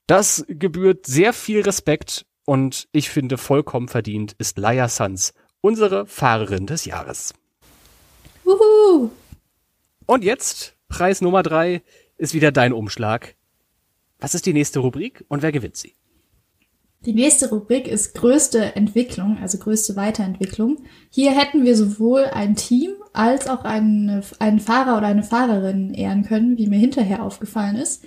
Das 0.07 0.45
gebührt 0.47 1.05
sehr 1.05 1.33
viel 1.33 1.61
Respekt 1.61 2.25
und 2.45 2.87
ich 2.91 3.09
finde 3.09 3.37
vollkommen 3.37 3.89
verdient 3.89 4.33
ist 4.39 4.57
Laia 4.57 4.87
Sanz 4.87 5.33
unsere 5.61 6.05
Fahrerin 6.05 6.67
des 6.67 6.85
Jahres. 6.85 7.33
Wuhu! 8.43 9.09
Und 10.05 10.23
jetzt, 10.23 10.75
Preis 10.87 11.21
Nummer 11.21 11.43
drei, 11.43 11.83
ist 12.17 12.33
wieder 12.33 12.51
dein 12.51 12.73
Umschlag. 12.73 13.35
Was 14.19 14.35
ist 14.35 14.45
die 14.45 14.53
nächste 14.53 14.79
Rubrik 14.79 15.23
und 15.27 15.41
wer 15.41 15.51
gewinnt 15.51 15.77
sie? 15.77 15.95
Die 17.05 17.13
nächste 17.13 17.49
Rubrik 17.49 17.87
ist 17.87 18.13
größte 18.15 18.75
Entwicklung, 18.75 19.37
also 19.41 19.57
größte 19.57 19.95
Weiterentwicklung. 19.95 20.83
Hier 21.09 21.31
hätten 21.31 21.63
wir 21.63 21.77
sowohl 21.77 22.25
ein 22.25 22.57
Team 22.57 22.91
als 23.13 23.47
auch 23.47 23.63
eine, 23.63 24.21
einen 24.39 24.59
Fahrer 24.59 24.97
oder 24.97 25.07
eine 25.07 25.23
Fahrerin 25.23 25.93
ehren 25.93 26.25
können, 26.25 26.57
wie 26.57 26.67
mir 26.67 26.79
hinterher 26.79 27.23
aufgefallen 27.23 27.77
ist. 27.77 28.03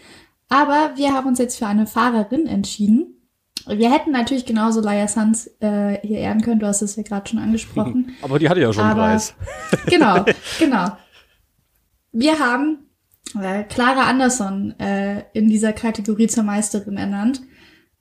Aber 0.50 0.92
wir 0.96 1.14
haben 1.14 1.28
uns 1.28 1.38
jetzt 1.38 1.56
für 1.56 1.66
eine 1.66 1.86
Fahrerin 1.86 2.46
entschieden. 2.46 3.21
Wir 3.66 3.92
hätten 3.92 4.10
natürlich 4.10 4.46
genauso 4.46 4.80
Laia 4.80 5.08
Sanz 5.08 5.50
äh, 5.60 5.98
hier 6.06 6.18
ehren 6.18 6.42
können, 6.42 6.60
du 6.60 6.66
hast 6.66 6.82
es 6.82 6.96
ja 6.96 7.02
gerade 7.02 7.28
schon 7.28 7.38
angesprochen. 7.38 8.12
Aber 8.22 8.38
die 8.38 8.48
hatte 8.48 8.60
ja 8.60 8.72
schon 8.72 8.84
Aber, 8.84 9.04
einen 9.04 9.12
Preis. 9.12 9.34
Genau, 9.86 10.24
genau. 10.58 10.96
Wir 12.12 12.38
haben 12.38 12.86
äh, 13.40 13.64
Clara 13.64 14.08
Anderson 14.08 14.78
äh, 14.78 15.24
in 15.32 15.48
dieser 15.48 15.72
Kategorie 15.72 16.26
zur 16.26 16.44
Meisterin 16.44 16.96
ernannt. 16.96 17.42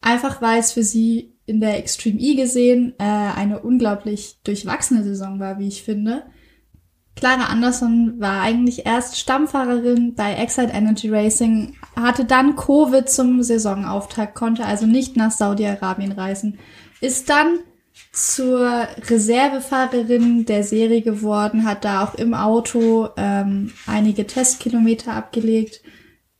Einfach 0.01 0.41
weil 0.41 0.59
es 0.59 0.71
für 0.71 0.83
sie 0.83 1.35
in 1.45 1.61
der 1.61 1.77
Extreme 1.77 2.19
E 2.19 2.35
gesehen 2.35 2.93
äh, 2.97 3.03
eine 3.03 3.59
unglaublich 3.59 4.39
durchwachsene 4.43 5.03
Saison 5.03 5.39
war, 5.39 5.59
wie 5.59 5.67
ich 5.67 5.83
finde. 5.83 6.23
Clara 7.15 7.45
Anderson 7.45 8.19
war 8.19 8.41
eigentlich 8.41 8.85
erst 8.85 9.19
Stammfahrerin 9.19 10.15
bei 10.15 10.33
Excite 10.35 10.71
Energy 10.71 11.09
Racing, 11.09 11.75
hatte 11.95 12.25
dann 12.25 12.55
Covid 12.55 13.09
zum 13.09 13.43
Saisonauftakt, 13.43 14.33
konnte 14.33 14.65
also 14.65 14.85
nicht 14.85 15.17
nach 15.17 15.31
Saudi-Arabien 15.31 16.13
reisen, 16.13 16.57
ist 17.01 17.29
dann 17.29 17.59
zur 18.11 18.87
Reservefahrerin 19.09 20.45
der 20.45 20.63
Serie 20.63 21.01
geworden, 21.01 21.65
hat 21.65 21.85
da 21.85 22.03
auch 22.03 22.15
im 22.15 22.33
Auto 22.33 23.09
ähm, 23.17 23.71
einige 23.85 24.25
Testkilometer 24.25 25.13
abgelegt 25.13 25.81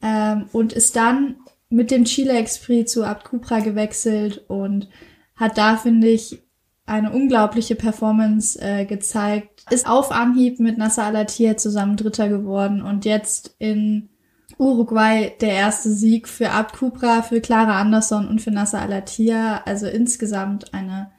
ähm, 0.02 0.46
und 0.52 0.74
ist 0.74 0.96
dann 0.96 1.38
mit 1.70 1.92
dem 1.92 2.06
Chile 2.06 2.34
Express 2.34 2.92
zu 2.92 3.04
Abt 3.04 3.26
Cupra 3.26 3.60
gewechselt 3.60 4.44
und 4.48 4.90
hat 5.36 5.58
da, 5.58 5.78
finde 5.78 6.10
ich, 6.10 6.42
eine 6.86 7.12
unglaubliche 7.12 7.76
Performance 7.76 8.60
äh, 8.62 8.86
gezeigt. 8.86 9.51
Ist 9.69 9.88
auf 9.88 10.12
Anhieb 10.12 10.60
mit 10.60 10.78
Nasser 10.78 11.04
Alatia 11.04 11.56
zusammen 11.58 11.95
Dritter 11.95 12.30
geworden 12.30 12.82
und 12.82 13.06
jetzt 13.06 13.56
in 13.60 14.10
Uruguay 14.58 15.34
der 15.41 15.54
erste 15.54 15.89
Sieg 15.91 16.28
für 16.28 16.52
Abt 16.52 16.78
Cupra, 16.78 17.21
für 17.21 17.41
Clara 17.41 17.80
Anderson 17.80 18.28
und 18.28 18.41
für 18.41 18.52
Nasser 18.52 18.82
Alatia. 18.82 19.63
Also 19.65 19.88
insgesamt 19.88 20.74
eine, 20.74 21.12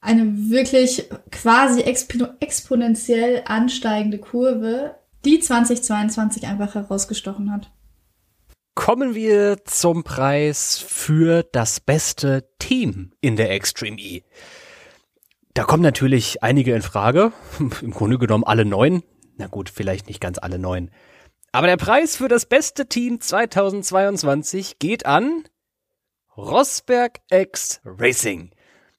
eine 0.00 0.50
wirklich 0.50 1.08
quasi 1.30 1.82
expo 1.82 2.26
exponentiell 2.40 3.42
ansteigende 3.46 4.18
Kurve, 4.18 4.96
die 5.24 5.40
2022 5.40 6.46
einfach 6.46 6.74
herausgestochen 6.74 7.52
hat. 7.52 7.70
Kommen 8.74 9.14
wir 9.14 9.64
zum 9.64 10.02
Preis 10.02 10.78
für 10.78 11.42
das 11.42 11.78
beste 11.78 12.48
Team 12.58 13.12
in 13.20 13.36
der 13.36 13.50
Extreme 13.50 14.00
E. 14.00 14.22
Da 15.54 15.64
kommen 15.64 15.82
natürlich 15.82 16.42
einige 16.42 16.74
in 16.74 16.82
Frage. 16.82 17.32
Im 17.58 17.90
Grunde 17.90 18.18
genommen 18.18 18.44
alle 18.44 18.64
neun. 18.64 19.02
Na 19.36 19.46
gut, 19.46 19.70
vielleicht 19.70 20.08
nicht 20.08 20.20
ganz 20.20 20.38
alle 20.38 20.58
neun. 20.58 20.90
Aber 21.52 21.66
der 21.66 21.76
Preis 21.76 22.16
für 22.16 22.28
das 22.28 22.46
beste 22.46 22.86
Team 22.86 23.20
2022 23.20 24.78
geht 24.78 25.04
an 25.04 25.44
Rosberg 26.36 27.20
X 27.30 27.80
Racing. 27.84 28.52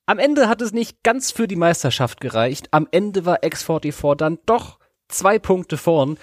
Am 0.06 0.20
Ende 0.20 0.50
hat 0.50 0.62
es 0.62 0.74
nicht 0.74 1.02
ganz 1.04 1.32
für 1.32 1.48
die 1.48 1.56
Meisterschaft 1.56 2.22
gereicht. 2.22 2.68
Am 2.72 2.88
Ende 2.92 3.26
war 3.26 3.40
X44 3.40 4.16
dann 4.16 4.40
doch 4.46 4.78
zwei 5.08 5.40
Punkte 5.40 5.78
vorn 5.78 6.18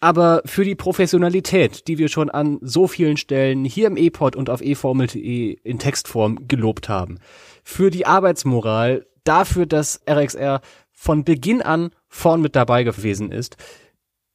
aber 0.00 0.42
für 0.44 0.64
die 0.64 0.74
Professionalität, 0.74 1.88
die 1.88 1.98
wir 1.98 2.08
schon 2.08 2.30
an 2.30 2.58
so 2.60 2.86
vielen 2.86 3.16
Stellen 3.16 3.64
hier 3.64 3.88
im 3.88 3.96
E-Pod 3.96 4.36
und 4.36 4.50
auf 4.50 4.60
eformel.de 4.60 5.58
in 5.62 5.78
Textform 5.78 6.46
gelobt 6.46 6.88
haben, 6.88 7.18
für 7.64 7.90
die 7.90 8.06
Arbeitsmoral, 8.06 9.06
dafür, 9.24 9.66
dass 9.66 10.00
RXR 10.08 10.60
von 10.92 11.24
Beginn 11.24 11.62
an 11.62 11.90
vorn 12.08 12.40
mit 12.40 12.56
dabei 12.56 12.82
gewesen 12.82 13.30
ist, 13.30 13.56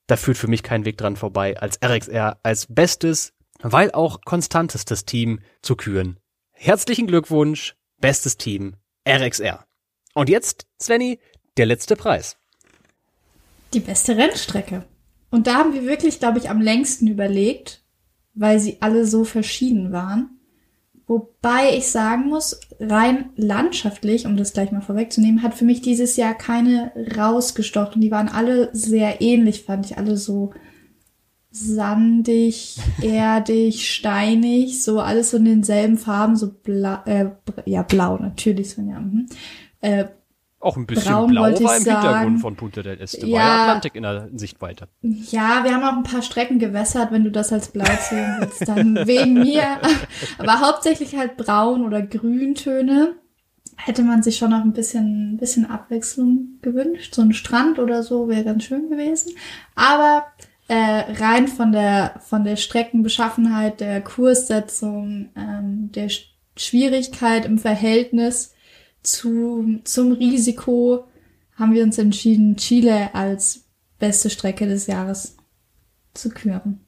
da 0.08 0.17
führt 0.17 0.38
für 0.38 0.48
mich 0.48 0.63
kein 0.63 0.86
Weg 0.86 0.98
dran 0.98 1.15
vorbei, 1.15 1.58
als 1.58 1.80
RXR 1.84 2.39
als 2.43 2.67
bestes, 2.69 3.34
weil 3.62 3.91
auch 3.91 4.22
konstantestes 4.22 5.06
Team 5.06 5.39
zu 5.62 5.76
küren. 5.76 6.19
Herzlichen 6.52 7.08
Glückwunsch, 7.08 7.76
bestes 8.00 8.38
Team, 8.38 8.76
RXR. 9.08 9.65
Und 10.13 10.30
jetzt, 10.30 10.67
Svenny, 10.82 11.19
der 11.58 11.65
letzte 11.65 11.96
Preis. 11.96 12.38
Die 13.74 13.80
beste 13.80 14.17
Rennstrecke. 14.17 14.86
Und 15.30 15.48
da 15.48 15.56
haben 15.56 15.74
wir 15.74 15.86
wirklich, 15.86 16.19
glaube 16.19 16.38
ich, 16.38 16.50
am 16.50 16.62
längsten 16.62 17.08
überlegt, 17.08 17.84
weil 18.34 18.60
sie 18.60 18.78
alle 18.82 19.06
so 19.06 19.24
verschieden 19.24 19.91
waren. 19.91 20.33
Wobei 21.13 21.78
ich 21.78 21.89
sagen 21.89 22.28
muss, 22.30 22.60
rein 22.80 23.30
landschaftlich, 23.36 24.26
um 24.26 24.36
das 24.36 24.54
gleich 24.54 24.71
mal 24.71 24.82
vorwegzunehmen, 24.82 25.43
hat 25.43 25.54
für 25.54 25.63
mich 25.63 25.82
dieses 25.82 26.17
Jahr 26.17 26.34
keine 26.34 26.91
rausgestochen. 27.15 28.02
Die 28.02 28.10
waren 28.10 28.30
alle 28.30 28.71
sehr 28.73 29.21
ähnlich, 29.21 29.62
fand 29.62 29.86
ich. 29.86 29.99
Alle 29.99 30.17
so 30.17 30.54
sandig, 31.52 32.80
erdig, 33.04 33.91
steinig, 33.91 34.82
so 34.82 35.02
alles 35.02 35.30
so 35.30 35.38
in 35.38 35.45
denselben 35.45 35.99
Farben, 35.99 36.36
so 36.36 36.52
blau, 36.52 36.97
äh, 37.06 37.28
ja, 37.65 37.84
blau 37.84 38.17
natürlich, 38.17 38.71
so, 38.71 38.82
ja, 38.82 38.99
mhm. 38.99 39.28
äh, 39.82 40.06
auch 40.63 40.78
ein 40.78 40.86
bisschen 40.86 41.12
Braun 41.13 41.30
blau 41.32 41.41
war 41.41 41.49
im 41.49 41.56
Hintergrund 41.58 41.84
sagen. 41.84 42.38
von 42.39 42.56
Punta 42.56 42.82
del 42.82 42.99
Este. 43.02 43.21
War 43.23 43.28
Ja. 43.30 43.38
ja 43.38 43.62
Atlantik 43.63 43.95
in 43.95 44.04
der 44.04 44.30
Sichtweite. 44.34 44.88
Ja, 45.02 45.63
wir 45.63 45.73
haben 45.73 45.84
auch 45.84 45.97
ein 45.97 46.04
paar 46.04 46.21
Strecken 46.21 46.60
gewässert, 46.60 47.12
wenn 47.12 47.23
du 47.23 47.32
das 47.32 47.52
als 47.52 47.69
blau 47.69 47.86
zählen 48.08 48.38
willst, 48.39 48.67
dann 48.67 48.95
wegen 49.08 49.34
mir. 49.34 49.80
Aber 50.38 50.60
hauptsächlich 50.62 51.15
halt 51.17 51.38
braun 51.38 51.86
oder 51.86 52.02
grüntöne. 52.02 53.15
Hätte 53.76 54.04
man 54.04 54.21
sich 54.23 54.38
schon 54.38 54.52
noch 54.52 54.62
ein 54.62 54.73
bisschen, 54.73 55.38
bisschen 55.38 55.69
Abwechslung 55.69 56.60
gewünscht. 56.62 57.15
So 57.15 57.21
ein 57.23 57.34
Strand 57.34 57.80
oder 57.80 58.04
so 58.04 58.30
wäre 58.30 58.43
ganz 58.43 58.63
schön 58.63 58.89
gewesen. 58.89 59.34
Aber 59.76 60.26
äh, 60.67 60.76
rein 61.21 61.47
von 61.47 61.71
der, 61.71 62.13
von 62.19 62.43
der 62.43 62.56
Streckenbeschaffenheit, 62.56 63.80
der 63.80 64.02
Kurssetzung, 64.02 65.30
ähm, 65.36 65.91
der 65.93 66.10
Sch 66.10 66.30
Schwierigkeit 66.56 67.45
im 67.45 67.58
Verhältnis 67.58 68.53
zu, 69.04 69.80
zum 69.84 70.13
Risiko 70.13 71.06
haben 71.56 71.74
wir 71.74 71.84
uns 71.84 71.98
entschieden, 71.98 72.56
Chile 72.58 73.13
als 73.13 73.66
beste 74.00 74.30
Strecke 74.30 74.68
des 74.68 74.88
Jahres 74.88 75.38
zu 76.13 76.30
küren. 76.30 76.80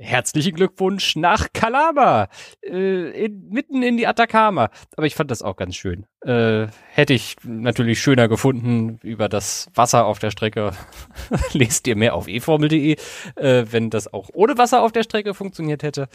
Herzlichen 0.00 0.54
Glückwunsch 0.54 1.16
nach 1.16 1.48
Calama, 1.52 2.28
äh, 2.64 3.24
in, 3.24 3.48
mitten 3.48 3.82
in 3.82 3.96
die 3.96 4.06
Atacama. 4.06 4.70
Aber 4.96 5.06
ich 5.06 5.16
fand 5.16 5.28
das 5.32 5.42
auch 5.42 5.56
ganz 5.56 5.74
schön. 5.74 6.06
Äh, 6.20 6.68
hätte 6.92 7.14
ich 7.14 7.36
natürlich 7.42 8.00
schöner 8.00 8.28
gefunden 8.28 9.00
über 9.02 9.28
das 9.28 9.68
Wasser 9.74 10.06
auf 10.06 10.20
der 10.20 10.30
Strecke. 10.30 10.70
Lest 11.52 11.88
ihr 11.88 11.96
mehr 11.96 12.14
auf 12.14 12.28
eformel.de, 12.28 12.96
äh, 13.34 13.66
wenn 13.70 13.90
das 13.90 14.12
auch 14.12 14.30
ohne 14.34 14.56
Wasser 14.56 14.82
auf 14.82 14.92
der 14.92 15.02
Strecke 15.02 15.34
funktioniert 15.34 15.82
hätte. 15.82 16.08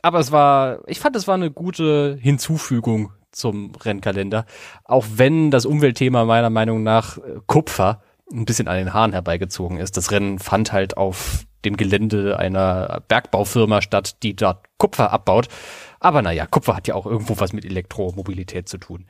Aber 0.00 0.20
es 0.20 0.32
war, 0.32 0.80
ich 0.86 0.98
fand, 0.98 1.14
es 1.14 1.28
war 1.28 1.34
eine 1.34 1.50
gute 1.50 2.16
Hinzufügung 2.18 3.12
zum 3.30 3.74
Rennkalender. 3.74 4.46
Auch 4.84 5.06
wenn 5.14 5.50
das 5.50 5.66
Umweltthema 5.66 6.24
meiner 6.24 6.50
Meinung 6.50 6.82
nach 6.82 7.18
äh, 7.18 7.40
Kupfer 7.46 8.02
ein 8.32 8.44
bisschen 8.44 8.68
an 8.68 8.76
den 8.76 8.92
Haaren 8.92 9.12
herbeigezogen 9.12 9.78
ist. 9.78 9.96
Das 9.96 10.10
Rennen 10.10 10.38
fand 10.38 10.72
halt 10.72 10.96
auf 10.96 11.46
dem 11.64 11.76
Gelände 11.76 12.38
einer 12.38 13.02
Bergbaufirma 13.08 13.82
statt, 13.82 14.22
die 14.22 14.36
dort 14.36 14.66
Kupfer 14.78 15.12
abbaut. 15.12 15.48
Aber 16.00 16.22
naja, 16.22 16.46
Kupfer 16.46 16.76
hat 16.76 16.88
ja 16.88 16.94
auch 16.94 17.06
irgendwo 17.06 17.40
was 17.40 17.52
mit 17.52 17.64
Elektromobilität 17.64 18.68
zu 18.68 18.78
tun. 18.78 19.06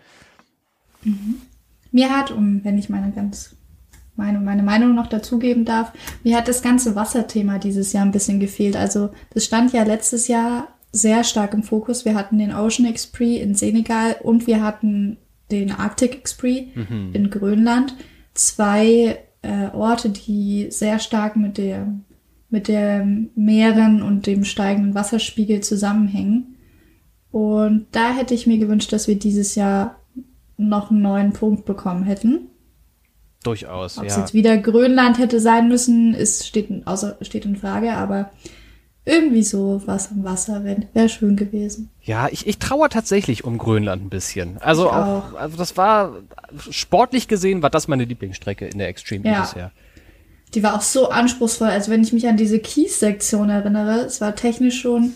Mir 1.90 2.10
hat, 2.16 2.30
um 2.30 2.64
wenn 2.64 2.78
ich 2.78 2.88
meine 2.88 3.12
ganz 3.12 3.54
meine, 4.16 4.40
meine 4.40 4.64
Meinung 4.64 4.96
noch 4.96 5.06
dazugeben 5.06 5.64
darf, 5.64 5.92
mir 6.24 6.36
hat 6.36 6.48
das 6.48 6.60
ganze 6.60 6.96
Wasserthema 6.96 7.58
dieses 7.58 7.92
Jahr 7.92 8.04
ein 8.04 8.10
bisschen 8.10 8.40
gefehlt. 8.40 8.76
Also 8.76 9.10
das 9.32 9.44
stand 9.44 9.72
ja 9.72 9.84
letztes 9.84 10.26
Jahr 10.26 10.68
sehr 10.92 11.24
stark 11.24 11.54
im 11.54 11.62
Fokus. 11.62 12.04
Wir 12.04 12.14
hatten 12.14 12.38
den 12.38 12.52
Ocean 12.54 12.86
Express 12.88 13.40
in 13.40 13.54
Senegal 13.54 14.16
und 14.22 14.46
wir 14.46 14.62
hatten 14.62 15.18
den 15.50 15.70
Arctic 15.72 16.14
Express 16.14 16.62
Mhm. 16.74 17.10
in 17.12 17.30
Grönland. 17.30 17.94
Zwei 18.34 19.18
äh, 19.42 19.68
Orte, 19.72 20.10
die 20.10 20.66
sehr 20.70 20.98
stark 20.98 21.36
mit 21.36 21.58
der 21.58 21.86
mit 22.50 22.66
der 22.68 23.06
Meeren 23.34 24.00
und 24.02 24.26
dem 24.26 24.44
steigenden 24.44 24.94
Wasserspiegel 24.94 25.60
zusammenhängen. 25.60 26.56
Und 27.30 27.86
da 27.92 28.14
hätte 28.14 28.32
ich 28.32 28.46
mir 28.46 28.56
gewünscht, 28.58 28.90
dass 28.92 29.06
wir 29.06 29.18
dieses 29.18 29.54
Jahr 29.54 29.96
noch 30.56 30.90
einen 30.90 31.02
neuen 31.02 31.32
Punkt 31.34 31.66
bekommen 31.66 32.04
hätten. 32.04 32.48
Durchaus, 33.44 33.98
Ob 33.98 34.04
ja. 34.04 34.10
es 34.10 34.16
jetzt 34.16 34.34
wieder 34.34 34.56
Grönland 34.56 35.18
hätte 35.18 35.40
sein 35.40 35.68
müssen, 35.68 36.14
ist, 36.14 36.46
steht, 36.46 36.70
außer, 36.86 37.18
steht 37.20 37.44
in 37.44 37.56
Frage, 37.56 37.92
aber 37.92 38.30
irgendwie 39.08 39.42
so 39.42 39.82
was 39.86 40.10
am 40.10 40.22
Wasser 40.24 40.62
wäre 40.64 41.08
schön 41.08 41.36
gewesen. 41.36 41.90
Ja, 42.02 42.28
ich, 42.30 42.46
ich 42.46 42.58
trauere 42.58 42.88
tatsächlich 42.88 43.44
um 43.44 43.58
Grönland 43.58 44.04
ein 44.04 44.10
bisschen. 44.10 44.58
Also 44.58 44.90
auch, 44.90 45.32
auch. 45.32 45.34
also 45.34 45.56
das 45.56 45.76
war 45.76 46.16
sportlich 46.70 47.26
gesehen 47.28 47.62
war 47.62 47.70
das 47.70 47.88
meine 47.88 48.04
Lieblingsstrecke 48.04 48.66
in 48.66 48.78
der 48.78 48.88
Extreme 48.88 49.26
Ja. 49.26 49.40
bisher. 49.40 49.72
Die 50.54 50.62
war 50.62 50.74
auch 50.74 50.82
so 50.82 51.10
anspruchsvoll, 51.10 51.68
als 51.68 51.90
wenn 51.90 52.02
ich 52.02 52.12
mich 52.12 52.26
an 52.26 52.36
diese 52.36 52.58
Kies-Sektion 52.58 53.50
erinnere. 53.50 54.00
Es 54.00 54.20
war 54.20 54.34
technisch 54.34 54.80
schon, 54.80 55.12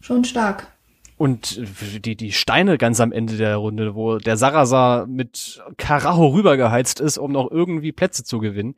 schon 0.00 0.24
stark. 0.24 0.68
Und 1.18 1.60
die, 2.04 2.14
die 2.14 2.32
Steine 2.32 2.78
ganz 2.78 3.00
am 3.00 3.10
Ende 3.10 3.36
der 3.36 3.56
Runde, 3.56 3.94
wo 3.94 4.18
der 4.18 4.36
Sarasa 4.36 5.06
mit 5.08 5.62
Karacho 5.78 6.28
rübergeheizt 6.28 7.00
ist, 7.00 7.18
um 7.18 7.32
noch 7.32 7.50
irgendwie 7.50 7.90
Plätze 7.92 8.22
zu 8.22 8.38
gewinnen. 8.38 8.74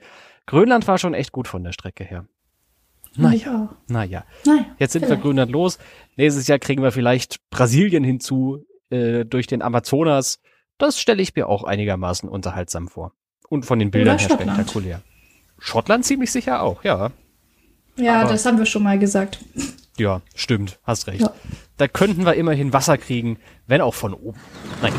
Grönland 0.46 0.86
war 0.86 0.98
schon 0.98 1.14
echt 1.14 1.32
gut 1.32 1.48
von 1.48 1.64
der 1.64 1.72
Strecke 1.72 2.04
her. 2.04 2.26
Auch. 3.18 3.68
Naja. 3.88 4.24
Naja, 4.44 4.64
Jetzt 4.78 4.92
sind 4.92 5.02
wir 5.02 5.08
vielleicht. 5.08 5.22
Grönland 5.22 5.50
los. 5.52 5.78
Nächstes 6.16 6.46
Jahr 6.46 6.58
kriegen 6.58 6.82
wir 6.82 6.92
vielleicht 6.92 7.38
Brasilien 7.50 8.04
hinzu 8.04 8.64
äh, 8.90 9.24
durch 9.24 9.46
den 9.46 9.62
Amazonas. 9.62 10.40
Das 10.78 11.00
stelle 11.00 11.22
ich 11.22 11.34
mir 11.34 11.48
auch 11.48 11.64
einigermaßen 11.64 12.28
unterhaltsam 12.28 12.88
vor. 12.88 13.12
Und 13.48 13.64
von 13.66 13.78
den 13.78 13.90
Bildern 13.90 14.14
Oder 14.16 14.22
her 14.22 14.28
Schottland. 14.30 14.52
spektakulär. 14.56 15.02
Schottland 15.58 16.04
ziemlich 16.04 16.30
sicher 16.30 16.62
auch, 16.62 16.84
ja. 16.84 17.10
Ja, 17.96 18.20
aber- 18.22 18.30
das 18.30 18.46
haben 18.46 18.58
wir 18.58 18.66
schon 18.66 18.82
mal 18.84 18.98
gesagt. 18.98 19.40
Ja, 19.96 20.22
stimmt, 20.36 20.78
hast 20.84 21.08
recht. 21.08 21.22
Ja. 21.22 21.32
Da 21.76 21.88
könnten 21.88 22.24
wir 22.24 22.34
immerhin 22.34 22.72
Wasser 22.72 22.96
kriegen, 22.98 23.38
wenn 23.66 23.80
auch 23.80 23.94
von 23.94 24.14
oben. 24.14 24.38
Nein. 24.80 24.92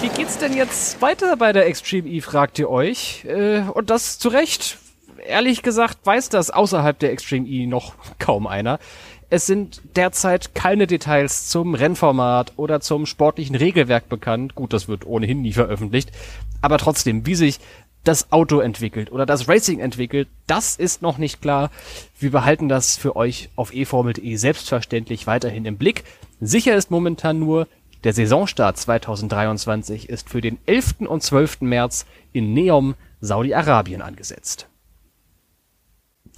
Wie 0.00 0.08
geht's 0.30 0.38
denn 0.38 0.56
jetzt 0.56 1.02
weiter 1.02 1.36
bei 1.36 1.52
der 1.52 1.66
Extreme 1.66 2.08
E, 2.08 2.20
fragt 2.20 2.60
ihr 2.60 2.70
euch? 2.70 3.24
Äh, 3.24 3.62
und 3.62 3.90
das 3.90 4.20
zu 4.20 4.28
Recht. 4.28 4.78
Ehrlich 5.26 5.62
gesagt 5.62 5.98
weiß 6.04 6.28
das 6.28 6.50
außerhalb 6.50 6.96
der 7.00 7.10
Extreme 7.10 7.48
E 7.48 7.66
noch 7.66 7.94
kaum 8.20 8.46
einer. 8.46 8.78
Es 9.28 9.46
sind 9.46 9.82
derzeit 9.96 10.54
keine 10.54 10.86
Details 10.86 11.48
zum 11.48 11.74
Rennformat 11.74 12.52
oder 12.58 12.80
zum 12.80 13.06
sportlichen 13.06 13.56
Regelwerk 13.56 14.08
bekannt. 14.08 14.54
Gut, 14.54 14.72
das 14.72 14.86
wird 14.86 15.04
ohnehin 15.04 15.42
nie 15.42 15.52
veröffentlicht. 15.52 16.12
Aber 16.62 16.78
trotzdem, 16.78 17.26
wie 17.26 17.34
sich 17.34 17.58
das 18.04 18.30
Auto 18.30 18.60
entwickelt 18.60 19.10
oder 19.10 19.26
das 19.26 19.48
Racing 19.48 19.80
entwickelt, 19.80 20.28
das 20.46 20.76
ist 20.76 21.02
noch 21.02 21.18
nicht 21.18 21.42
klar. 21.42 21.72
Wir 22.20 22.30
behalten 22.30 22.68
das 22.68 22.96
für 22.96 23.16
euch 23.16 23.48
auf 23.56 23.74
eformel.de 23.74 24.36
selbstverständlich 24.36 25.26
weiterhin 25.26 25.64
im 25.64 25.76
Blick. 25.76 26.04
Sicher 26.40 26.76
ist 26.76 26.92
momentan 26.92 27.40
nur, 27.40 27.66
der 28.04 28.12
Saisonstart 28.12 28.76
2023 28.76 30.08
ist 30.08 30.28
für 30.28 30.40
den 30.40 30.58
11. 30.66 31.00
und 31.00 31.22
12. 31.22 31.62
März 31.62 32.06
in 32.32 32.54
Neom, 32.54 32.94
Saudi-Arabien 33.20 34.02
angesetzt. 34.02 34.68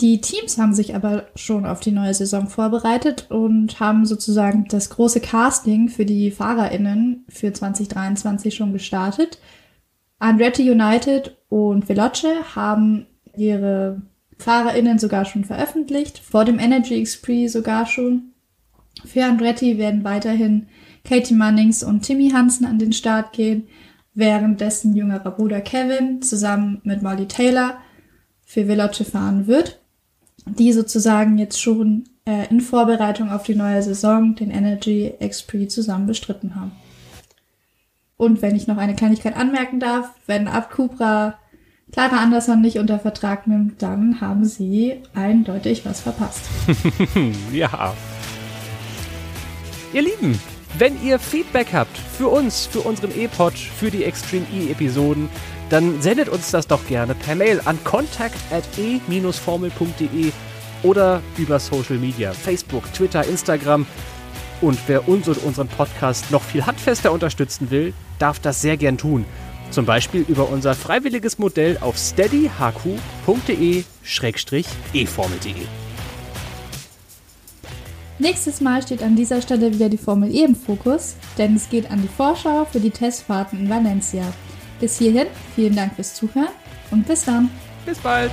Die 0.00 0.20
Teams 0.20 0.58
haben 0.58 0.74
sich 0.74 0.94
aber 0.94 1.26
schon 1.36 1.66
auf 1.66 1.80
die 1.80 1.92
neue 1.92 2.14
Saison 2.14 2.48
vorbereitet 2.48 3.30
und 3.30 3.78
haben 3.78 4.06
sozusagen 4.06 4.66
das 4.68 4.90
große 4.90 5.20
Casting 5.20 5.88
für 5.88 6.06
die 6.06 6.30
FahrerInnen 6.30 7.24
für 7.28 7.52
2023 7.52 8.54
schon 8.54 8.72
gestartet. 8.72 9.38
Andretti 10.18 10.70
United 10.70 11.36
und 11.48 11.88
Veloce 11.88 12.54
haben 12.56 13.06
ihre 13.36 14.00
FahrerInnen 14.38 14.98
sogar 14.98 15.24
schon 15.24 15.44
veröffentlicht, 15.44 16.18
vor 16.18 16.44
dem 16.44 16.58
Energy 16.58 16.98
Express 17.00 17.52
sogar 17.52 17.86
schon. 17.86 18.32
Für 19.04 19.24
Andretti 19.24 19.78
werden 19.78 20.04
weiterhin 20.04 20.68
Katie 21.04 21.34
Mannings 21.34 21.82
und 21.82 22.02
Timmy 22.02 22.30
Hansen 22.30 22.66
an 22.66 22.78
den 22.78 22.92
Start 22.92 23.32
gehen, 23.32 23.68
während 24.14 24.60
dessen 24.60 24.94
jüngerer 24.94 25.30
Bruder 25.30 25.60
Kevin 25.60 26.22
zusammen 26.22 26.80
mit 26.84 27.02
Molly 27.02 27.26
Taylor 27.26 27.78
für 28.44 28.68
Veloce 28.68 29.08
fahren 29.10 29.46
wird, 29.46 29.80
die 30.46 30.72
sozusagen 30.72 31.38
jetzt 31.38 31.60
schon 31.60 32.04
äh, 32.26 32.48
in 32.50 32.60
Vorbereitung 32.60 33.30
auf 33.30 33.44
die 33.44 33.54
neue 33.54 33.82
Saison 33.82 34.34
den 34.34 34.50
Energy 34.50 35.14
Express 35.18 35.74
zusammen 35.74 36.06
bestritten 36.06 36.54
haben. 36.54 36.72
Und 38.16 38.42
wenn 38.42 38.54
ich 38.54 38.66
noch 38.66 38.76
eine 38.76 38.94
Kleinigkeit 38.94 39.36
anmerken 39.36 39.80
darf, 39.80 40.10
wenn 40.26 40.46
Ab 40.46 40.70
Cupra 40.70 41.38
Clara 41.92 42.22
Anderson 42.22 42.62
nicht 42.62 42.78
unter 42.78 42.98
Vertrag 42.98 43.46
nimmt, 43.46 43.82
dann 43.82 44.20
haben 44.22 44.46
sie 44.46 45.02
eindeutig 45.14 45.84
was 45.84 46.00
verpasst. 46.00 46.44
Ja. 47.52 47.94
Ihr 49.92 50.02
Lieben, 50.02 50.40
wenn 50.78 51.02
ihr 51.02 51.18
Feedback 51.18 51.72
habt 51.72 51.98
für 51.98 52.28
uns, 52.28 52.66
für 52.66 52.80
unseren 52.80 53.18
E-Pod, 53.18 53.54
für 53.54 53.90
die 53.90 54.04
Extreme 54.04 54.44
E-Episoden, 54.52 55.30
dann 55.70 56.02
sendet 56.02 56.28
uns 56.28 56.50
das 56.50 56.66
doch 56.66 56.86
gerne 56.86 57.14
per 57.14 57.34
Mail 57.34 57.62
an 57.64 57.82
contact.e-formel.de 57.84 60.32
oder 60.82 61.22
über 61.38 61.58
Social 61.58 61.96
Media, 61.96 62.32
Facebook, 62.32 62.92
Twitter, 62.92 63.26
Instagram. 63.26 63.86
Und 64.60 64.78
wer 64.86 65.08
uns 65.08 65.26
und 65.28 65.42
unseren 65.44 65.68
Podcast 65.68 66.30
noch 66.30 66.42
viel 66.42 66.66
handfester 66.66 67.10
unterstützen 67.12 67.70
will, 67.70 67.94
darf 68.18 68.38
das 68.38 68.60
sehr 68.60 68.76
gern 68.76 68.98
tun. 68.98 69.24
Zum 69.70 69.86
Beispiel 69.86 70.26
über 70.28 70.50
unser 70.50 70.74
freiwilliges 70.74 71.38
Modell 71.38 71.78
auf 71.80 71.96
steadyhq.de-eformel.de. 71.96 73.84
Nächstes 78.22 78.60
Mal 78.60 78.80
steht 78.80 79.02
an 79.02 79.16
dieser 79.16 79.42
Stelle 79.42 79.72
wieder 79.72 79.88
die 79.88 79.98
Formel 79.98 80.32
E 80.32 80.44
im 80.44 80.54
Fokus, 80.54 81.16
denn 81.38 81.56
es 81.56 81.68
geht 81.68 81.90
an 81.90 82.02
die 82.02 82.08
Vorschau 82.08 82.64
für 82.64 82.78
die 82.78 82.92
Testfahrten 82.92 83.58
in 83.58 83.68
Valencia. 83.68 84.22
Bis 84.78 84.96
hierhin, 84.98 85.26
vielen 85.56 85.74
Dank 85.74 85.96
fürs 85.96 86.14
Zuhören 86.14 86.54
und 86.92 87.04
bis 87.04 87.24
dann. 87.24 87.50
Bis 87.84 87.98
bald! 87.98 88.30